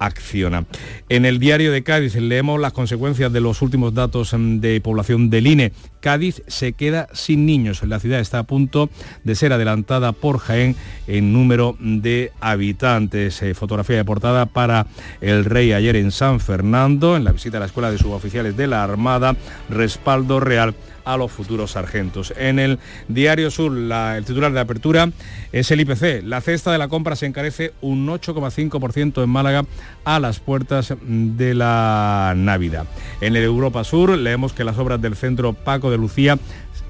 acciona. 0.00 0.64
En 1.08 1.24
el 1.26 1.38
diario 1.38 1.70
de 1.70 1.84
Cádiz 1.84 2.16
leemos 2.16 2.58
las 2.58 2.72
consecuencias 2.72 3.32
de 3.32 3.40
los 3.40 3.62
últimos 3.62 3.94
datos 3.94 4.32
mm, 4.32 4.58
de 4.58 4.80
población 4.80 5.30
del 5.30 5.46
INE. 5.46 5.72
Cádiz 6.00 6.42
se 6.46 6.72
queda 6.72 7.08
sin 7.12 7.46
niños. 7.46 7.82
La 7.82 8.00
ciudad 8.00 8.20
está 8.20 8.40
a 8.40 8.42
punto 8.44 8.90
de 9.24 9.34
ser 9.34 9.52
adelantada 9.52 10.12
por 10.12 10.38
Jaén 10.38 10.76
en 11.06 11.32
número 11.32 11.76
de 11.78 12.32
habitantes. 12.40 13.42
Eh, 13.42 13.54
fotografía 13.54 13.96
de 13.96 14.04
portada 14.04 14.46
para 14.46 14.86
el 15.20 15.44
rey 15.44 15.72
ayer 15.72 15.96
en 15.96 16.10
San 16.10 16.40
Fernando, 16.40 17.16
en 17.16 17.24
la 17.24 17.32
visita 17.32 17.58
a 17.58 17.60
la 17.60 17.66
escuela 17.66 17.90
de 17.90 17.98
suboficiales 17.98 18.56
de 18.56 18.66
la 18.66 18.82
Armada, 18.82 19.36
respaldo 19.68 20.40
real 20.40 20.74
a 21.04 21.16
los 21.16 21.30
futuros 21.30 21.72
sargentos. 21.72 22.32
En 22.36 22.58
el 22.58 22.78
Diario 23.08 23.50
Sur, 23.50 23.72
el 23.76 24.24
titular 24.24 24.52
de 24.52 24.60
apertura 24.60 25.10
es 25.52 25.70
el 25.70 25.80
IPC. 25.80 26.22
La 26.24 26.40
cesta 26.40 26.72
de 26.72 26.78
la 26.78 26.88
compra 26.88 27.16
se 27.16 27.26
encarece 27.26 27.72
un 27.80 28.06
8,5% 28.06 29.22
en 29.22 29.28
Málaga 29.28 29.64
a 30.04 30.20
las 30.20 30.38
puertas 30.40 30.94
de 31.00 31.54
la 31.54 32.34
Navidad. 32.36 32.86
En 33.20 33.36
el 33.36 33.44
Europa 33.44 33.84
Sur 33.84 34.16
leemos 34.16 34.52
que 34.52 34.64
las 34.64 34.78
obras 34.78 35.00
del 35.00 35.16
centro 35.16 35.52
Paco 35.52 35.89
de 35.90 35.98
Lucía 35.98 36.38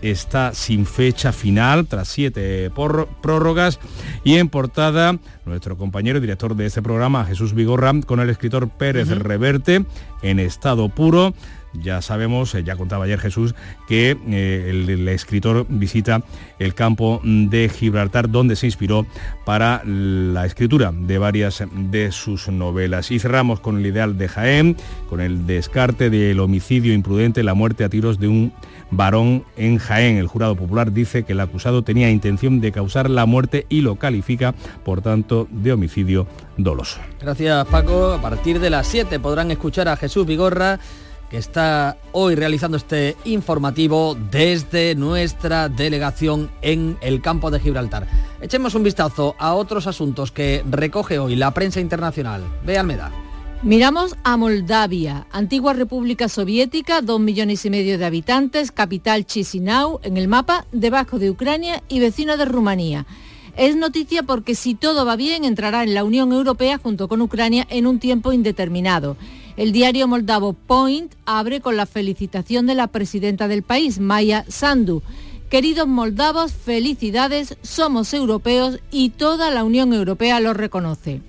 está 0.02 0.54
sin 0.54 0.86
fecha 0.86 1.32
final 1.32 1.86
tras 1.86 2.08
siete 2.08 2.70
prórrogas. 2.70 3.78
Y 4.24 4.36
en 4.36 4.48
portada 4.48 5.18
nuestro 5.44 5.76
compañero 5.76 6.18
y 6.18 6.20
director 6.20 6.54
de 6.56 6.66
este 6.66 6.82
programa 6.82 7.24
Jesús 7.24 7.54
Vigorra 7.54 7.92
con 8.06 8.20
el 8.20 8.30
escritor 8.30 8.68
Pérez 8.68 9.08
Reverte 9.08 9.84
en 10.22 10.38
estado 10.38 10.88
puro. 10.88 11.34
Ya 11.72 12.02
sabemos, 12.02 12.52
eh, 12.56 12.64
ya 12.64 12.74
contaba 12.74 13.04
ayer 13.04 13.20
Jesús, 13.20 13.54
que 13.86 14.16
eh, 14.28 14.66
el, 14.70 15.08
escritor 15.08 15.66
visita 15.68 16.24
el 16.58 16.74
campo 16.74 17.20
de 17.22 17.68
Gibraltar, 17.68 18.28
donde 18.28 18.56
se 18.56 18.66
inspiró 18.66 19.06
para 19.44 19.82
la 19.84 20.46
escritura 20.46 20.92
de 20.92 21.18
varias 21.18 21.62
de 21.72 22.10
sus 22.10 22.48
novelas. 22.48 23.12
Y 23.12 23.20
cerramos 23.20 23.60
con 23.60 23.78
el 23.78 23.86
ideal 23.86 24.18
de 24.18 24.28
Jaén, 24.28 24.76
con 25.08 25.20
el 25.20 25.46
descarte 25.46 26.10
del 26.10 26.40
homicidio 26.40 26.92
imprudente, 26.92 27.44
la 27.44 27.54
muerte 27.54 27.84
a 27.84 27.88
tiros 27.88 28.18
de 28.18 28.26
un 28.26 28.52
varón 28.90 29.44
en 29.56 29.78
Jaén. 29.78 30.16
El 30.16 30.26
jurado 30.26 30.56
popular 30.56 30.92
dice 30.92 31.24
que 31.24 31.32
el 31.32 31.40
acusado 31.40 31.82
tenía 31.82 32.10
intención 32.10 32.60
de 32.60 32.72
causar 32.72 33.10
la 33.10 33.26
muerte 33.26 33.66
y 33.68 33.80
lo 33.82 33.96
califica, 33.96 34.54
por 34.84 35.02
tanto, 35.02 35.48
de 35.50 35.72
homicidio 35.72 36.26
doloso. 36.56 37.00
Gracias 37.20 37.66
Paco. 37.66 38.12
A 38.12 38.20
partir 38.20 38.60
de 38.60 38.70
las 38.70 38.86
7 38.86 39.18
podrán 39.20 39.50
escuchar 39.50 39.88
a 39.88 39.96
Jesús 39.96 40.26
Vigorra 40.26 40.78
que 41.30 41.38
está 41.38 41.96
hoy 42.10 42.34
realizando 42.34 42.76
este 42.76 43.16
informativo 43.24 44.16
desde 44.30 44.96
nuestra 44.96 45.68
delegación 45.68 46.50
en 46.60 46.98
el 47.00 47.22
campo 47.22 47.52
de 47.52 47.60
Gibraltar. 47.60 48.08
Echemos 48.42 48.74
un 48.74 48.82
vistazo 48.82 49.36
a 49.38 49.54
otros 49.54 49.86
asuntos 49.86 50.32
que 50.32 50.64
recoge 50.68 51.20
hoy 51.20 51.36
la 51.36 51.52
prensa 51.52 51.80
internacional. 51.80 52.42
Ve 52.66 52.76
Almeda. 52.76 53.12
Miramos 53.62 54.16
a 54.24 54.38
Moldavia, 54.38 55.26
antigua 55.30 55.74
república 55.74 56.30
soviética, 56.30 57.02
dos 57.02 57.20
millones 57.20 57.62
y 57.66 57.68
medio 57.68 57.98
de 57.98 58.06
habitantes, 58.06 58.72
capital 58.72 59.26
Chisinau, 59.26 60.00
en 60.02 60.16
el 60.16 60.28
mapa, 60.28 60.64
debajo 60.72 61.18
de 61.18 61.28
Ucrania 61.28 61.82
y 61.86 62.00
vecino 62.00 62.38
de 62.38 62.46
Rumanía. 62.46 63.04
Es 63.58 63.76
noticia 63.76 64.22
porque 64.22 64.54
si 64.54 64.74
todo 64.74 65.04
va 65.04 65.14
bien 65.14 65.44
entrará 65.44 65.82
en 65.82 65.92
la 65.92 66.04
Unión 66.04 66.32
Europea 66.32 66.78
junto 66.82 67.06
con 67.06 67.20
Ucrania 67.20 67.66
en 67.68 67.86
un 67.86 67.98
tiempo 67.98 68.32
indeterminado. 68.32 69.18
El 69.58 69.72
diario 69.72 70.08
moldavo 70.08 70.54
Point 70.54 71.12
abre 71.26 71.60
con 71.60 71.76
la 71.76 71.84
felicitación 71.84 72.66
de 72.66 72.76
la 72.76 72.86
presidenta 72.86 73.46
del 73.46 73.62
país, 73.62 74.00
Maya 74.00 74.46
Sandu. 74.48 75.02
Queridos 75.50 75.86
moldavos, 75.86 76.54
felicidades, 76.54 77.58
somos 77.60 78.14
europeos 78.14 78.80
y 78.90 79.10
toda 79.10 79.50
la 79.50 79.64
Unión 79.64 79.92
Europea 79.92 80.40
lo 80.40 80.54
reconoce. 80.54 81.20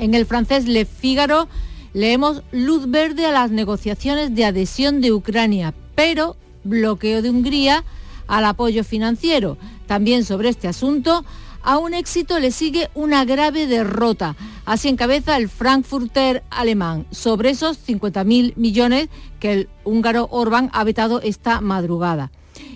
En 0.00 0.14
el 0.14 0.24
francés 0.24 0.66
Le 0.66 0.86
Figaro 0.86 1.46
leemos 1.92 2.42
luz 2.52 2.90
verde 2.90 3.26
a 3.26 3.32
las 3.32 3.50
negociaciones 3.50 4.34
de 4.34 4.46
adhesión 4.46 5.02
de 5.02 5.12
Ucrania, 5.12 5.74
pero 5.94 6.36
bloqueo 6.64 7.20
de 7.20 7.28
Hungría 7.28 7.84
al 8.26 8.46
apoyo 8.46 8.82
financiero. 8.82 9.58
También 9.86 10.24
sobre 10.24 10.48
este 10.48 10.68
asunto, 10.68 11.22
a 11.62 11.76
un 11.76 11.92
éxito 11.92 12.38
le 12.38 12.50
sigue 12.50 12.88
una 12.94 13.26
grave 13.26 13.66
derrota. 13.66 14.36
Así 14.64 14.88
encabeza 14.88 15.36
el 15.36 15.50
Frankfurter 15.50 16.44
alemán 16.48 17.04
sobre 17.10 17.50
esos 17.50 17.78
50.000 17.86 18.54
millones 18.56 19.10
que 19.38 19.52
el 19.52 19.68
húngaro 19.84 20.28
Orbán 20.30 20.70
ha 20.72 20.82
vetado 20.82 21.20
esta 21.20 21.60
madrugada. 21.60 22.30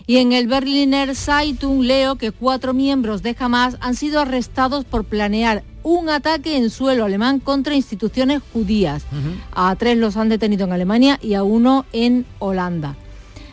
Y 0.07 0.19
en 0.19 0.33
el 0.33 0.47
Berliner 0.47 1.17
Zeitung 1.17 1.85
leo 1.85 2.17
que 2.17 2.33
cuatro 2.33 2.75
miembros 2.75 3.23
de 3.23 3.35
Hamas 3.39 3.79
han 3.81 3.95
sido 3.95 4.21
arrestados 4.21 4.85
por 4.85 5.05
planear 5.05 5.65
un 5.85 6.09
ataque 6.09 6.57
en 6.57 6.71
suelo 6.71 7.05
alemán 7.05 7.39
contra 7.39 7.77
instituciones 7.77 8.43
judías. 8.53 9.05
A 9.53 9.77
tres 9.77 9.97
los 9.97 10.17
han 10.17 10.31
detenido 10.31 10.65
en 10.65 10.73
Alemania 10.73 11.21
y 11.23 11.35
a 11.35 11.45
uno 11.45 11.85
en 11.93 12.27
Holanda. 12.41 12.97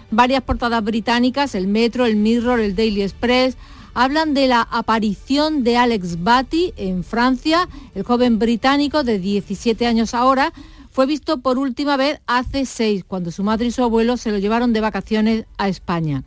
Varias 0.10 0.42
portadas 0.42 0.84
británicas, 0.84 1.54
el 1.54 1.68
Metro, 1.68 2.06
el 2.06 2.16
Mirror, 2.16 2.60
el 2.60 2.76
Daily 2.76 3.04
Express, 3.04 3.58
hablan 3.94 4.34
de 4.34 4.48
la 4.48 4.62
aparición 4.62 5.64
de 5.64 5.78
Alex 5.78 6.24
Batty 6.24 6.74
en 6.78 7.04
Francia. 7.04 7.68
El 7.96 8.04
joven 8.04 8.40
británico 8.40 9.04
de 9.04 9.20
17 9.20 9.86
años 9.86 10.14
ahora 10.14 10.54
fue 10.90 11.06
visto 11.06 11.40
por 11.40 11.58
última 11.58 11.98
vez 11.98 12.20
hace 12.28 12.66
seis, 12.66 13.04
cuando 13.06 13.32
su 13.32 13.44
madre 13.44 13.68
y 13.68 13.72
su 13.72 13.84
abuelo 13.84 14.18
se 14.18 14.32
lo 14.32 14.38
llevaron 14.38 14.74
de 14.74 14.82
vacaciones 14.82 15.46
a 15.58 15.68
España. 15.68 16.24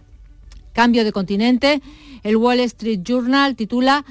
Cambio 0.75 1.05
de 1.05 1.13
continente, 1.13 1.83
el 2.23 2.37
Wall 2.37 2.61
Street 2.61 3.01
Journal 3.03 3.57
titula 3.57 4.05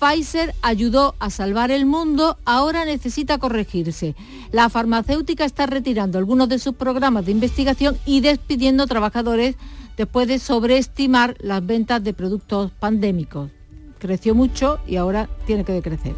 Pfizer 0.00 0.54
ayudó 0.62 1.14
a 1.18 1.28
salvar 1.28 1.70
el 1.70 1.84
mundo, 1.84 2.38
ahora 2.46 2.86
necesita 2.86 3.36
corregirse. 3.36 4.16
La 4.50 4.70
farmacéutica 4.70 5.44
está 5.44 5.66
retirando 5.66 6.16
algunos 6.18 6.48
de 6.48 6.58
sus 6.58 6.74
programas 6.74 7.26
de 7.26 7.32
investigación 7.32 7.98
y 8.06 8.20
despidiendo 8.20 8.86
trabajadores 8.86 9.56
después 9.98 10.26
de 10.26 10.38
sobreestimar 10.38 11.36
las 11.40 11.64
ventas 11.64 12.02
de 12.02 12.14
productos 12.14 12.72
pandémicos. 12.72 13.50
Creció 13.98 14.34
mucho 14.34 14.78
y 14.86 14.96
ahora 14.96 15.28
tiene 15.46 15.64
que 15.64 15.72
decrecer. 15.72 16.14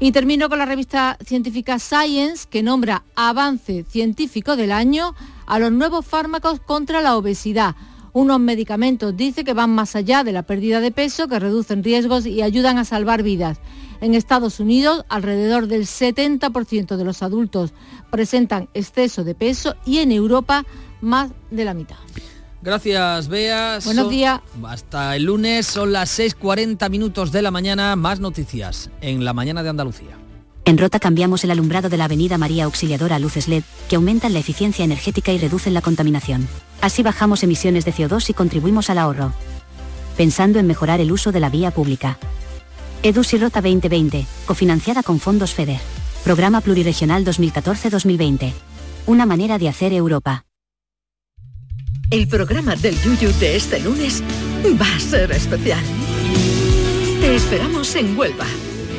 Y 0.00 0.12
termino 0.12 0.48
con 0.48 0.58
la 0.58 0.64
revista 0.64 1.18
científica 1.24 1.78
Science, 1.78 2.46
que 2.48 2.62
nombra 2.62 3.04
avance 3.14 3.84
científico 3.86 4.56
del 4.56 4.72
año 4.72 5.14
a 5.44 5.58
los 5.58 5.70
nuevos 5.70 6.06
fármacos 6.06 6.58
contra 6.60 7.02
la 7.02 7.16
obesidad. 7.16 7.76
Unos 8.14 8.38
medicamentos 8.38 9.16
dice 9.16 9.42
que 9.42 9.54
van 9.54 9.70
más 9.70 9.96
allá 9.96 10.22
de 10.22 10.30
la 10.30 10.44
pérdida 10.44 10.80
de 10.80 10.92
peso, 10.92 11.26
que 11.26 11.40
reducen 11.40 11.82
riesgos 11.82 12.26
y 12.26 12.42
ayudan 12.42 12.78
a 12.78 12.84
salvar 12.84 13.24
vidas. 13.24 13.58
En 14.00 14.14
Estados 14.14 14.60
Unidos, 14.60 15.04
alrededor 15.08 15.66
del 15.66 15.82
70% 15.82 16.96
de 16.96 17.04
los 17.04 17.24
adultos 17.24 17.72
presentan 18.10 18.68
exceso 18.72 19.24
de 19.24 19.34
peso 19.34 19.74
y 19.84 19.98
en 19.98 20.12
Europa, 20.12 20.64
más 21.00 21.32
de 21.50 21.64
la 21.64 21.74
mitad. 21.74 21.96
Gracias, 22.62 23.26
Bea. 23.26 23.80
Buenos 23.84 24.08
días. 24.08 24.40
Hasta 24.64 25.16
el 25.16 25.24
lunes, 25.24 25.66
son 25.66 25.92
las 25.92 26.16
6.40 26.16 26.88
minutos 26.90 27.32
de 27.32 27.42
la 27.42 27.50
mañana. 27.50 27.96
Más 27.96 28.20
noticias 28.20 28.90
en 29.00 29.24
la 29.24 29.32
mañana 29.32 29.64
de 29.64 29.70
Andalucía. 29.70 30.23
En 30.66 30.78
Rota 30.78 30.98
cambiamos 30.98 31.44
el 31.44 31.50
alumbrado 31.50 31.90
de 31.90 31.98
la 31.98 32.06
Avenida 32.06 32.38
María 32.38 32.64
Auxiliadora 32.64 33.16
a 33.16 33.18
luces 33.18 33.48
LED, 33.48 33.64
que 33.88 33.96
aumentan 33.96 34.32
la 34.32 34.38
eficiencia 34.38 34.84
energética 34.84 35.30
y 35.32 35.38
reducen 35.38 35.74
la 35.74 35.82
contaminación. 35.82 36.48
Así 36.80 37.02
bajamos 37.02 37.42
emisiones 37.42 37.84
de 37.84 37.92
CO2 37.92 38.30
y 38.30 38.34
contribuimos 38.34 38.88
al 38.88 38.98
ahorro. 38.98 39.32
Pensando 40.16 40.58
en 40.58 40.66
mejorar 40.66 41.00
el 41.00 41.12
uso 41.12 41.32
de 41.32 41.40
la 41.40 41.50
vía 41.50 41.70
pública. 41.70 42.18
EDUS 43.02 43.38
Rota 43.38 43.60
2020, 43.60 44.24
cofinanciada 44.46 45.02
con 45.02 45.20
fondos 45.20 45.52
FEDER. 45.52 45.80
Programa 46.24 46.62
Pluriregional 46.62 47.26
2014-2020. 47.26 48.52
Una 49.06 49.26
manera 49.26 49.58
de 49.58 49.68
hacer 49.68 49.92
Europa. 49.92 50.46
El 52.10 52.26
programa 52.28 52.76
del 52.76 52.98
Yuyu 53.02 53.30
de 53.38 53.56
este 53.56 53.80
lunes 53.80 54.22
va 54.80 54.96
a 54.96 55.00
ser 55.00 55.32
especial. 55.32 55.82
Te 57.20 57.34
esperamos 57.34 57.94
en 57.96 58.16
Huelva, 58.16 58.46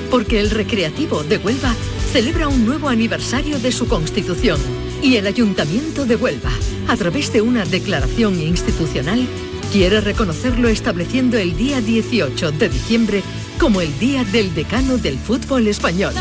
porque 0.10 0.40
el 0.40 0.50
Recreativo 0.50 1.24
de 1.24 1.38
Huelva 1.38 1.74
celebra 2.12 2.48
un 2.48 2.66
nuevo 2.66 2.90
aniversario 2.90 3.60
de 3.60 3.72
su 3.72 3.88
constitución 3.88 4.60
y 5.02 5.18
el 5.18 5.28
Ayuntamiento 5.28 6.06
de 6.06 6.16
Huelva, 6.16 6.52
a 6.88 6.96
través 6.96 7.32
de 7.34 7.42
una 7.42 7.66
declaración 7.66 8.40
institucional, 8.42 9.28
quiere 9.72 10.02
reconocerlo 10.02 10.68
estableciendo 10.70 11.38
el 11.38 11.56
día 11.58 11.82
18 11.82 12.52
de 12.54 12.70
diciembre 12.70 13.24
como 13.60 13.82
el 13.82 13.98
Día 14.00 14.24
del 14.24 14.54
Decano 14.54 14.98
del 14.98 15.18
Fútbol 15.18 15.68
Español. 15.68 16.14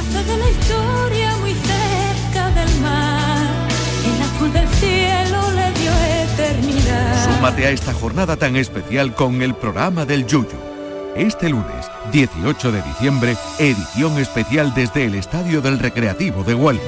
Súmate 7.25 7.67
a 7.67 7.71
esta 7.71 7.93
jornada 7.93 8.37
tan 8.37 8.57
especial 8.57 9.15
con 9.15 9.43
el 9.43 9.55
programa 9.55 10.05
del 10.05 10.27
Yuyu. 10.27 10.49
Este 11.15 11.49
lunes, 11.49 11.87
18 12.15 12.71
de 12.71 12.81
diciembre, 12.83 13.37
edición 13.59 14.21
especial 14.21 14.73
desde 14.73 15.07
el 15.07 15.17
Estadio 15.17 15.61
del 15.61 15.81
Recreativo 15.81 16.45
de 16.45 16.55
Huelva. 16.55 16.85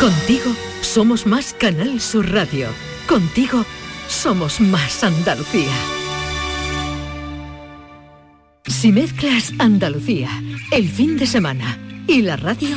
Contigo 0.00 0.50
somos 0.80 1.26
más 1.26 1.54
Canal 1.54 2.00
Sur 2.00 2.28
Radio. 2.32 2.70
Contigo 3.08 3.64
somos 4.08 4.60
más 4.60 5.04
Andalucía. 5.04 5.70
Si 8.66 8.90
mezclas 8.90 9.52
Andalucía, 9.60 10.28
el 10.72 10.88
fin 10.88 11.16
de 11.18 11.28
semana 11.28 11.78
y 12.08 12.22
la 12.22 12.34
radio, 12.36 12.76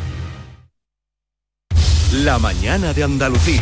La 2.13 2.39
mañana 2.39 2.93
de 2.93 3.05
Andalucía. 3.05 3.61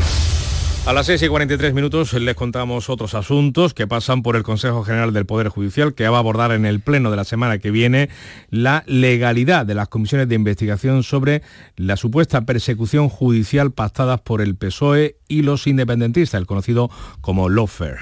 A 0.87 0.91
las 0.91 1.05
6 1.05 1.21
y 1.21 1.27
43 1.27 1.71
minutos 1.75 2.13
les 2.13 2.33
contamos 2.33 2.89
otros 2.89 3.13
asuntos 3.13 3.75
que 3.75 3.85
pasan 3.85 4.23
por 4.23 4.35
el 4.35 4.41
Consejo 4.41 4.83
General 4.83 5.13
del 5.13 5.27
Poder 5.27 5.49
Judicial, 5.49 5.93
que 5.93 6.07
va 6.07 6.17
a 6.17 6.19
abordar 6.19 6.53
en 6.53 6.65
el 6.65 6.79
Pleno 6.79 7.11
de 7.11 7.17
la 7.17 7.25
semana 7.25 7.59
que 7.59 7.69
viene 7.69 8.09
la 8.49 8.83
legalidad 8.87 9.67
de 9.67 9.75
las 9.75 9.87
comisiones 9.87 10.29
de 10.29 10.33
investigación 10.33 11.03
sobre 11.03 11.43
la 11.75 11.95
supuesta 11.95 12.41
persecución 12.41 13.07
judicial 13.07 13.71
pactadas 13.71 14.21
por 14.21 14.41
el 14.41 14.55
PSOE 14.55 15.17
y 15.27 15.43
los 15.43 15.67
independentistas, 15.67 16.39
el 16.39 16.47
conocido 16.47 16.89
como 17.21 17.49
lawfare. 17.49 17.99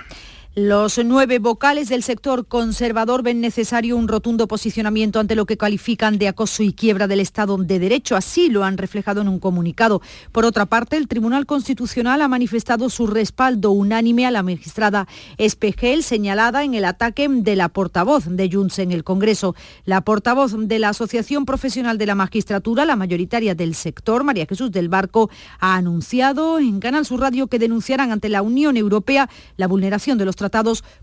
Los 0.60 1.00
nueve 1.06 1.38
vocales 1.38 1.88
del 1.88 2.02
sector 2.02 2.48
conservador 2.48 3.22
ven 3.22 3.42
necesario 3.42 3.96
un 3.96 4.08
rotundo 4.08 4.48
posicionamiento 4.48 5.20
ante 5.20 5.36
lo 5.36 5.46
que 5.46 5.56
califican 5.56 6.18
de 6.18 6.28
acoso 6.28 6.64
y 6.64 6.74
quiebra 6.74 7.06
del 7.06 7.20
Estado 7.20 7.58
de 7.58 7.78
Derecho. 7.78 8.16
Así 8.16 8.50
lo 8.50 8.64
han 8.64 8.80
reflejado 8.80 9.22
en 9.22 9.28
un 9.28 9.38
comunicado. 9.40 10.02
Por 10.32 10.46
otra 10.46 10.66
parte, 10.66 10.98
el 10.98 11.08
Tribunal 11.08 11.46
Constitucional 11.46 12.24
ha 12.24 12.28
manifestado 12.28 12.90
su 12.90 13.06
respaldo 13.06 13.70
unánime 13.70 14.26
a 14.26 14.32
la 14.32 14.42
magistrada 14.42 15.08
Espejel, 15.38 16.02
señalada 16.02 16.64
en 16.64 16.74
el 16.74 16.86
ataque 16.86 17.28
de 17.30 17.56
la 17.56 17.70
portavoz 17.70 18.26
de 18.26 18.50
Junts 18.52 18.80
en 18.80 18.92
el 18.92 19.04
Congreso. 19.04 19.54
La 19.86 20.02
portavoz 20.02 20.56
de 20.58 20.80
la 20.80 20.90
Asociación 20.90 21.46
Profesional 21.46 22.00
de 22.00 22.08
la 22.08 22.16
Magistratura, 22.16 22.84
la 22.86 22.96
mayoritaria 22.96 23.54
del 23.54 23.76
sector, 23.76 24.24
María 24.24 24.48
Jesús 24.48 24.72
del 24.72 24.90
Barco, 24.90 25.30
ha 25.60 25.76
anunciado 25.76 26.58
en 26.58 26.80
Canal 26.80 27.06
Sur 27.06 27.20
Radio 27.20 27.46
que 27.46 27.60
denunciarán 27.60 28.12
ante 28.12 28.28
la 28.28 28.42
Unión 28.42 28.76
Europea 28.76 29.30
la 29.56 29.68
vulneración 29.68 30.18
de 30.18 30.26
los 30.26 30.36
tratados 30.36 30.47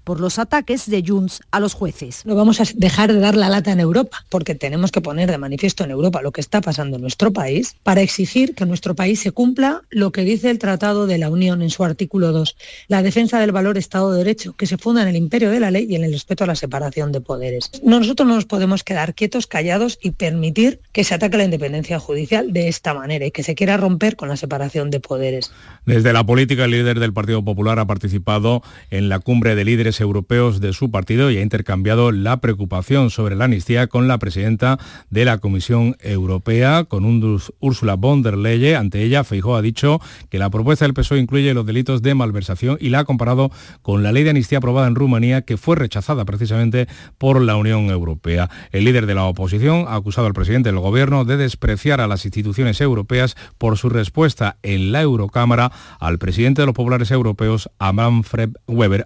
por 0.05 0.20
los 0.20 0.38
ataques 0.38 0.88
de 0.88 1.05
Junts 1.07 1.40
a 1.51 1.61
los 1.61 1.74
jueces. 1.74 2.24
No 2.24 2.34
vamos 2.34 2.61
a 2.61 2.64
dejar 2.74 3.12
de 3.12 3.20
dar 3.20 3.36
la 3.36 3.49
lata 3.49 3.72
en 3.72 3.80
Europa, 3.80 4.24
porque 4.28 4.55
tenemos 4.55 4.90
que 4.90 5.01
poner 5.01 5.30
de 5.30 5.38
manifiesto 5.38 5.84
en 5.84 5.90
Europa 5.90 6.22
lo 6.22 6.32
que 6.32 6.40
está 6.40 6.61
pasando 6.61 6.97
en 6.97 7.03
nuestro 7.03 7.32
país 7.32 7.76
para 7.82 8.01
exigir 8.01 8.55
que 8.55 8.66
nuestro 8.66 8.95
país 8.95 9.20
se 9.20 9.32
cumpla 9.32 9.82
lo 9.90 10.12
que 10.12 10.22
dice 10.22 10.51
el 10.51 10.59
Tratado 10.59 11.07
de 11.07 11.18
la 11.18 11.30
Unión 11.30 11.62
en 11.62 11.70
su 11.70 11.84
artículo 11.84 12.32
2, 12.32 12.57
la 12.88 13.03
defensa 13.03 13.38
del 13.38 13.53
valor 13.53 13.78
Estado 13.78 14.12
de 14.12 14.18
Derecho, 14.18 14.55
que 14.55 14.66
se 14.66 14.78
funda 14.78 15.03
en 15.03 15.09
el 15.09 15.16
imperio 15.16 15.51
de 15.51 15.61
la 15.61 15.70
ley 15.70 15.86
y 15.88 15.97
en 15.97 16.05
el 16.05 16.12
respeto 16.12 16.45
a 16.45 16.47
la 16.47 16.55
separación 16.55 17.12
de 17.12 17.20
poderes. 17.20 17.70
Nosotros 17.82 18.26
no 18.26 18.34
nos 18.34 18.47
podemos 18.47 18.84
quedar 18.84 19.14
quietos, 19.14 19.47
callados 19.47 19.99
y 20.03 20.12
permitir 20.12 20.80
que 20.92 21.05
se 21.05 21.14
ataque 21.14 21.36
la 21.36 21.45
independencia 21.45 21.99
judicial 21.99 22.53
de 22.53 22.68
esta 22.68 22.95
manera 22.95 23.26
y 23.26 23.30
que 23.30 23.42
se 23.42 23.55
quiera 23.55 23.76
romper 23.76 24.16
con 24.16 24.28
la 24.28 24.36
separación 24.36 24.90
de 24.90 25.01
poderes. 25.01 25.53
Desde 25.86 26.12
la 26.12 26.24
política, 26.24 26.64
el 26.64 26.70
líder 26.70 27.01
del 27.01 27.12
Partido 27.12 27.45
Popular 27.45 27.78
ha 27.78 27.86
participado 27.86 28.62
en 28.90 29.09
la 29.09 29.18
cumbre 29.18 29.34
de 29.35 29.64
líderes 29.64 30.01
europeos 30.01 30.61
de 30.61 30.72
su 30.72 30.93
partido 30.93 31.30
y 31.30 31.37
ha 31.37 31.43
intercambiado 31.43 32.12
la 32.12 32.41
preocupación 32.41 33.11
sobre 33.11 33.35
la 33.35 33.47
amnistía 33.47 33.89
con 33.89 34.07
la 34.07 34.18
presidenta 34.18 34.78
de 35.11 35.24
la 35.24 35.39
Comisión 35.39 35.97
Europea, 36.01 36.85
con 36.85 37.05
un 37.05 37.41
Ursula 37.59 37.97
von 37.97 38.22
der 38.22 38.39
Leyen. 38.39 38.76
Ante 38.76 39.03
ella, 39.03 39.24
Feijó 39.24 39.57
ha 39.57 39.62
dicho 39.62 40.01
que 40.30 40.39
la 40.39 40.51
propuesta 40.51 40.85
del 40.85 40.95
PSOE 40.95 41.18
incluye 41.18 41.53
los 41.53 41.66
delitos 41.66 42.01
de 42.01 42.14
malversación 42.14 42.78
y 42.80 42.91
la 42.91 43.01
ha 43.01 43.05
comparado 43.05 43.51
con 43.82 44.03
la 44.05 44.12
ley 44.12 44.22
de 44.22 44.30
amnistía 44.30 44.59
aprobada 44.59 44.87
en 44.87 44.95
Rumanía, 44.95 45.43
que 45.43 45.57
fue 45.57 45.74
rechazada 45.74 46.24
precisamente 46.24 46.87
por 47.18 47.43
la 47.43 47.57
Unión 47.57 47.91
Europea. 47.91 48.49
El 48.70 48.85
líder 48.85 49.07
de 49.07 49.16
la 49.16 49.24
oposición 49.24 49.87
ha 49.89 49.97
acusado 49.97 50.28
al 50.28 50.32
presidente 50.32 50.70
del 50.70 50.78
gobierno 50.78 51.24
de 51.24 51.37
despreciar 51.37 52.01
a 52.01 52.07
las 52.07 52.24
instituciones 52.24 52.80
europeas 52.80 53.37
por 53.59 53.76
su 53.76 53.89
respuesta 53.89 54.59
en 54.62 54.93
la 54.93 55.03
Eurocámara 55.03 55.72
al 55.99 56.18
presidente 56.18 56.62
de 56.62 56.66
los 56.66 56.74
populares 56.74 57.11
europeos, 57.11 57.68
Manfred 57.80 58.51
Weber, 58.66 59.05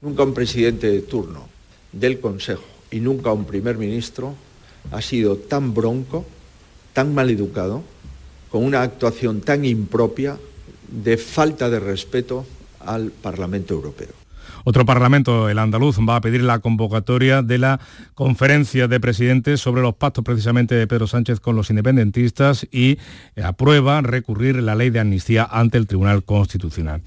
Nunca 0.00 0.22
un 0.22 0.34
presidente 0.34 0.90
de 0.90 1.02
turno 1.02 1.48
del 1.92 2.20
Consejo 2.20 2.64
y 2.90 3.00
nunca 3.00 3.32
un 3.32 3.44
primer 3.44 3.78
ministro 3.78 4.34
ha 4.92 5.02
sido 5.02 5.36
tan 5.36 5.74
bronco, 5.74 6.24
tan 6.92 7.14
mal 7.14 7.30
educado 7.30 7.82
con 8.50 8.64
una 8.64 8.82
actuación 8.82 9.40
tan 9.40 9.64
impropia 9.64 10.38
de 10.88 11.16
falta 11.16 11.68
de 11.68 11.80
respeto 11.80 12.46
al 12.80 13.10
Parlamento 13.10 13.74
Europeo. 13.74 14.25
Otro 14.68 14.84
parlamento, 14.84 15.48
el 15.48 15.60
andaluz, 15.60 15.96
va 16.00 16.16
a 16.16 16.20
pedir 16.20 16.42
la 16.42 16.58
convocatoria 16.58 17.40
de 17.40 17.56
la 17.56 17.78
conferencia 18.14 18.88
de 18.88 18.98
presidentes 18.98 19.60
sobre 19.60 19.80
los 19.80 19.94
pactos 19.94 20.24
precisamente 20.24 20.74
de 20.74 20.88
Pedro 20.88 21.06
Sánchez 21.06 21.38
con 21.38 21.54
los 21.54 21.70
independentistas 21.70 22.66
y 22.72 22.98
aprueba 23.40 24.00
recurrir 24.00 24.56
la 24.56 24.74
ley 24.74 24.90
de 24.90 24.98
amnistía 24.98 25.46
ante 25.48 25.78
el 25.78 25.86
Tribunal 25.86 26.24
Constitucional. 26.24 27.02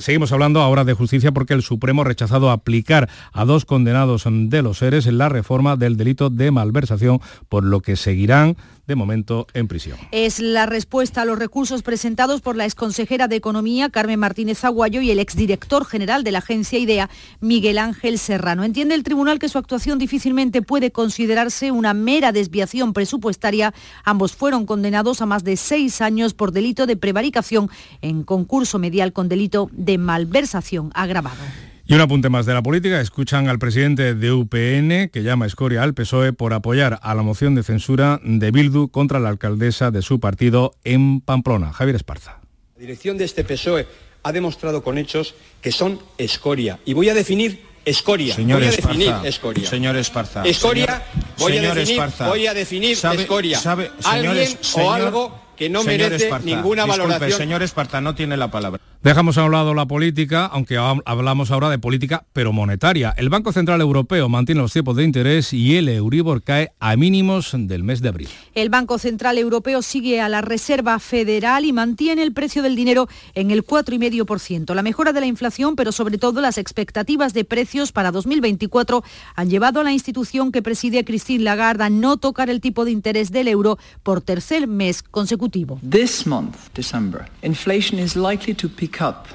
Seguimos 0.00 0.32
hablando 0.32 0.62
ahora 0.62 0.84
de 0.84 0.94
justicia 0.94 1.32
porque 1.32 1.52
el 1.52 1.60
Supremo 1.60 2.00
ha 2.00 2.06
rechazado 2.06 2.50
aplicar 2.50 3.10
a 3.34 3.44
dos 3.44 3.66
condenados 3.66 4.24
de 4.26 4.62
los 4.62 4.78
seres 4.78 5.04
la 5.04 5.28
reforma 5.28 5.76
del 5.76 5.98
delito 5.98 6.30
de 6.30 6.50
malversación, 6.50 7.20
por 7.50 7.62
lo 7.62 7.80
que 7.80 7.96
seguirán 7.96 8.56
de 8.86 8.94
momento 8.94 9.48
en 9.52 9.66
prisión. 9.66 9.98
Es 10.12 10.38
la 10.38 10.64
respuesta 10.64 11.22
a 11.22 11.24
los 11.24 11.38
recursos 11.38 11.82
presentados 11.82 12.40
por 12.40 12.56
la 12.56 12.64
exconsejera 12.64 13.26
de 13.26 13.34
Economía, 13.34 13.90
Carmen 13.90 14.20
Martínez 14.20 14.64
Aguayo, 14.64 15.00
y 15.00 15.10
el 15.10 15.18
exdirector 15.18 15.84
general 15.84 16.22
de 16.22 16.30
la 16.30 16.38
agencia 16.38 16.78
IDEA, 16.86 17.10
Miguel 17.40 17.78
Ángel 17.78 18.18
Serrano. 18.18 18.64
Entiende 18.64 18.94
el 18.94 19.02
tribunal 19.02 19.38
que 19.38 19.48
su 19.48 19.58
actuación 19.58 19.98
difícilmente 19.98 20.62
puede 20.62 20.90
considerarse 20.90 21.70
una 21.70 21.92
mera 21.92 22.32
desviación 22.32 22.92
presupuestaria. 22.92 23.74
Ambos 24.04 24.34
fueron 24.34 24.64
condenados 24.64 25.20
a 25.20 25.26
más 25.26 25.44
de 25.44 25.56
seis 25.56 26.00
años 26.00 26.32
por 26.32 26.52
delito 26.52 26.86
de 26.86 26.96
prevaricación 26.96 27.68
en 28.00 28.22
concurso 28.22 28.78
medial 28.78 29.12
con 29.12 29.28
delito 29.28 29.68
de 29.72 29.98
malversación 29.98 30.90
agravado. 30.94 31.42
Y 31.88 31.94
un 31.94 32.00
apunte 32.00 32.28
más 32.28 32.46
de 32.46 32.54
la 32.54 32.62
política. 32.62 33.00
Escuchan 33.00 33.48
al 33.48 33.60
presidente 33.60 34.14
de 34.14 34.32
UPN, 34.32 35.08
que 35.08 35.22
llama 35.22 35.46
escoria 35.46 35.84
al 35.84 35.94
PSOE, 35.94 36.32
por 36.32 36.52
apoyar 36.52 36.98
a 37.00 37.14
la 37.14 37.22
moción 37.22 37.54
de 37.54 37.62
censura 37.62 38.20
de 38.24 38.50
Bildu 38.50 38.88
contra 38.88 39.20
la 39.20 39.28
alcaldesa 39.28 39.92
de 39.92 40.02
su 40.02 40.18
partido 40.18 40.74
en 40.82 41.20
Pamplona. 41.20 41.72
Javier 41.72 41.94
Esparza. 41.94 42.40
La 42.74 42.80
dirección 42.80 43.16
de 43.16 43.24
este 43.24 43.44
PSOE 43.44 43.86
ha 44.26 44.32
demostrado 44.32 44.82
con 44.82 44.98
hechos 44.98 45.34
que 45.60 45.70
son 45.70 46.00
escoria. 46.18 46.80
Y 46.84 46.94
voy 46.94 47.08
a 47.08 47.14
definir 47.14 47.62
escoria. 47.84 48.34
Señor 48.34 48.58
voy 48.58 48.66
a 48.66 48.70
Esparza, 48.70 48.88
definir 48.98 49.14
escoria. 49.24 49.68
Señor 49.68 49.96
Esparza. 49.96 50.42
Escoria, 50.44 50.84
señor, 50.86 51.02
voy, 51.38 51.52
señor 51.52 51.70
a 51.70 51.74
definir, 51.74 52.00
Esparza, 52.00 52.28
voy 52.28 52.46
a 52.48 52.54
definir 52.54 52.96
sabe, 52.96 53.22
escoria. 53.22 53.58
Sabe, 53.60 53.92
Alguien 54.02 54.58
o 54.74 54.90
algo 54.90 55.45
que 55.56 55.68
no 55.68 55.82
señor 55.82 56.10
merece 56.10 56.30
ninguna 56.44 56.84
disculpe, 56.84 57.08
valoración. 57.08 57.38
Señor 57.38 57.62
Esparza, 57.62 58.00
no 58.00 58.14
tiene 58.14 58.36
la 58.36 58.50
palabra. 58.50 58.80
Dejamos 59.02 59.38
a 59.38 59.44
un 59.44 59.52
lado 59.52 59.72
la 59.72 59.86
política, 59.86 60.46
aunque 60.46 60.76
hablamos 60.76 61.52
ahora 61.52 61.70
de 61.70 61.78
política, 61.78 62.24
pero 62.32 62.52
monetaria. 62.52 63.14
El 63.16 63.28
Banco 63.28 63.52
Central 63.52 63.80
Europeo 63.80 64.28
mantiene 64.28 64.60
los 64.60 64.72
tipos 64.72 64.96
de 64.96 65.04
interés 65.04 65.52
y 65.52 65.76
el 65.76 65.88
Euribor 65.88 66.42
cae 66.42 66.72
a 66.80 66.96
mínimos 66.96 67.52
del 67.54 67.84
mes 67.84 68.02
de 68.02 68.08
abril. 68.08 68.28
El 68.54 68.68
Banco 68.68 68.98
Central 68.98 69.38
Europeo 69.38 69.82
sigue 69.82 70.20
a 70.20 70.28
la 70.28 70.40
Reserva 70.40 70.98
Federal 70.98 71.64
y 71.64 71.72
mantiene 71.72 72.22
el 72.22 72.32
precio 72.32 72.62
del 72.62 72.74
dinero 72.74 73.08
en 73.34 73.52
el 73.52 73.64
4,5%. 73.64 74.74
La 74.74 74.82
mejora 74.82 75.12
de 75.12 75.20
la 75.20 75.26
inflación, 75.26 75.76
pero 75.76 75.92
sobre 75.92 76.18
todo 76.18 76.40
las 76.40 76.58
expectativas 76.58 77.32
de 77.32 77.44
precios 77.44 77.92
para 77.92 78.10
2024, 78.10 79.04
han 79.36 79.50
llevado 79.50 79.80
a 79.80 79.84
la 79.84 79.92
institución 79.92 80.50
que 80.50 80.62
preside 80.62 81.04
Christine 81.04 81.44
Lagarde 81.44 81.84
a 81.84 81.90
no 81.90 82.16
tocar 82.16 82.50
el 82.50 82.60
tipo 82.60 82.84
de 82.84 82.90
interés 82.90 83.30
del 83.30 83.46
euro 83.46 83.78
por 84.02 84.20
tercer 84.20 84.66
mes 84.66 85.04
consecutivo. 85.04 85.45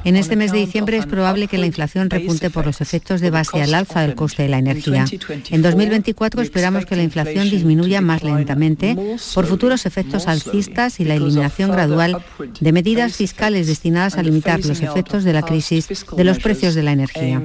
En 0.04 0.16
este 0.16 0.36
mes 0.36 0.52
de 0.52 0.60
diciembre 0.60 0.98
es 0.98 1.06
probable 1.06 1.48
que 1.48 1.58
la 1.58 1.66
inflación 1.66 2.10
repunte 2.10 2.50
por 2.50 2.66
los 2.66 2.82
efectos 2.82 3.22
de 3.22 3.30
base 3.30 3.62
al 3.62 3.74
alza 3.74 4.02
del 4.02 4.16
coste 4.16 4.44
de 4.44 4.50
la 4.50 4.58
energía. 4.60 5.06
En 5.50 5.62
2024 5.62 6.42
esperamos 6.42 6.86
que 6.86 6.96
la 6.96 7.04
inflación 7.04 7.50
disminuya 7.50 8.02
más 8.02 8.24
lentamente 8.24 8.98
por 9.34 9.46
futuros 9.46 9.86
efectos 9.86 10.28
alcistas 10.28 11.00
y 11.00 11.06
la 11.06 11.16
eliminación 11.16 11.72
gradual 11.72 12.24
de 12.60 12.72
medidas 12.72 13.16
fiscales 13.16 13.68
destinadas 13.68 14.18
a 14.18 14.24
limitar 14.24 14.60
los 14.66 14.82
efectos 14.82 15.24
de 15.24 15.34
la 15.34 15.42
crisis 15.44 15.88
de 16.16 16.24
los 16.24 16.40
precios 16.40 16.76
de 16.76 16.84
la 16.84 16.92
energía. 16.92 17.42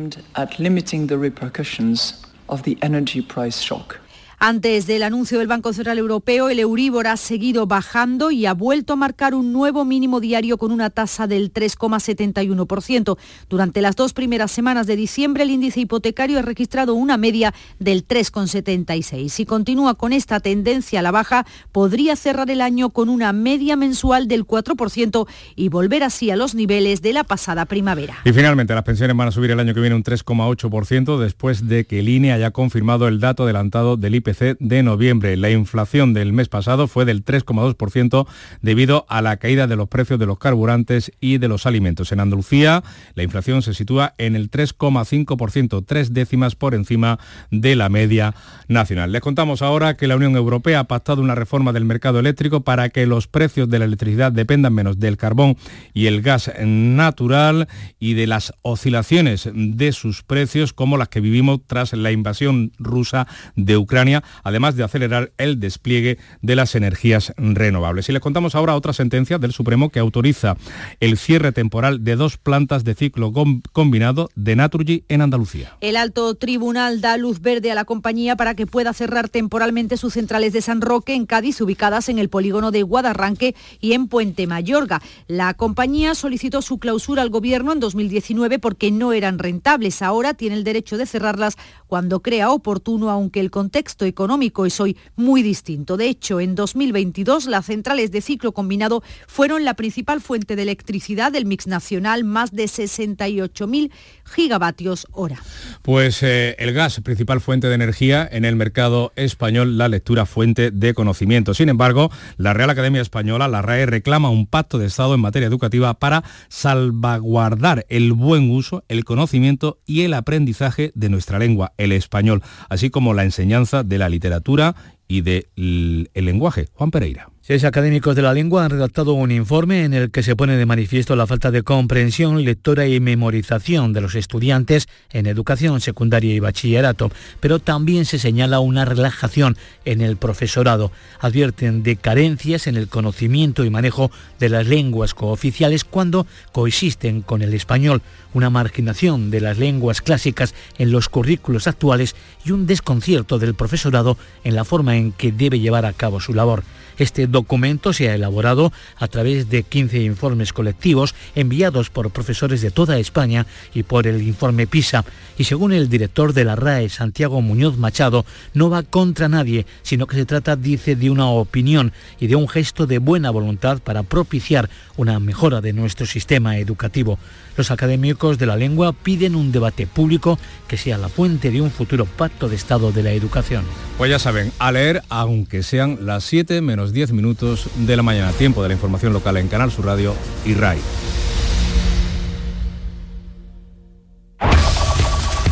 Antes 4.39 4.87
del 4.87 5.03
anuncio 5.03 5.39
del 5.39 5.49
Banco 5.49 5.73
Central 5.73 5.97
Europeo, 5.97 6.51
el 6.51 6.59
Euribor 6.59 7.07
ha 7.07 7.17
seguido 7.17 7.67
bajando 7.67 8.31
y 8.31 8.45
ha 8.45 8.53
vuelto 8.53 8.93
a 8.93 8.97
marcar 8.97 9.35
un 9.35 9.51
nuevo 9.51 9.87
mínimo 9.87 10.21
diario 10.21 10.59
con 10.59 10.73
una 10.73 10.91
tasa 10.91 11.27
del 11.27 11.55
3,71%. 11.55 13.17
Durante 13.49 13.81
las 13.81 13.97
dos 13.97 14.13
primeras 14.13 14.51
semanas 14.51 14.87
de 14.87 14.95
diciembre, 14.95 15.45
el 15.45 15.51
índice 15.51 15.81
hipotecario 15.81 16.39
ha 16.39 16.43
registrado 16.43 16.93
una 16.93 17.17
media 17.17 17.55
del 17.79 18.07
3,76. 18.07 19.31
Si 19.31 19.47
continúa 19.47 19.95
con 19.95 20.13
esta 20.13 20.39
tendencia 20.41 21.01
a 21.01 21.03
la 21.03 21.13
baja, 21.13 21.47
podría 21.73 22.15
cerrar 22.15 22.51
el 22.51 22.61
año 22.61 22.91
con 22.91 23.09
una 23.09 23.33
media 23.33 23.75
mensual 23.75 24.29
del 24.29 24.47
4% 24.47 25.27
y 25.55 25.71
volver 25.71 26.03
así 26.03 26.31
a 26.31 26.37
los 26.37 26.55
niveles 26.55 27.01
de 27.01 27.15
la 27.15 27.25
pasada 27.25 27.65
primavera. 27.65 28.19
Y 28.27 28.35
finalmente, 28.35 28.75
las 28.75 28.85
pensiones 28.85 29.17
van 29.17 29.29
a 29.29 29.33
subir 29.33 29.51
el 29.51 29.61
año 29.61 29.73
que 29.73 29.81
viene 29.81 29.97
un 29.97 30.05
3,8% 30.05 31.19
después 31.19 31.67
de 31.67 31.87
que 31.87 32.01
el 32.01 32.11
INE 32.11 32.33
haya 32.33 32.51
confirmado 32.51 33.09
el 33.09 33.19
dato 33.19 33.45
adelantado 33.45 33.97
del 33.97 34.17
IPC 34.17 34.26
de 34.59 34.83
noviembre. 34.83 35.37
La 35.37 35.51
inflación 35.51 36.13
del 36.13 36.33
mes 36.33 36.49
pasado 36.49 36.89
fue 36.89 37.05
del 37.05 37.25
3,2% 37.25 38.27
debido 38.61 39.07
a 39.09 39.23
la 39.23 39.37
caída 39.37 39.69
de 39.69 39.77
los 39.77 39.89
precios 39.89 40.19
de 40.19 40.27
los 40.27 40.39
carburantes 40.39 41.13
y 41.21 41.39
de 41.39 41.47
los 41.47 41.65
alimentos. 41.65 42.11
En 42.11 42.19
Andalucía 42.19 42.83
la 43.15 43.23
inflación 43.23 43.63
se 43.63 43.73
sitúa 43.73 44.15
en 44.19 44.35
el 44.35 44.51
3,5%, 44.51 45.85
tres 45.87 46.13
décimas 46.13 46.57
por 46.57 46.75
encima 46.75 47.21
de 47.53 47.77
la 47.77 47.89
media 47.89 48.35
nacional. 48.67 49.13
Les 49.13 49.21
contamos 49.21 49.63
ahora 49.63 49.97
que 49.97 50.09
la 50.09 50.17
Unión 50.17 50.35
Europea 50.35 50.81
ha 50.81 50.85
pactado 50.89 51.23
una 51.23 51.37
reforma 51.37 51.73
del 51.73 51.85
mercado 51.85 52.19
eléctrico 52.19 52.63
para 52.63 52.89
que 52.89 53.07
los 53.07 53.29
precios 53.29 53.71
de 53.71 53.79
la 53.79 53.85
electricidad 53.85 54.33
dependan 54.33 54.75
menos 54.75 54.99
del 54.99 55.17
carbón 55.17 55.57
y 55.95 56.07
el 56.07 56.21
gas 56.21 56.51
natural 56.65 57.69
y 58.01 58.15
de 58.15 58.27
las 58.27 58.53
oscilaciones 58.63 59.49
de 59.55 59.93
sus 59.93 60.25
precios 60.25 60.73
como 60.73 60.97
las 60.97 61.09
que 61.09 61.21
vivimos 61.21 61.61
tras 61.67 61.93
la 61.93 62.11
invasión 62.11 62.73
rusa 62.79 63.29
de 63.55 63.77
Ucrania 63.77 64.16
además 64.43 64.77
de 64.77 64.85
acelerar 64.85 65.33
el 65.39 65.61
despliegue 65.61 66.19
de 66.43 66.57
las 66.57 66.75
energías 66.75 67.33
renovables. 67.37 68.09
Y 68.09 68.13
les 68.13 68.23
contamos 68.23 68.55
ahora 68.55 68.75
otra 68.75 68.93
sentencia 68.93 69.39
del 69.39 69.53
Supremo 69.53 69.91
que 69.91 69.99
autoriza 69.99 70.57
el 71.01 71.19
cierre 71.19 71.53
temporal 71.53 72.05
de 72.05 72.17
dos 72.17 72.37
plantas 72.37 72.85
de 72.85 72.95
ciclo 72.95 73.33
combinado 73.73 74.31
de 74.35 74.57
Naturgy 74.57 75.05
en 75.09 75.23
Andalucía. 75.23 75.77
El 75.81 75.97
alto 75.97 76.35
tribunal 76.35 77.01
da 77.01 77.17
luz 77.17 77.41
verde 77.41 77.71
a 77.71 77.75
la 77.75 77.85
compañía 77.85 78.37
para 78.37 78.55
que 78.55 78.67
pueda 78.67 78.93
cerrar 78.93 79.29
temporalmente 79.29 79.97
sus 79.97 80.15
centrales 80.15 80.53
de 80.53 80.63
San 80.63 80.81
Roque 80.81 81.15
en 81.15 81.27
Cádiz, 81.27 81.61
ubicadas 81.61 82.09
en 82.09 82.19
el 82.19 82.29
polígono 82.29 82.71
de 82.71 82.83
Guadarranque 82.83 83.55
y 83.81 83.93
en 83.93 84.09
Puente 84.09 84.47
Mayorga. 84.47 85.03
La 85.27 85.55
compañía 85.55 86.15
solicitó 86.15 86.63
su 86.63 86.79
clausura 86.79 87.23
al 87.23 87.31
gobierno 87.31 87.73
en 87.73 87.81
2019 87.81 88.59
porque 88.59 88.91
no 88.91 89.13
eran 89.13 89.39
rentables. 89.39 90.03
Ahora 90.03 90.35
tiene 90.35 90.57
el 90.57 90.65
derecho 90.65 90.97
de 90.97 91.07
cerrarlas 91.07 91.57
cuando 91.87 92.21
crea 92.21 92.51
oportuno, 92.51 93.11
aunque 93.11 93.41
el 93.41 93.51
contexto 93.51 94.06
económico 94.07 94.67
es 94.67 94.81
hoy 94.81 94.97
muy 95.17 95.43
distinto. 95.43 95.97
De 95.97 96.09
hecho, 96.09 96.41
en 96.41 96.55
2022 96.55 97.47
las 97.47 97.67
centrales 97.67 98.11
de 98.11 98.21
ciclo 98.21 98.53
combinado 98.53 99.03
fueron 99.27 99.65
la 99.65 99.75
principal 99.75 100.21
fuente 100.21 100.57
de 100.57 100.63
electricidad 100.63 101.33
del 101.33 101.47
mix 101.47 101.67
nacional, 101.67 102.25
más 102.25 102.53
de 102.53 102.65
68.000 102.65 103.91
gigavatios 104.25 105.07
hora. 105.13 105.41
Pues 105.83 106.23
eh, 106.23 106.57
el 106.59 106.73
gas, 106.73 107.01
principal 107.01 107.41
fuente 107.41 107.69
de 107.69 107.75
energía 107.75 108.29
en 108.31 108.45
el 108.45 108.57
mercado 108.57 109.13
español, 109.17 109.79
la 109.79 109.89
lectura 109.89 110.27
fuente 110.27 110.71
de 110.71 110.95
conocimiento. 110.95 111.55
Sin 111.55 111.69
embargo, 111.69 112.11
la 112.37 112.55
Real 112.55 112.71
Academia 112.71 113.01
Española, 113.01 113.49
la 113.49 113.63
RAE, 113.63 113.87
reclama 113.87 114.31
un 114.31 114.47
pacto 114.47 114.79
de 114.79 114.87
Estado 114.87 115.15
en 115.15 115.21
materia 115.21 115.47
educativa 115.47 115.95
para 115.95 116.25
salvaguardar 116.49 117.87
el 117.89 118.13
buen 118.13 118.51
uso, 118.51 118.85
el 118.89 119.05
conocimiento 119.05 119.79
y 119.87 120.03
el 120.03 120.15
aprendizaje 120.15 120.93
de 120.95 121.09
nuestra 121.09 121.39
lengua, 121.39 121.73
el 121.77 121.93
español, 121.93 122.43
así 122.69 122.91
como 122.91 123.15
la 123.15 123.25
enseñanza 123.25 123.83
de 123.83 123.96
la 123.99 124.09
literatura 124.09 124.75
y 125.09 125.21
del 125.23 126.09
lenguaje. 126.15 126.69
Juan 126.73 126.91
Pereira. 126.91 127.31
Seis 127.47 127.63
académicos 127.63 128.17
de 128.17 128.23
la 128.23 128.35
lengua 128.35 128.65
han 128.65 128.73
redactado 128.73 129.13
un 129.13 129.31
informe 129.31 129.85
en 129.85 129.95
el 129.95 130.11
que 130.11 130.25
se 130.25 130.35
pone 130.35 130.57
de 130.57 130.67
manifiesto 130.67 131.15
la 131.15 131.29
falta 131.29 131.53
de 131.53 131.63
comprensión, 131.63 132.45
lectura 132.45 132.89
y 132.89 132.99
memorización 132.99 133.93
de 133.93 134.01
los 134.01 134.17
estudiantes 134.17 134.89
en 135.13 135.27
educación 135.27 135.81
secundaria 135.81 136.35
y 136.35 136.41
bachillerato, 136.41 137.13
pero 137.39 137.61
también 137.61 138.05
se 138.05 138.19
señala 138.19 138.59
una 138.59 138.85
relajación 138.85 139.57
en 139.85 140.01
el 140.01 140.17
profesorado. 140.17 140.91
Advierten 141.21 141.85
de 141.85 141.95
carencias 141.95 142.67
en 142.67 142.77
el 142.77 142.89
conocimiento 142.89 143.65
y 143.65 143.71
manejo 143.71 144.11
de 144.41 144.49
las 144.49 144.67
lenguas 144.67 145.15
cooficiales 145.15 145.85
cuando 145.85 146.27
coexisten 146.51 147.23
con 147.23 147.43
el 147.43 147.55
español, 147.55 148.03
una 148.35 148.51
marginación 148.51 149.31
de 149.31 149.41
las 149.41 149.57
lenguas 149.57 150.03
clásicas 150.03 150.53
en 150.79 150.91
los 150.91 151.09
currículos 151.09 151.69
actuales 151.69 152.17
y 152.45 152.51
un 152.51 152.67
desconcierto 152.67 153.39
del 153.39 153.55
profesorado 153.55 154.19
en 154.43 154.57
la 154.57 154.65
forma 154.65 154.97
en 154.97 155.13
que 155.13 155.31
debe 155.31 155.61
llevar 155.61 155.87
a 155.87 155.93
cabo 155.93 156.19
su 156.19 156.35
labor. 156.35 156.65
Este 156.99 157.27
documento 157.27 157.93
se 157.93 158.09
ha 158.09 158.15
elaborado 158.15 158.73
a 158.97 159.09
través 159.09 159.51
de 159.51 159.63
15 159.63 160.03
informes 160.03 160.53
colectivos 160.53 161.15
enviados 161.35 161.91
por 161.91 162.11
profesores 162.11 162.63
de 162.63 162.71
toda 162.71 162.99
España 162.99 163.47
y 163.75 163.83
por 163.83 164.07
el 164.07 164.23
informe 164.23 164.67
PISA. 164.67 165.05
Y 165.39 165.45
según 165.45 165.73
el 165.73 165.89
director 165.89 166.33
de 166.33 166.45
la 166.45 166.57
RAE, 166.57 166.89
Santiago 166.89 167.43
Muñoz 167.43 167.77
Machado, 167.77 168.25
no 168.55 168.71
va 168.71 168.83
contra 168.83 169.29
nadie, 169.29 169.67
sino 169.83 170.07
que 170.07 170.17
se 170.17 170.27
trata, 170.27 170.57
dice, 170.57 170.97
de 170.97 171.11
una 171.11 171.29
opinión 171.29 171.93
y 172.19 172.27
de 172.27 172.37
un 172.37 172.49
gesto 172.49 172.87
de 172.87 172.99
buena 172.99 173.31
voluntad 173.31 173.79
para 173.81 174.03
propiciar 174.03 174.71
una 174.97 175.21
mejora 175.21 175.61
de 175.61 175.73
nuestro 175.73 176.07
sistema 176.07 176.59
educativo. 176.59 177.19
Los 177.57 177.71
académicos 177.71 178.39
de 178.39 178.47
la 178.47 178.57
lengua 178.57 178.93
piden 178.93 179.35
un 179.35 179.51
debate 179.53 179.87
público 179.87 180.39
que 180.69 180.77
sea 180.77 180.99
la 180.99 181.09
fuente 181.09 181.51
de 181.51 181.61
un 181.63 181.71
futuro 181.71 182.05
pacto 182.05 182.49
de 182.49 182.57
Estado 182.57 182.93
de 182.93 183.03
la 183.03 183.13
educación. 183.13 183.65
Pues 183.97 184.11
ya 184.11 184.19
saben, 184.19 184.53
a 184.59 184.73
leer, 184.73 185.03
aunque 185.09 185.63
sean 185.63 185.99
las 186.03 186.25
7 186.25 186.61
menos 186.61 186.86
10 186.93 187.13
minutos 187.13 187.69
de 187.77 187.97
la 187.97 188.03
mañana, 188.03 188.33
tiempo 188.33 188.63
de 188.63 188.69
la 188.69 188.75
información 188.75 189.13
local 189.13 189.37
en 189.37 189.49
Canal 189.49 189.71
Sur 189.71 189.87
Radio 189.87 190.15
y 190.45 190.55
RAI. 190.55 190.79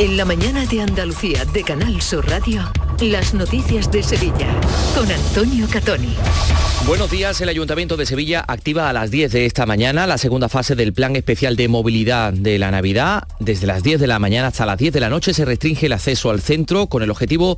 En 0.01 0.17
la 0.17 0.25
mañana 0.25 0.67
de 0.67 0.81
Andalucía 0.81 1.45
de 1.45 1.63
Canal 1.63 2.03
Sur 2.03 2.29
Radio, 2.29 2.63
las 3.01 3.33
noticias 3.33 3.93
de 3.93 4.03
Sevilla 4.03 4.49
con 4.93 5.09
Antonio 5.09 5.69
Catoni. 5.71 6.17
Buenos 6.87 7.11
días, 7.11 7.41
el 7.41 7.49
Ayuntamiento 7.49 7.97
de 7.97 8.05
Sevilla 8.05 8.45
activa 8.47 8.91
a 8.91 8.93
las 8.93 9.11
10 9.11 9.33
de 9.33 9.47
esta 9.47 9.65
mañana 9.65 10.07
la 10.07 10.19
segunda 10.19 10.51
fase 10.51 10.75
del 10.75 10.93
Plan 10.93 11.17
Especial 11.17 11.57
de 11.57 11.69
Movilidad 11.69 12.35
de 12.35 12.59
la 12.59 12.71
Navidad. 12.71 13.23
Desde 13.41 13.67
las 13.67 13.83
10 13.83 14.01
de 14.01 14.07
la 14.07 14.19
mañana 14.19 14.49
hasta 14.49 14.67
las 14.67 14.77
10 14.77 14.93
de 14.93 15.01
la 15.01 15.09
noche 15.09 15.33
se 15.33 15.47
restringe 15.47 15.87
el 15.87 15.93
acceso 15.93 16.29
al 16.29 16.43
centro 16.43 16.89
con 16.89 17.03
el 17.03 17.11
objetivo, 17.11 17.57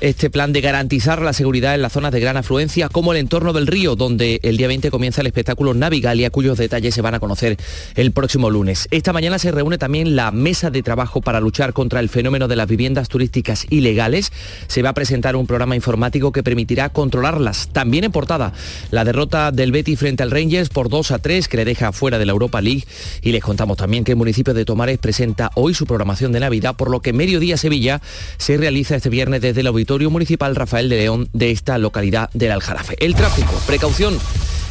este 0.00 0.30
plan, 0.30 0.54
de 0.54 0.62
garantizar 0.62 1.20
la 1.20 1.34
seguridad 1.34 1.74
en 1.74 1.82
las 1.82 1.92
zonas 1.92 2.12
de 2.12 2.20
gran 2.20 2.38
afluencia 2.38 2.88
como 2.88 3.12
el 3.12 3.18
entorno 3.18 3.52
del 3.52 3.66
río, 3.66 3.94
donde 3.94 4.40
el 4.42 4.56
día 4.56 4.68
20 4.68 4.90
comienza 4.90 5.20
el 5.20 5.26
espectáculo 5.26 5.74
Navigalia, 5.74 6.30
cuyos 6.30 6.56
detalles 6.56 6.94
se 6.94 7.02
van 7.02 7.14
a 7.14 7.20
conocer 7.20 7.58
el 7.94 8.12
próximo 8.12 8.48
lunes. 8.48 8.88
Esta 8.90 9.12
mañana 9.12 9.38
se 9.38 9.50
reúne 9.50 9.76
también 9.76 10.16
la 10.16 10.30
mesa 10.30 10.70
de 10.70 10.82
trabajo 10.82 11.20
para 11.20 11.40
luchar 11.40 11.71
contra 11.72 12.00
el 12.00 12.08
fenómeno 12.08 12.48
de 12.48 12.56
las 12.56 12.68
viviendas 12.68 13.08
turísticas 13.08 13.66
ilegales. 13.70 14.32
Se 14.66 14.82
va 14.82 14.90
a 14.90 14.94
presentar 14.94 15.36
un 15.36 15.46
programa 15.46 15.76
informático 15.76 16.32
que 16.32 16.42
permitirá 16.42 16.88
controlarlas. 16.90 17.68
También 17.72 18.04
en 18.04 18.12
portada 18.12 18.52
la 18.90 19.04
derrota 19.04 19.50
del 19.50 19.72
Betty 19.72 19.96
frente 19.96 20.22
al 20.22 20.30
Rangers 20.30 20.68
por 20.68 20.88
2 20.88 21.10
a 21.12 21.18
3 21.18 21.48
que 21.48 21.56
le 21.56 21.64
deja 21.64 21.92
fuera 21.92 22.18
de 22.18 22.26
la 22.26 22.32
Europa 22.32 22.60
League 22.60 22.84
y 23.22 23.32
les 23.32 23.42
contamos 23.42 23.76
también 23.76 24.04
que 24.04 24.12
el 24.12 24.16
municipio 24.16 24.54
de 24.54 24.64
Tomares 24.64 24.98
presenta 24.98 25.50
hoy 25.54 25.74
su 25.74 25.86
programación 25.86 26.32
de 26.32 26.40
Navidad 26.40 26.76
por 26.76 26.90
lo 26.90 27.00
que 27.00 27.12
Mediodía 27.12 27.56
Sevilla 27.56 28.00
se 28.38 28.56
realiza 28.56 28.96
este 28.96 29.08
viernes 29.08 29.40
desde 29.40 29.60
el 29.60 29.66
Auditorio 29.66 30.10
Municipal 30.10 30.56
Rafael 30.56 30.88
de 30.88 30.96
León 30.96 31.28
de 31.32 31.50
esta 31.50 31.78
localidad 31.78 32.30
del 32.34 32.52
Aljarafe. 32.52 32.96
El 32.98 33.14
tráfico, 33.14 33.52
precaución 33.66 34.18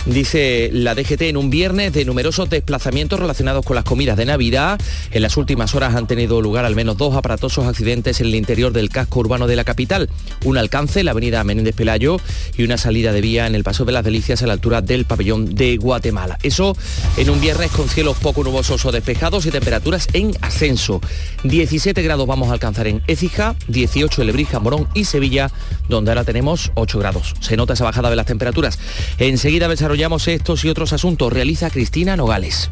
dice 0.06 0.70
la 0.74 0.96
DGT 0.96 1.22
en 1.24 1.38
un 1.38 1.50
viernes 1.50 1.94
de 1.94 2.06
numerosos 2.06 2.50
desplazamientos 2.50 3.20
relacionados 3.20 3.66
con 3.66 3.76
las 3.76 3.86
comidas 3.86 4.18
de 4.18 4.26
Navidad. 4.26 4.80
En 5.12 5.22
las 5.22 5.38
últimas 5.38 5.76
horas 5.76 5.96
han 5.96 6.08
tenido 6.08 6.42
lugar 6.42 6.66
al 6.66 6.76
menos 6.76 6.98
dos 6.98 7.16
aparatosos 7.16 7.66
accidentes 7.66 8.20
en 8.22 8.28
el 8.28 8.36
interior 8.36 8.74
del 8.74 8.90
casco 8.90 9.20
urbano 9.20 9.48
de 9.48 9.56
la 9.56 9.64
capital. 9.64 10.10
Un 10.44 10.58
alcance, 10.58 11.04
la 11.04 11.12
avenida 11.12 11.44
Menéndez 11.44 11.76
Pelayo, 11.76 12.18
y 12.58 12.64
una 12.64 12.78
salida 12.78 13.12
de 13.12 13.22
vía 13.22 13.48
en 13.48 13.56
el 13.56 13.64
Paso 13.64 13.86
de 13.86 13.92
las 13.92 14.04
Delicias 14.04 14.42
a 14.44 14.48
la 14.48 14.54
altura 14.54 14.82
del 14.82 15.06
pabellón 15.06 15.56
de 15.56 15.78
Guatemala. 15.78 16.38
Eso 16.44 16.76
en 17.18 17.30
un 17.30 17.40
viernes 17.40 17.72
con 17.72 17.88
cielos 17.88 18.18
poco 18.18 18.44
nubosos 18.44 18.86
o 18.86 18.92
despejados 18.92 19.46
y 19.46 19.52
temperaturas 19.52 20.08
en 20.14 20.32
ascenso. 20.42 21.02
17 21.44 22.02
grados 22.02 22.28
vamos 22.28 22.50
a 22.50 22.54
alcanzar 22.54 22.88
en 22.88 23.02
Écija, 23.08 23.56
18 23.68 24.22
en 24.22 24.28
Lebrija, 24.28 24.60
Morón 24.60 24.88
y 24.94 25.06
Sevilla, 25.06 25.52
donde 25.90 26.12
ahora 26.12 26.24
tenemos 26.24 26.72
8 26.76 27.00
grados. 27.00 27.36
Se 27.40 27.58
nota 27.58 27.74
esa 27.74 27.84
bajada 27.84 28.10
de 28.10 28.16
las 28.16 28.26
temperaturas. 28.26 28.80
Enseguida 29.18 29.68
desarrollamos 29.92 30.28
estos 30.30 30.64
y 30.64 30.70
otros 30.70 30.94
asuntos. 30.94 31.34
Realiza 31.34 31.70
Cristina 31.70 32.16
Nogales. 32.16 32.70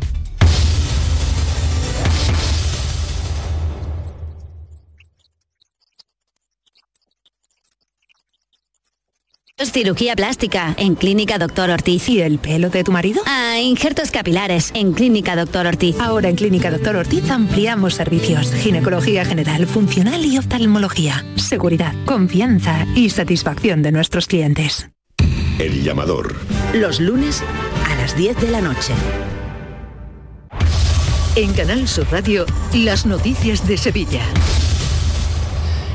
Cirugía 9.58 10.16
plástica 10.16 10.74
en 10.78 10.96
Clínica 10.96 11.38
Doctor 11.38 11.70
Ortiz. 11.70 12.08
¿Y 12.08 12.22
el 12.22 12.40
pelo 12.40 12.70
de 12.70 12.84
tu 12.86 12.94
marido? 12.94 13.22
Ah, 13.26 13.60
injertos 13.60 14.12
capilares 14.12 14.72
en 14.74 14.94
Clínica 14.94 15.36
Doctor 15.36 15.68
Ortiz. 15.68 16.00
Ahora 16.00 16.30
en 16.30 16.38
Clínica 16.38 16.72
Doctor 16.72 16.96
Ortiz 16.96 17.30
ampliamos 17.30 17.96
servicios. 17.96 18.54
Ginecología 18.54 19.26
general, 19.26 19.68
funcional 19.68 20.26
y 20.26 20.38
oftalmología. 20.38 21.26
Seguridad, 21.36 21.94
confianza 22.06 22.88
y 22.96 23.10
satisfacción 23.10 23.84
de 23.84 23.92
nuestros 23.92 24.28
clientes. 24.28 24.90
El 25.60 25.84
llamador. 25.84 26.38
Los 26.74 27.02
lunes 27.02 27.44
a 27.86 27.96
las 27.96 28.16
10 28.16 28.38
de 28.38 28.50
la 28.50 28.62
noche. 28.62 28.94
En 31.36 31.52
Canal 31.54 31.86
Sur 31.86 32.08
Radio, 32.10 32.46
las 32.74 33.06
noticias 33.06 33.68
de 33.68 33.78
Sevilla. 33.78 34.22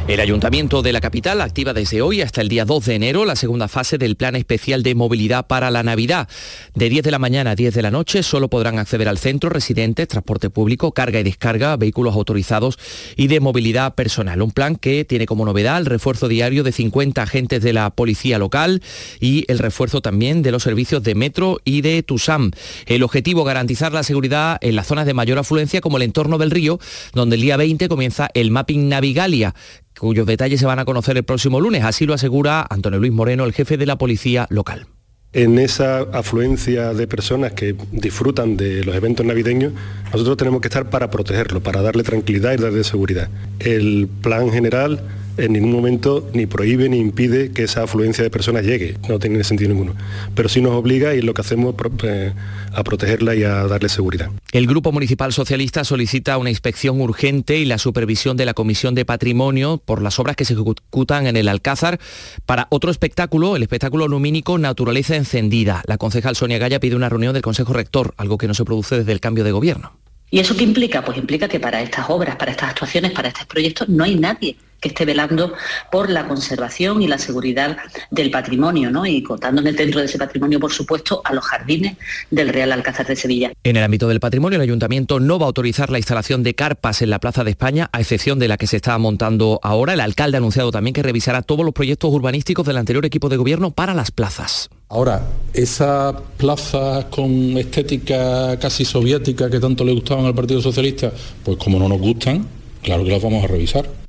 El 0.06 0.20
Ayuntamiento 0.20 0.82
de 0.82 0.92
la 0.92 1.00
capital 1.00 1.40
activa 1.40 1.72
desde 1.72 2.02
hoy 2.02 2.20
hasta 2.20 2.42
el 2.42 2.50
día 2.50 2.66
2 2.66 2.84
de 2.84 2.94
enero 2.94 3.24
la 3.24 3.36
segunda 3.36 3.68
fase 3.68 3.96
del 3.96 4.16
Plan 4.16 4.36
Especial 4.36 4.82
de 4.82 4.94
Movilidad 4.94 5.46
para 5.46 5.70
la 5.70 5.82
Navidad. 5.82 6.28
De 6.74 6.90
10 6.90 7.04
de 7.04 7.10
la 7.10 7.18
mañana 7.18 7.52
a 7.52 7.54
10 7.54 7.72
de 7.72 7.80
la 7.80 7.90
noche 7.90 8.22
solo 8.22 8.50
podrán 8.50 8.78
acceder 8.78 9.08
al 9.08 9.16
centro 9.16 9.48
residentes, 9.48 10.06
transporte 10.06 10.50
público, 10.50 10.92
carga 10.92 11.20
y 11.20 11.22
descarga, 11.22 11.78
vehículos 11.78 12.14
autorizados 12.14 12.78
y 13.16 13.28
de 13.28 13.40
movilidad 13.40 13.94
personal. 13.94 14.42
Un 14.42 14.50
plan 14.50 14.76
que 14.76 15.06
tiene 15.06 15.24
como 15.24 15.46
novedad 15.46 15.78
el 15.78 15.86
refuerzo 15.86 16.28
diario 16.28 16.64
de 16.64 16.72
50 16.72 17.22
agentes 17.22 17.62
de 17.62 17.72
la 17.72 17.88
policía 17.88 18.38
local 18.38 18.82
y 19.20 19.46
el 19.48 19.58
refuerzo 19.58 20.02
también 20.02 20.42
de 20.42 20.52
los 20.52 20.64
servicios 20.64 21.02
de 21.02 21.14
metro 21.14 21.60
y 21.64 21.80
de 21.80 22.02
TUSAM. 22.02 22.50
El 22.84 23.04
objetivo, 23.04 23.42
garantizar 23.42 23.94
la 23.94 24.02
seguridad 24.02 24.58
en 24.60 24.76
las 24.76 24.86
zonas 24.86 25.06
de 25.06 25.14
mayor 25.14 25.38
afluencia 25.38 25.80
como 25.80 25.96
el 25.96 26.02
entorno 26.02 26.36
del 26.36 26.50
río, 26.50 26.78
donde 27.14 27.36
el 27.36 27.42
día 27.42 27.56
20 27.56 27.88
comienza 27.88 28.28
el 28.34 28.50
mapping 28.50 28.90
Navigalia 28.90 29.54
cuyos 29.98 30.26
detalles 30.26 30.60
se 30.60 30.66
van 30.66 30.78
a 30.78 30.84
conocer 30.84 31.16
el 31.16 31.24
próximo 31.24 31.60
lunes. 31.60 31.84
Así 31.84 32.06
lo 32.06 32.14
asegura 32.14 32.66
Antonio 32.68 32.98
Luis 32.98 33.12
Moreno, 33.12 33.44
el 33.44 33.52
jefe 33.52 33.76
de 33.76 33.86
la 33.86 33.96
policía 33.96 34.46
local. 34.50 34.86
En 35.32 35.58
esa 35.58 36.00
afluencia 36.12 36.94
de 36.94 37.08
personas 37.08 37.54
que 37.54 37.74
disfrutan 37.90 38.56
de 38.56 38.84
los 38.84 38.94
eventos 38.94 39.26
navideños, 39.26 39.72
nosotros 40.12 40.36
tenemos 40.36 40.60
que 40.60 40.68
estar 40.68 40.90
para 40.90 41.10
protegerlo, 41.10 41.60
para 41.60 41.82
darle 41.82 42.04
tranquilidad 42.04 42.52
y 42.52 42.62
darle 42.62 42.84
seguridad. 42.84 43.28
El 43.58 44.08
plan 44.22 44.52
general 44.52 45.02
en 45.36 45.52
ningún 45.52 45.72
momento 45.72 46.28
ni 46.32 46.46
prohíbe 46.46 46.88
ni 46.88 46.98
impide 46.98 47.52
que 47.52 47.64
esa 47.64 47.82
afluencia 47.82 48.22
de 48.22 48.30
personas 48.30 48.64
llegue, 48.64 48.96
no 49.08 49.18
tiene 49.18 49.42
sentido 49.44 49.70
ninguno. 49.70 49.94
Pero 50.34 50.48
sí 50.48 50.60
nos 50.60 50.72
obliga 50.72 51.14
y 51.14 51.22
lo 51.22 51.34
que 51.34 51.40
hacemos 51.40 51.74
eh, 52.02 52.32
a 52.72 52.84
protegerla 52.84 53.34
y 53.34 53.44
a 53.44 53.66
darle 53.66 53.88
seguridad. 53.88 54.30
El 54.52 54.66
Grupo 54.66 54.92
Municipal 54.92 55.32
Socialista 55.32 55.84
solicita 55.84 56.38
una 56.38 56.50
inspección 56.50 57.00
urgente 57.00 57.58
y 57.58 57.64
la 57.64 57.78
supervisión 57.78 58.36
de 58.36 58.44
la 58.46 58.54
Comisión 58.54 58.94
de 58.94 59.04
Patrimonio 59.04 59.80
por 59.84 60.02
las 60.02 60.18
obras 60.18 60.36
que 60.36 60.44
se 60.44 60.54
ejecutan 60.54 61.26
en 61.26 61.36
el 61.36 61.48
Alcázar 61.48 61.98
para 62.46 62.66
otro 62.70 62.90
espectáculo, 62.90 63.56
el 63.56 63.62
espectáculo 63.62 64.08
lumínico 64.08 64.58
Naturaleza 64.58 65.16
Encendida. 65.16 65.82
La 65.86 65.98
concejal 65.98 66.36
Sonia 66.36 66.58
Gaya 66.58 66.80
pide 66.80 66.96
una 66.96 67.08
reunión 67.08 67.32
del 67.32 67.42
Consejo 67.42 67.72
Rector, 67.72 68.14
algo 68.16 68.38
que 68.38 68.46
no 68.46 68.54
se 68.54 68.64
produce 68.64 68.98
desde 68.98 69.12
el 69.12 69.20
cambio 69.20 69.44
de 69.44 69.52
gobierno. 69.52 69.92
¿Y 70.30 70.40
eso 70.40 70.56
qué 70.56 70.64
implica? 70.64 71.04
Pues 71.04 71.16
implica 71.18 71.48
que 71.48 71.60
para 71.60 71.80
estas 71.82 72.10
obras, 72.10 72.36
para 72.36 72.50
estas 72.50 72.70
actuaciones, 72.70 73.12
para 73.12 73.28
estos 73.28 73.46
proyectos, 73.46 73.88
no 73.88 74.04
hay 74.04 74.16
nadie 74.16 74.56
que 74.84 74.88
esté 74.88 75.06
velando 75.06 75.54
por 75.90 76.10
la 76.10 76.28
conservación 76.28 77.00
y 77.00 77.08
la 77.08 77.16
seguridad 77.16 77.78
del 78.10 78.30
patrimonio, 78.30 78.90
¿no? 78.90 79.06
Y 79.06 79.22
contando 79.22 79.62
en 79.62 79.68
el 79.68 79.76
dentro 79.76 80.00
de 80.00 80.06
ese 80.06 80.18
patrimonio, 80.18 80.60
por 80.60 80.72
supuesto, 80.72 81.22
a 81.24 81.32
los 81.32 81.42
jardines 81.42 81.96
del 82.30 82.50
Real 82.50 82.70
Alcázar 82.70 83.06
de 83.06 83.16
Sevilla. 83.16 83.50
En 83.64 83.76
el 83.76 83.82
ámbito 83.82 84.08
del 84.08 84.20
patrimonio, 84.20 84.56
el 84.56 84.62
ayuntamiento 84.62 85.20
no 85.20 85.38
va 85.38 85.46
a 85.46 85.48
autorizar 85.48 85.88
la 85.88 85.96
instalación 85.96 86.42
de 86.42 86.54
carpas 86.54 87.00
en 87.00 87.08
la 87.08 87.18
Plaza 87.18 87.44
de 87.44 87.50
España, 87.50 87.88
a 87.92 88.00
excepción 88.00 88.38
de 88.38 88.46
la 88.46 88.58
que 88.58 88.66
se 88.66 88.76
está 88.76 88.98
montando 88.98 89.58
ahora. 89.62 89.94
El 89.94 90.00
alcalde 90.00 90.36
ha 90.36 90.40
anunciado 90.40 90.70
también 90.70 90.92
que 90.92 91.02
revisará 91.02 91.40
todos 91.40 91.64
los 91.64 91.72
proyectos 91.72 92.12
urbanísticos 92.12 92.66
del 92.66 92.76
anterior 92.76 93.06
equipo 93.06 93.30
de 93.30 93.38
gobierno 93.38 93.70
para 93.70 93.94
las 93.94 94.10
plazas. 94.10 94.68
Ahora, 94.90 95.22
esas 95.54 96.14
plazas 96.36 97.06
con 97.06 97.56
estética 97.56 98.58
casi 98.58 98.84
soviética 98.84 99.48
que 99.48 99.60
tanto 99.60 99.82
le 99.82 99.92
gustaban 99.92 100.26
al 100.26 100.34
Partido 100.34 100.60
Socialista, 100.60 101.10
pues 101.42 101.56
como 101.56 101.78
no 101.78 101.88
nos 101.88 102.00
gustan, 102.00 102.46
claro 102.82 103.02
que 103.02 103.10
las 103.10 103.22
vamos 103.22 103.42
a 103.42 103.46
revisar. 103.46 104.03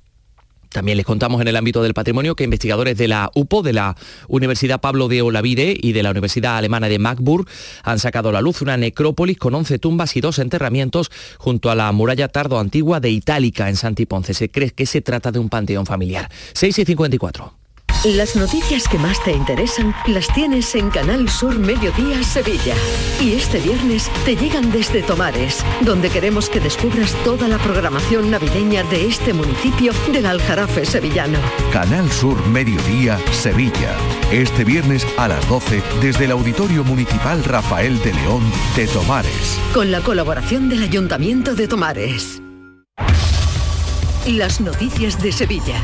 También 0.75 0.97
les 0.97 1.05
contamos 1.05 1.39
en 1.39 1.47
el 1.47 1.55
ámbito 1.55 1.81
del 1.81 1.93
patrimonio 1.93 2.35
que 2.35 2.43
investigadores 2.43 2.97
de 2.97 3.07
la 3.07 3.31
UPO, 3.33 3.63
de 3.63 3.71
la 3.71 3.95
Universidad 4.27 4.81
Pablo 4.81 5.07
de 5.07 5.21
Olavide 5.21 5.73
y 5.81 5.93
de 5.93 6.03
la 6.03 6.11
Universidad 6.11 6.57
Alemana 6.57 6.89
de 6.89 6.99
Magburg 6.99 7.47
han 7.81 7.97
sacado 7.97 8.27
a 8.27 8.33
la 8.33 8.41
luz 8.41 8.61
una 8.61 8.75
necrópolis 8.75 9.37
con 9.37 9.55
11 9.55 9.79
tumbas 9.79 10.17
y 10.17 10.19
dos 10.19 10.37
enterramientos 10.37 11.11
junto 11.37 11.71
a 11.71 11.75
la 11.75 11.89
muralla 11.93 12.27
tardo 12.27 12.59
antigua 12.59 12.99
de 12.99 13.09
Itálica 13.09 13.69
en 13.69 13.77
Santiponce. 13.77 14.33
Se 14.33 14.49
cree 14.49 14.71
que 14.71 14.85
se 14.85 14.99
trata 14.99 15.31
de 15.31 15.39
un 15.39 15.47
panteón 15.47 15.85
familiar. 15.85 16.29
6 16.51 16.77
y 16.79 16.83
54. 16.83 17.64
Las 18.03 18.35
noticias 18.35 18.87
que 18.87 18.99
más 18.99 19.23
te 19.23 19.31
interesan 19.31 19.95
las 20.05 20.27
tienes 20.27 20.75
en 20.75 20.91
Canal 20.91 21.27
Sur 21.27 21.57
Mediodía 21.57 22.21
Sevilla. 22.23 22.75
Y 23.19 23.33
este 23.33 23.59
viernes 23.59 24.11
te 24.25 24.35
llegan 24.35 24.71
desde 24.71 25.01
Tomares, 25.01 25.65
donde 25.81 26.11
queremos 26.11 26.49
que 26.49 26.59
descubras 26.59 27.13
toda 27.23 27.47
la 27.47 27.57
programación 27.57 28.29
navideña 28.29 28.83
de 28.83 29.07
este 29.07 29.33
municipio 29.33 29.91
del 30.11 30.27
Aljarafe 30.27 30.85
sevillano. 30.85 31.39
Canal 31.71 32.11
Sur 32.11 32.45
Mediodía 32.47 33.19
Sevilla. 33.31 33.95
Este 34.31 34.63
viernes 34.63 35.07
a 35.17 35.27
las 35.27 35.47
12 35.49 35.81
desde 36.01 36.25
el 36.25 36.31
Auditorio 36.31 36.83
Municipal 36.83 37.43
Rafael 37.43 37.99
de 38.03 38.13
León 38.13 38.43
de 38.75 38.87
Tomares. 38.87 39.59
Con 39.73 39.91
la 39.91 40.01
colaboración 40.01 40.69
del 40.69 40.83
Ayuntamiento 40.83 41.55
de 41.55 41.67
Tomares. 41.67 42.41
Las 44.27 44.61
noticias 44.61 45.21
de 45.21 45.31
Sevilla. 45.31 45.83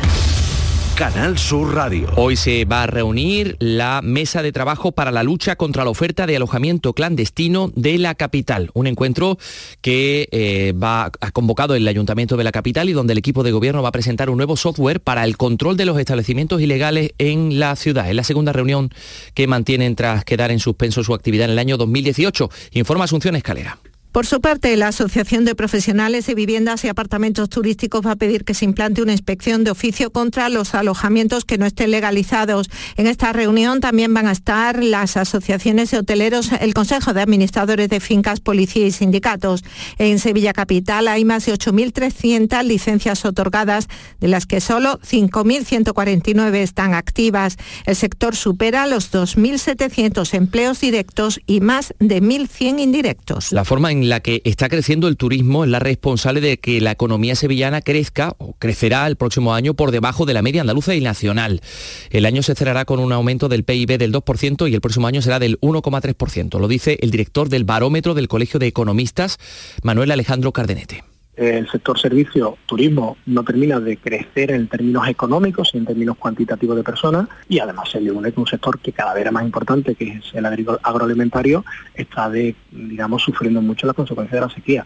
Canal 0.95 1.37
Sur 1.37 1.73
Radio. 1.73 2.09
Hoy 2.15 2.35
se 2.35 2.65
va 2.65 2.83
a 2.83 2.87
reunir 2.87 3.55
la 3.59 4.01
mesa 4.03 4.41
de 4.41 4.51
trabajo 4.51 4.91
para 4.91 5.11
la 5.11 5.23
lucha 5.23 5.55
contra 5.55 5.83
la 5.83 5.89
oferta 5.89 6.27
de 6.27 6.35
alojamiento 6.35 6.93
clandestino 6.93 7.71
de 7.75 7.97
la 7.97 8.15
capital. 8.15 8.69
Un 8.73 8.87
encuentro 8.87 9.37
que 9.81 10.27
eh, 10.31 10.73
va 10.73 11.11
ha 11.19 11.31
convocado 11.31 11.75
el 11.75 11.87
Ayuntamiento 11.87 12.37
de 12.37 12.43
la 12.43 12.51
capital 12.51 12.89
y 12.89 12.93
donde 12.93 13.13
el 13.13 13.19
equipo 13.19 13.43
de 13.43 13.51
gobierno 13.51 13.81
va 13.81 13.89
a 13.89 13.93
presentar 13.93 14.29
un 14.29 14.37
nuevo 14.37 14.55
software 14.55 14.99
para 14.99 15.23
el 15.23 15.37
control 15.37 15.77
de 15.77 15.85
los 15.85 15.99
establecimientos 15.99 16.61
ilegales 16.61 17.11
en 17.17 17.59
la 17.59 17.75
ciudad. 17.75 18.09
Es 18.09 18.15
la 18.15 18.23
segunda 18.23 18.53
reunión 18.53 18.89
que 19.33 19.47
mantienen 19.47 19.95
tras 19.95 20.23
quedar 20.25 20.51
en 20.51 20.59
suspenso 20.59 21.03
su 21.03 21.13
actividad 21.13 21.45
en 21.45 21.51
el 21.51 21.59
año 21.59 21.77
2018. 21.77 22.49
Informa 22.73 23.05
Asunción 23.05 23.35
Escalera. 23.35 23.79
Por 24.11 24.25
su 24.25 24.41
parte, 24.41 24.75
la 24.75 24.89
Asociación 24.89 25.45
de 25.45 25.55
Profesionales 25.55 26.25
de 26.25 26.35
Viviendas 26.35 26.83
y 26.83 26.89
Apartamentos 26.89 27.47
Turísticos 27.47 28.05
va 28.05 28.11
a 28.11 28.15
pedir 28.17 28.43
que 28.43 28.53
se 28.53 28.65
implante 28.65 29.01
una 29.01 29.13
inspección 29.13 29.63
de 29.63 29.71
oficio 29.71 30.11
contra 30.11 30.49
los 30.49 30.75
alojamientos 30.75 31.45
que 31.45 31.57
no 31.57 31.65
estén 31.65 31.91
legalizados. 31.91 32.69
En 32.97 33.07
esta 33.07 33.31
reunión 33.31 33.79
también 33.79 34.13
van 34.13 34.27
a 34.27 34.33
estar 34.33 34.83
las 34.83 35.15
asociaciones 35.15 35.91
de 35.91 35.99
hoteleros, 35.99 36.51
el 36.59 36.73
Consejo 36.73 37.13
de 37.13 37.21
Administradores 37.21 37.87
de 37.87 38.01
Fincas, 38.01 38.41
Policía 38.41 38.85
y 38.85 38.91
Sindicatos. 38.91 39.63
En 39.97 40.19
Sevilla 40.19 40.51
Capital 40.51 41.07
hay 41.07 41.23
más 41.23 41.45
de 41.45 41.53
8.300 41.53 42.63
licencias 42.63 43.23
otorgadas, 43.23 43.87
de 44.19 44.27
las 44.27 44.45
que 44.45 44.59
solo 44.59 44.99
5.149 44.99 46.55
están 46.55 46.95
activas. 46.95 47.55
El 47.85 47.95
sector 47.95 48.35
supera 48.35 48.87
los 48.87 49.13
2.700 49.13 50.33
empleos 50.33 50.81
directos 50.81 51.39
y 51.45 51.61
más 51.61 51.93
de 51.99 52.21
1.100 52.21 52.81
indirectos. 52.81 53.53
La 53.53 53.63
forma 53.63 53.89
en 53.93 54.00
la 54.09 54.19
que 54.19 54.41
está 54.45 54.69
creciendo 54.69 55.07
el 55.07 55.17
turismo 55.17 55.63
es 55.63 55.69
la 55.69 55.79
responsable 55.79 56.41
de 56.41 56.57
que 56.57 56.81
la 56.81 56.91
economía 56.91 57.35
sevillana 57.35 57.81
crezca 57.81 58.35
o 58.37 58.53
crecerá 58.59 59.07
el 59.07 59.15
próximo 59.15 59.53
año 59.53 59.73
por 59.73 59.91
debajo 59.91 60.25
de 60.25 60.33
la 60.33 60.41
media 60.41 60.61
andaluza 60.61 60.95
y 60.95 61.01
nacional. 61.01 61.61
El 62.09 62.25
año 62.25 62.43
se 62.43 62.55
cerrará 62.55 62.85
con 62.85 62.99
un 62.99 63.11
aumento 63.11 63.49
del 63.49 63.63
PIB 63.63 63.97
del 63.97 64.13
2% 64.13 64.69
y 64.69 64.73
el 64.73 64.81
próximo 64.81 65.07
año 65.07 65.21
será 65.21 65.39
del 65.39 65.59
1,3%. 65.61 66.59
Lo 66.59 66.67
dice 66.67 66.97
el 67.01 67.11
director 67.11 67.49
del 67.49 67.63
barómetro 67.63 68.13
del 68.13 68.27
Colegio 68.27 68.59
de 68.59 68.67
Economistas, 68.67 69.37
Manuel 69.83 70.11
Alejandro 70.11 70.51
Cardenete 70.51 71.10
el 71.41 71.69
sector 71.69 71.99
servicio, 71.99 72.57
turismo, 72.65 73.17
no 73.25 73.43
termina 73.43 73.79
de 73.79 73.97
crecer 73.97 74.51
en 74.51 74.67
términos 74.67 75.07
económicos 75.07 75.71
y 75.73 75.77
en 75.77 75.85
términos 75.85 76.17
cuantitativos 76.17 76.75
de 76.75 76.83
personas 76.83 77.27
y 77.49 77.59
además 77.59 77.89
se 77.89 77.99
le 77.99 78.11
une 78.11 78.31
con 78.31 78.41
un 78.41 78.47
sector 78.47 78.79
que 78.79 78.91
cada 78.91 79.13
vez 79.13 79.21
era 79.21 79.31
más 79.31 79.43
importante, 79.43 79.95
que 79.95 80.09
es 80.09 80.33
el 80.33 80.45
agroalimentario, 80.45 81.65
está 81.95 82.29
digamos, 82.29 83.23
sufriendo 83.23 83.61
mucho 83.61 83.87
las 83.87 83.95
consecuencias 83.95 84.39
de 84.39 84.47
la 84.47 84.53
sequía. 84.53 84.85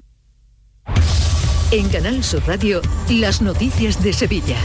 En 1.71 1.89
Canal 1.89 2.23
Sur 2.23 2.43
Radio, 2.47 2.81
las 3.09 3.41
noticias 3.41 4.01
de 4.01 4.13
Sevilla. 4.13 4.57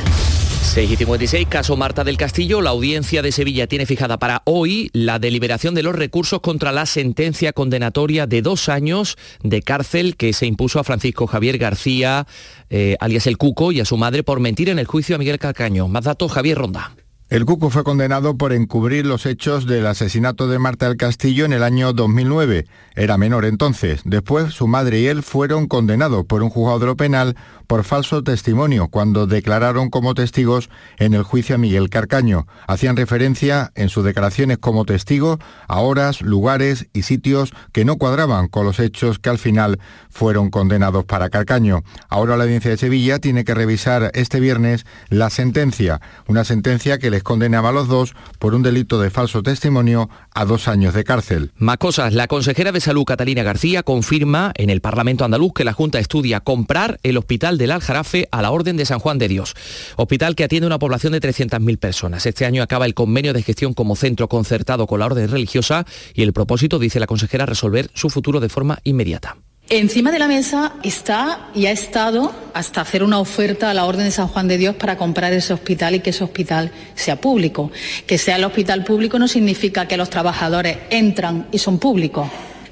6 0.63 0.91
y 0.93 0.97
56, 0.97 1.49
caso 1.49 1.77
Marta 1.77 2.05
del 2.05 2.17
Castillo. 2.17 2.61
La 2.61 2.71
audiencia 2.71 3.23
de 3.23 3.33
Sevilla 3.33 3.67
tiene 3.67 3.87
fijada 3.87 4.19
para 4.19 4.43
hoy 4.45 4.91
la 4.93 5.19
deliberación 5.19 5.75
de 5.75 5.83
los 5.83 5.97
recursos 5.97 6.41
contra 6.41 6.71
la 6.71 6.87
sentencia 6.87 7.53
condenatoria 7.53 8.27
de 8.27 8.43
dos 8.43 8.69
años 8.69 9.17
de 9.43 9.63
cárcel 9.63 10.17
que 10.17 10.33
se 10.33 10.47
impuso 10.47 10.79
a 10.79 10.85
Francisco 10.85 11.27
Javier 11.27 11.59
García, 11.59 12.27
eh, 12.69 12.97
alias 13.01 13.27
el 13.27 13.39
Cuco, 13.39 13.73
y 13.73 13.81
a 13.81 13.85
su 13.85 13.97
madre 13.97 14.23
por 14.23 14.39
mentir 14.41 14.69
en 14.69 14.79
el 14.79 14.87
juicio 14.87 15.17
a 15.17 15.19
Miguel 15.19 15.39
Calcaño. 15.39 15.89
Más 15.89 16.05
datos, 16.05 16.31
Javier 16.31 16.59
Ronda. 16.59 16.93
El 17.31 17.45
Cuco 17.45 17.71
fue 17.71 17.85
condenado 17.85 18.37
por 18.37 18.53
encubrir 18.53 19.07
los 19.07 19.25
hechos 19.25 19.65
del 19.65 19.87
asesinato 19.87 20.49
de 20.49 20.59
Marta 20.59 20.89
del 20.89 20.97
Castillo 20.97 21.45
en 21.45 21.53
el 21.53 21.63
año 21.63 21.93
2009. 21.93 22.67
Era 22.97 23.19
menor 23.19 23.45
entonces. 23.45 24.01
Después, 24.05 24.53
su 24.53 24.67
madre 24.67 24.99
y 24.99 25.07
él 25.07 25.23
fueron 25.23 25.69
condenados 25.69 26.27
por 26.27 26.43
un 26.43 26.51
juzgado 26.51 26.81
de 26.81 26.87
lo 26.87 26.97
penal 26.97 27.37
por 27.69 27.85
falso 27.85 28.25
testimonio 28.25 28.89
cuando 28.89 29.29
declararon 29.29 29.91
como 29.91 30.15
testigos 30.15 30.71
en 30.99 31.15
el 31.15 31.23
juicio 31.23 31.55
a 31.55 31.59
Miguel 31.59 31.89
Carcaño. 31.89 32.49
Hacían 32.67 32.97
referencia 32.97 33.71
en 33.77 33.91
sus 33.91 34.05
declaraciones 34.05 34.59
como 34.59 34.85
testigo 34.85 35.39
a 35.69 35.79
horas, 35.79 36.23
lugares 36.23 36.89
y 36.93 37.03
sitios 37.03 37.53
que 37.71 37.85
no 37.85 37.97
cuadraban 37.97 38.49
con 38.49 38.67
los 38.67 38.81
hechos 38.81 39.21
que 39.21 39.31
al 39.31 39.39
final 39.39 39.79
fueron 40.09 40.51
condenados 40.51 41.05
para 41.05 41.31
Carcaño. 41.31 41.85
Ahora 42.09 42.37
la 42.37 42.43
audiencia 42.43 42.73
de 42.73 42.77
Sevilla 42.77 43.21
tiene 43.21 43.45
que 43.45 43.55
revisar 43.55 44.11
este 44.15 44.41
viernes 44.41 44.85
la 45.09 45.31
sentencia, 45.31 46.01
una 46.27 46.43
sentencia 46.43 46.99
que 46.99 47.20
condenaba 47.23 47.71
a 47.71 47.73
los 47.73 47.89
dos 47.89 48.15
por 48.39 48.55
un 48.55 48.63
delito 48.63 49.01
de 49.01 49.11
falso 49.11 49.43
testimonio 49.43 50.09
a 50.35 50.45
dos 50.45 50.69
años 50.69 50.95
de 50.95 51.05
cárcel. 51.05 51.53
Más 51.57 51.79
cosas, 51.79 52.13
la 52.15 52.27
consejera 52.27 52.73
de 52.73 52.81
Salud 52.81 53.05
Catalina 53.05 53.43
García 53.43 53.83
confirma 53.83 54.53
en 54.57 54.71
el 54.71 54.81
Parlamento 54.81 55.25
andaluz 55.25 55.53
que 55.55 55.65
la 55.65 55.73
Junta 55.73 55.99
estudia 55.99 56.41
comprar 56.41 56.99
el 57.03 57.17
hospital 57.17 57.59
del 57.59 57.71
Aljarafe 57.71 58.29
a 58.31 58.43
la 58.43 58.51
Orden 58.51 58.77
de 58.77 58.87
San 58.87 58.99
Juan 58.99 59.19
de 59.19 59.29
Dios. 59.29 59.55
Hospital 59.97 60.35
que 60.35 60.45
atiende 60.45 60.67
una 60.67 60.79
población 60.79 61.13
de 61.13 61.21
300.000 61.21 61.79
personas. 61.79 62.27
Este 62.27 62.47
año 62.47 62.63
acaba 62.63 62.87
el 62.87 62.95
convenio 62.95 63.33
de 63.33 63.43
gestión 63.43 63.75
como 63.75 63.97
centro 63.97 64.29
concertado 64.29 64.87
con 64.87 65.01
la 65.01 65.07
Orden 65.07 65.31
religiosa 65.31 65.87
y 66.15 66.23
el 66.23 66.33
propósito, 66.33 66.79
dice 66.79 67.01
la 67.01 67.07
consejera, 67.07 67.47
resolver 67.47 67.91
su 67.95 68.11
futuro 68.11 68.41
de 68.41 68.49
forma 68.49 68.79
inmediata. 68.85 69.37
Encima 69.73 70.11
de 70.11 70.19
la 70.19 70.27
mesa 70.27 70.73
está 70.83 71.49
y 71.55 71.67
ha 71.67 71.71
estado 71.71 72.33
hasta 72.55 72.81
hacer 72.81 73.05
una 73.05 73.21
oferta 73.21 73.71
a 73.71 73.75
la 73.75 73.85
Orden 73.85 74.05
de 74.05 74.11
San 74.11 74.27
Juan 74.27 74.49
de 74.49 74.59
Dios 74.59 74.75
para 74.75 74.97
comprar 74.97 75.33
ese 75.33 75.53
hospital 75.53 75.95
y 75.95 76.01
que 76.01 76.11
ese 76.11 76.25
hospital 76.25 76.73
sea 76.97 77.21
público. 77.21 77.71
Que 78.05 78.19
sea 78.19 78.35
el 78.35 78.43
hospital 78.43 78.83
público 78.83 79.21
no 79.21 79.29
significa 79.29 79.87
que 79.87 79.97
los 79.97 80.11
trabajadores 80.11 80.77
entran 80.91 81.47
y 81.53 81.59
son 81.59 81.79
públicos. 81.79 82.27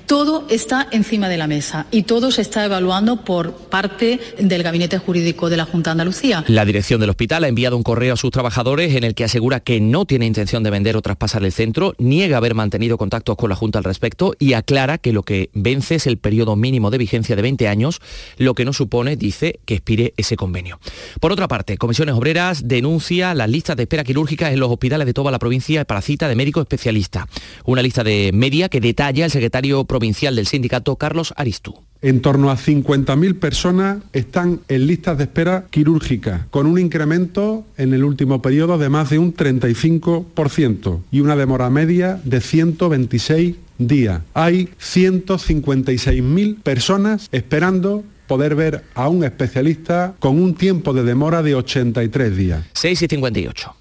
Todo 0.09 0.47
está 0.49 0.89
encima 0.91 1.29
de 1.29 1.37
la 1.37 1.47
mesa 1.47 1.87
y 1.91 2.05
todo 2.05 2.31
se 2.31 2.41
está 2.41 2.65
evaluando 2.65 3.27
por 3.27 3.53
parte 3.53 4.19
del 4.39 4.63
Gabinete 4.63 4.97
Jurídico 4.97 5.51
de 5.51 5.59
la 5.59 5.67
Junta 5.67 5.91
de 5.91 5.93
Andalucía. 5.93 6.45
La 6.49 6.65
dirección 6.65 6.99
del 6.99 7.11
hospital 7.11 7.45
ha 7.45 7.49
enviado 7.49 7.77
un 7.77 7.83
correo 7.83 8.15
a 8.15 8.17
sus 8.17 8.31
trabajadores 8.31 8.95
en 8.95 9.05
el 9.05 9.15
que 9.15 9.25
asegura 9.25 9.61
que 9.61 9.83
no 9.83 10.07
tiene 10.07 10.25
intención 10.25 10.63
de 10.63 10.71
vender 10.71 10.97
o 10.97 11.03
traspasar 11.03 11.45
el 11.45 11.53
centro, 11.53 11.95
niega 11.99 12.39
haber 12.39 12.55
mantenido 12.55 12.97
contactos 12.97 13.37
con 13.37 13.51
la 13.51 13.57
Junta 13.57 13.81
al 13.81 13.85
respecto 13.85 14.33
y 14.39 14.55
aclara 14.55 14.97
que 14.97 15.13
lo 15.13 15.25
que 15.25 15.51
vence 15.53 15.97
es 15.97 16.07
el 16.07 16.17
periodo 16.17 16.57
mínimo 16.57 16.91
de 16.91 16.97
vigencia 16.97 17.37
de 17.37 17.43
20 17.43 17.69
años, 17.69 18.01
lo 18.39 18.55
que 18.55 18.65
no 18.65 18.73
supone, 18.73 19.17
dice, 19.17 19.61
que 19.67 19.75
expire 19.75 20.15
ese 20.17 20.37
convenio. 20.37 20.81
Por 21.21 21.33
otra 21.33 21.49
parte, 21.49 21.77
Comisiones 21.77 22.15
Obreras 22.15 22.67
denuncia 22.67 23.35
las 23.35 23.51
listas 23.51 23.77
de 23.77 23.83
espera 23.83 24.05
quirúrgicas 24.05 24.55
en 24.55 24.61
los 24.61 24.71
hospitales 24.71 25.07
de 25.07 25.13
toda 25.13 25.31
la 25.31 25.39
provincia 25.39 25.85
para 25.85 26.01
cita 26.01 26.29
de 26.29 26.35
médico 26.35 26.63
especialista. 26.63 27.29
Una 27.67 27.83
lista 27.83 28.03
de 28.03 28.31
media 28.33 28.71
que 28.71 28.81
detalla 28.81 29.27
el 29.27 29.31
secretario 29.31 29.85
provincial 29.85 29.98
del 29.99 30.47
sindicato 30.47 30.97
Carlos 30.97 31.35
Aristú. 31.37 31.75
En 32.01 32.23
torno 32.23 32.51
a 32.51 32.57
50.000 32.57 33.39
personas 33.39 33.99
están 34.13 34.61
en 34.69 34.87
listas 34.87 35.19
de 35.19 35.25
espera 35.25 35.67
quirúrgica, 35.71 36.47
con 36.51 36.67
un 36.67 36.79
incremento 36.79 37.65
en 37.77 37.93
el 37.93 38.05
último 38.05 38.41
periodo 38.41 38.79
de 38.79 38.89
más 38.89 39.11
de 39.11 39.19
un 39.19 39.35
35% 39.35 41.01
y 41.11 41.21
una 41.21 41.35
demora 41.35 41.71
media 41.71 42.21
de 42.25 42.41
126 42.41 43.57
días. 43.79 44.23
Hay 44.35 44.69
156.000 44.81 46.63
personas 46.63 47.29
esperando 47.33 48.05
poder 48.29 48.55
ver 48.55 48.85
a 48.95 49.09
un 49.09 49.25
especialista 49.25 50.15
con 50.21 50.41
un 50.41 50.55
tiempo 50.55 50.93
de 50.93 51.03
demora 51.03 51.43
de 51.43 51.57
83 51.57 52.37
días. 52.37 52.65
6 52.75 53.03
y 53.03 53.07
58. 53.09 53.75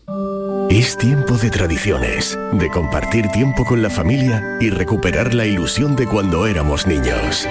Es 0.69 0.97
tiempo 0.97 1.37
de 1.37 1.49
tradiciones, 1.49 2.37
de 2.51 2.69
compartir 2.69 3.29
tiempo 3.29 3.63
con 3.63 3.81
la 3.81 3.89
familia 3.89 4.57
y 4.59 4.69
recuperar 4.69 5.33
la 5.33 5.45
ilusión 5.45 5.95
de 5.95 6.05
cuando 6.05 6.45
éramos 6.45 6.85
niños. 6.85 7.47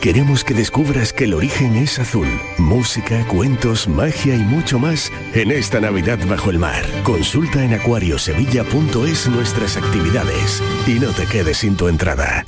Queremos 0.00 0.44
que 0.44 0.54
descubras 0.54 1.12
que 1.12 1.24
el 1.24 1.34
origen 1.34 1.74
es 1.74 1.98
azul. 1.98 2.28
Música, 2.56 3.26
cuentos, 3.26 3.88
magia 3.88 4.36
y 4.36 4.38
mucho 4.38 4.78
más 4.78 5.10
en 5.34 5.50
esta 5.50 5.80
Navidad 5.80 6.18
bajo 6.28 6.50
el 6.50 6.60
mar. 6.60 6.84
Consulta 7.02 7.64
en 7.64 7.74
acuariosevilla.es 7.74 9.28
nuestras 9.28 9.76
actividades 9.76 10.62
y 10.86 11.00
no 11.00 11.08
te 11.08 11.26
quedes 11.26 11.58
sin 11.58 11.76
tu 11.76 11.88
entrada. 11.88 12.46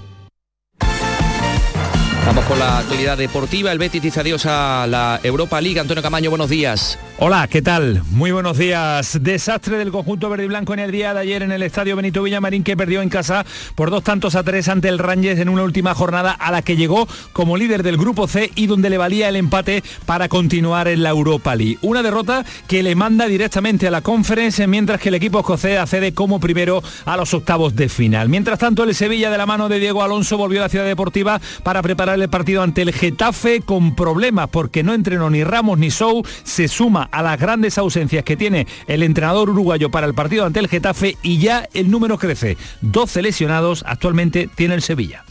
Vamos 2.26 2.44
con 2.44 2.60
la 2.60 2.78
actualidad 2.78 3.18
deportiva. 3.18 3.72
El 3.72 3.78
Betis 3.78 4.02
dice 4.02 4.20
adiós 4.20 4.46
a 4.46 4.86
la 4.88 5.18
Europa 5.24 5.60
League. 5.60 5.80
Antonio 5.80 6.00
Camaño, 6.00 6.30
buenos 6.30 6.48
días. 6.48 6.96
Hola, 7.22 7.46
¿qué 7.48 7.60
tal? 7.60 8.00
Muy 8.12 8.32
buenos 8.32 8.56
días. 8.56 9.18
Desastre 9.20 9.76
del 9.76 9.92
conjunto 9.92 10.30
verde 10.30 10.46
y 10.46 10.48
blanco 10.48 10.72
en 10.72 10.78
el 10.78 10.90
día 10.90 11.12
de 11.12 11.20
ayer 11.20 11.42
en 11.42 11.52
el 11.52 11.62
estadio 11.62 11.94
Benito 11.94 12.22
Villamarín 12.22 12.64
que 12.64 12.78
perdió 12.78 13.02
en 13.02 13.10
casa 13.10 13.44
por 13.74 13.90
dos 13.90 14.02
tantos 14.02 14.36
a 14.36 14.42
tres 14.42 14.70
ante 14.70 14.88
el 14.88 14.98
Rangers 14.98 15.38
en 15.38 15.50
una 15.50 15.62
última 15.62 15.94
jornada 15.94 16.32
a 16.32 16.50
la 16.50 16.62
que 16.62 16.78
llegó 16.78 17.06
como 17.34 17.58
líder 17.58 17.82
del 17.82 17.98
grupo 17.98 18.26
C 18.26 18.50
y 18.54 18.66
donde 18.68 18.88
le 18.88 18.96
valía 18.96 19.28
el 19.28 19.36
empate 19.36 19.84
para 20.06 20.30
continuar 20.30 20.88
en 20.88 21.02
la 21.02 21.10
Europa 21.10 21.54
League. 21.54 21.76
Una 21.82 22.02
derrota 22.02 22.42
que 22.66 22.82
le 22.82 22.94
manda 22.94 23.26
directamente 23.26 23.86
a 23.86 23.90
la 23.90 24.00
conferencia 24.00 24.66
mientras 24.66 24.98
que 24.98 25.10
el 25.10 25.16
equipo 25.16 25.40
escocés 25.40 25.78
accede 25.78 26.14
como 26.14 26.40
primero 26.40 26.82
a 27.04 27.18
los 27.18 27.34
octavos 27.34 27.76
de 27.76 27.90
final. 27.90 28.30
Mientras 28.30 28.58
tanto, 28.58 28.82
el 28.84 28.94
Sevilla 28.94 29.28
de 29.28 29.36
la 29.36 29.44
mano 29.44 29.68
de 29.68 29.78
Diego 29.78 30.02
Alonso 30.02 30.38
volvió 30.38 30.60
a 30.60 30.62
la 30.62 30.68
ciudad 30.70 30.86
deportiva 30.86 31.38
para 31.64 31.82
preparar 31.82 32.18
el 32.18 32.30
partido 32.30 32.62
ante 32.62 32.80
el 32.80 32.94
Getafe 32.94 33.60
con 33.60 33.94
problemas 33.94 34.48
porque 34.48 34.82
no 34.82 34.94
entrenó 34.94 35.28
ni 35.28 35.44
Ramos 35.44 35.78
ni 35.78 35.90
Sou, 35.90 36.22
se 36.44 36.66
suma 36.66 37.09
a 37.10 37.22
las 37.22 37.38
grandes 37.38 37.78
ausencias 37.78 38.24
que 38.24 38.36
tiene 38.36 38.66
el 38.86 39.02
entrenador 39.02 39.50
uruguayo 39.50 39.90
para 39.90 40.06
el 40.06 40.14
partido 40.14 40.44
ante 40.44 40.60
el 40.60 40.68
Getafe 40.68 41.16
y 41.22 41.38
ya 41.38 41.68
el 41.74 41.90
número 41.90 42.18
crece. 42.18 42.56
12 42.82 43.22
lesionados 43.22 43.84
actualmente 43.86 44.48
tiene 44.54 44.74
el 44.74 44.82
Sevilla. 44.82 45.24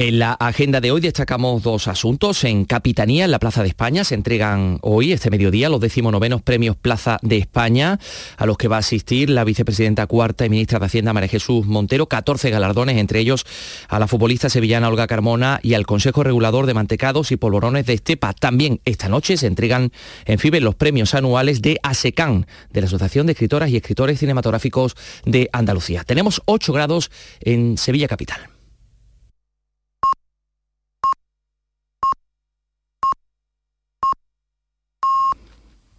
En 0.00 0.18
la 0.18 0.32
agenda 0.32 0.80
de 0.80 0.90
hoy 0.92 1.02
destacamos 1.02 1.62
dos 1.62 1.86
asuntos. 1.86 2.44
En 2.44 2.64
Capitanía, 2.64 3.26
en 3.26 3.30
la 3.30 3.38
Plaza 3.38 3.60
de 3.60 3.68
España, 3.68 4.02
se 4.02 4.14
entregan 4.14 4.78
hoy, 4.80 5.12
este 5.12 5.28
mediodía, 5.28 5.68
los 5.68 5.78
decimonovenos 5.78 6.40
premios 6.40 6.74
Plaza 6.74 7.18
de 7.20 7.36
España, 7.36 7.98
a 8.38 8.46
los 8.46 8.56
que 8.56 8.66
va 8.66 8.76
a 8.76 8.78
asistir 8.78 9.28
la 9.28 9.44
vicepresidenta 9.44 10.06
cuarta 10.06 10.46
y 10.46 10.48
ministra 10.48 10.78
de 10.78 10.86
Hacienda, 10.86 11.12
María 11.12 11.28
Jesús 11.28 11.66
Montero. 11.66 12.06
14 12.06 12.48
galardones, 12.48 12.96
entre 12.96 13.20
ellos 13.20 13.44
a 13.90 13.98
la 13.98 14.08
futbolista 14.08 14.48
sevillana 14.48 14.88
Olga 14.88 15.06
Carmona 15.06 15.60
y 15.62 15.74
al 15.74 15.84
Consejo 15.84 16.22
Regulador 16.22 16.64
de 16.64 16.72
Mantecados 16.72 17.30
y 17.30 17.36
Polvorones 17.36 17.84
de 17.84 17.92
Estepa. 17.92 18.32
También 18.32 18.80
esta 18.86 19.10
noche 19.10 19.36
se 19.36 19.48
entregan 19.48 19.92
en 20.24 20.38
FIBE 20.38 20.62
los 20.62 20.76
premios 20.76 21.14
anuales 21.14 21.60
de 21.60 21.78
ASECAN, 21.82 22.46
de 22.72 22.80
la 22.80 22.86
Asociación 22.86 23.26
de 23.26 23.32
Escritoras 23.32 23.68
y 23.68 23.76
Escritores 23.76 24.18
Cinematográficos 24.18 24.96
de 25.26 25.50
Andalucía. 25.52 26.04
Tenemos 26.04 26.40
8 26.46 26.72
grados 26.72 27.10
en 27.42 27.76
Sevilla 27.76 28.08
Capital. 28.08 28.49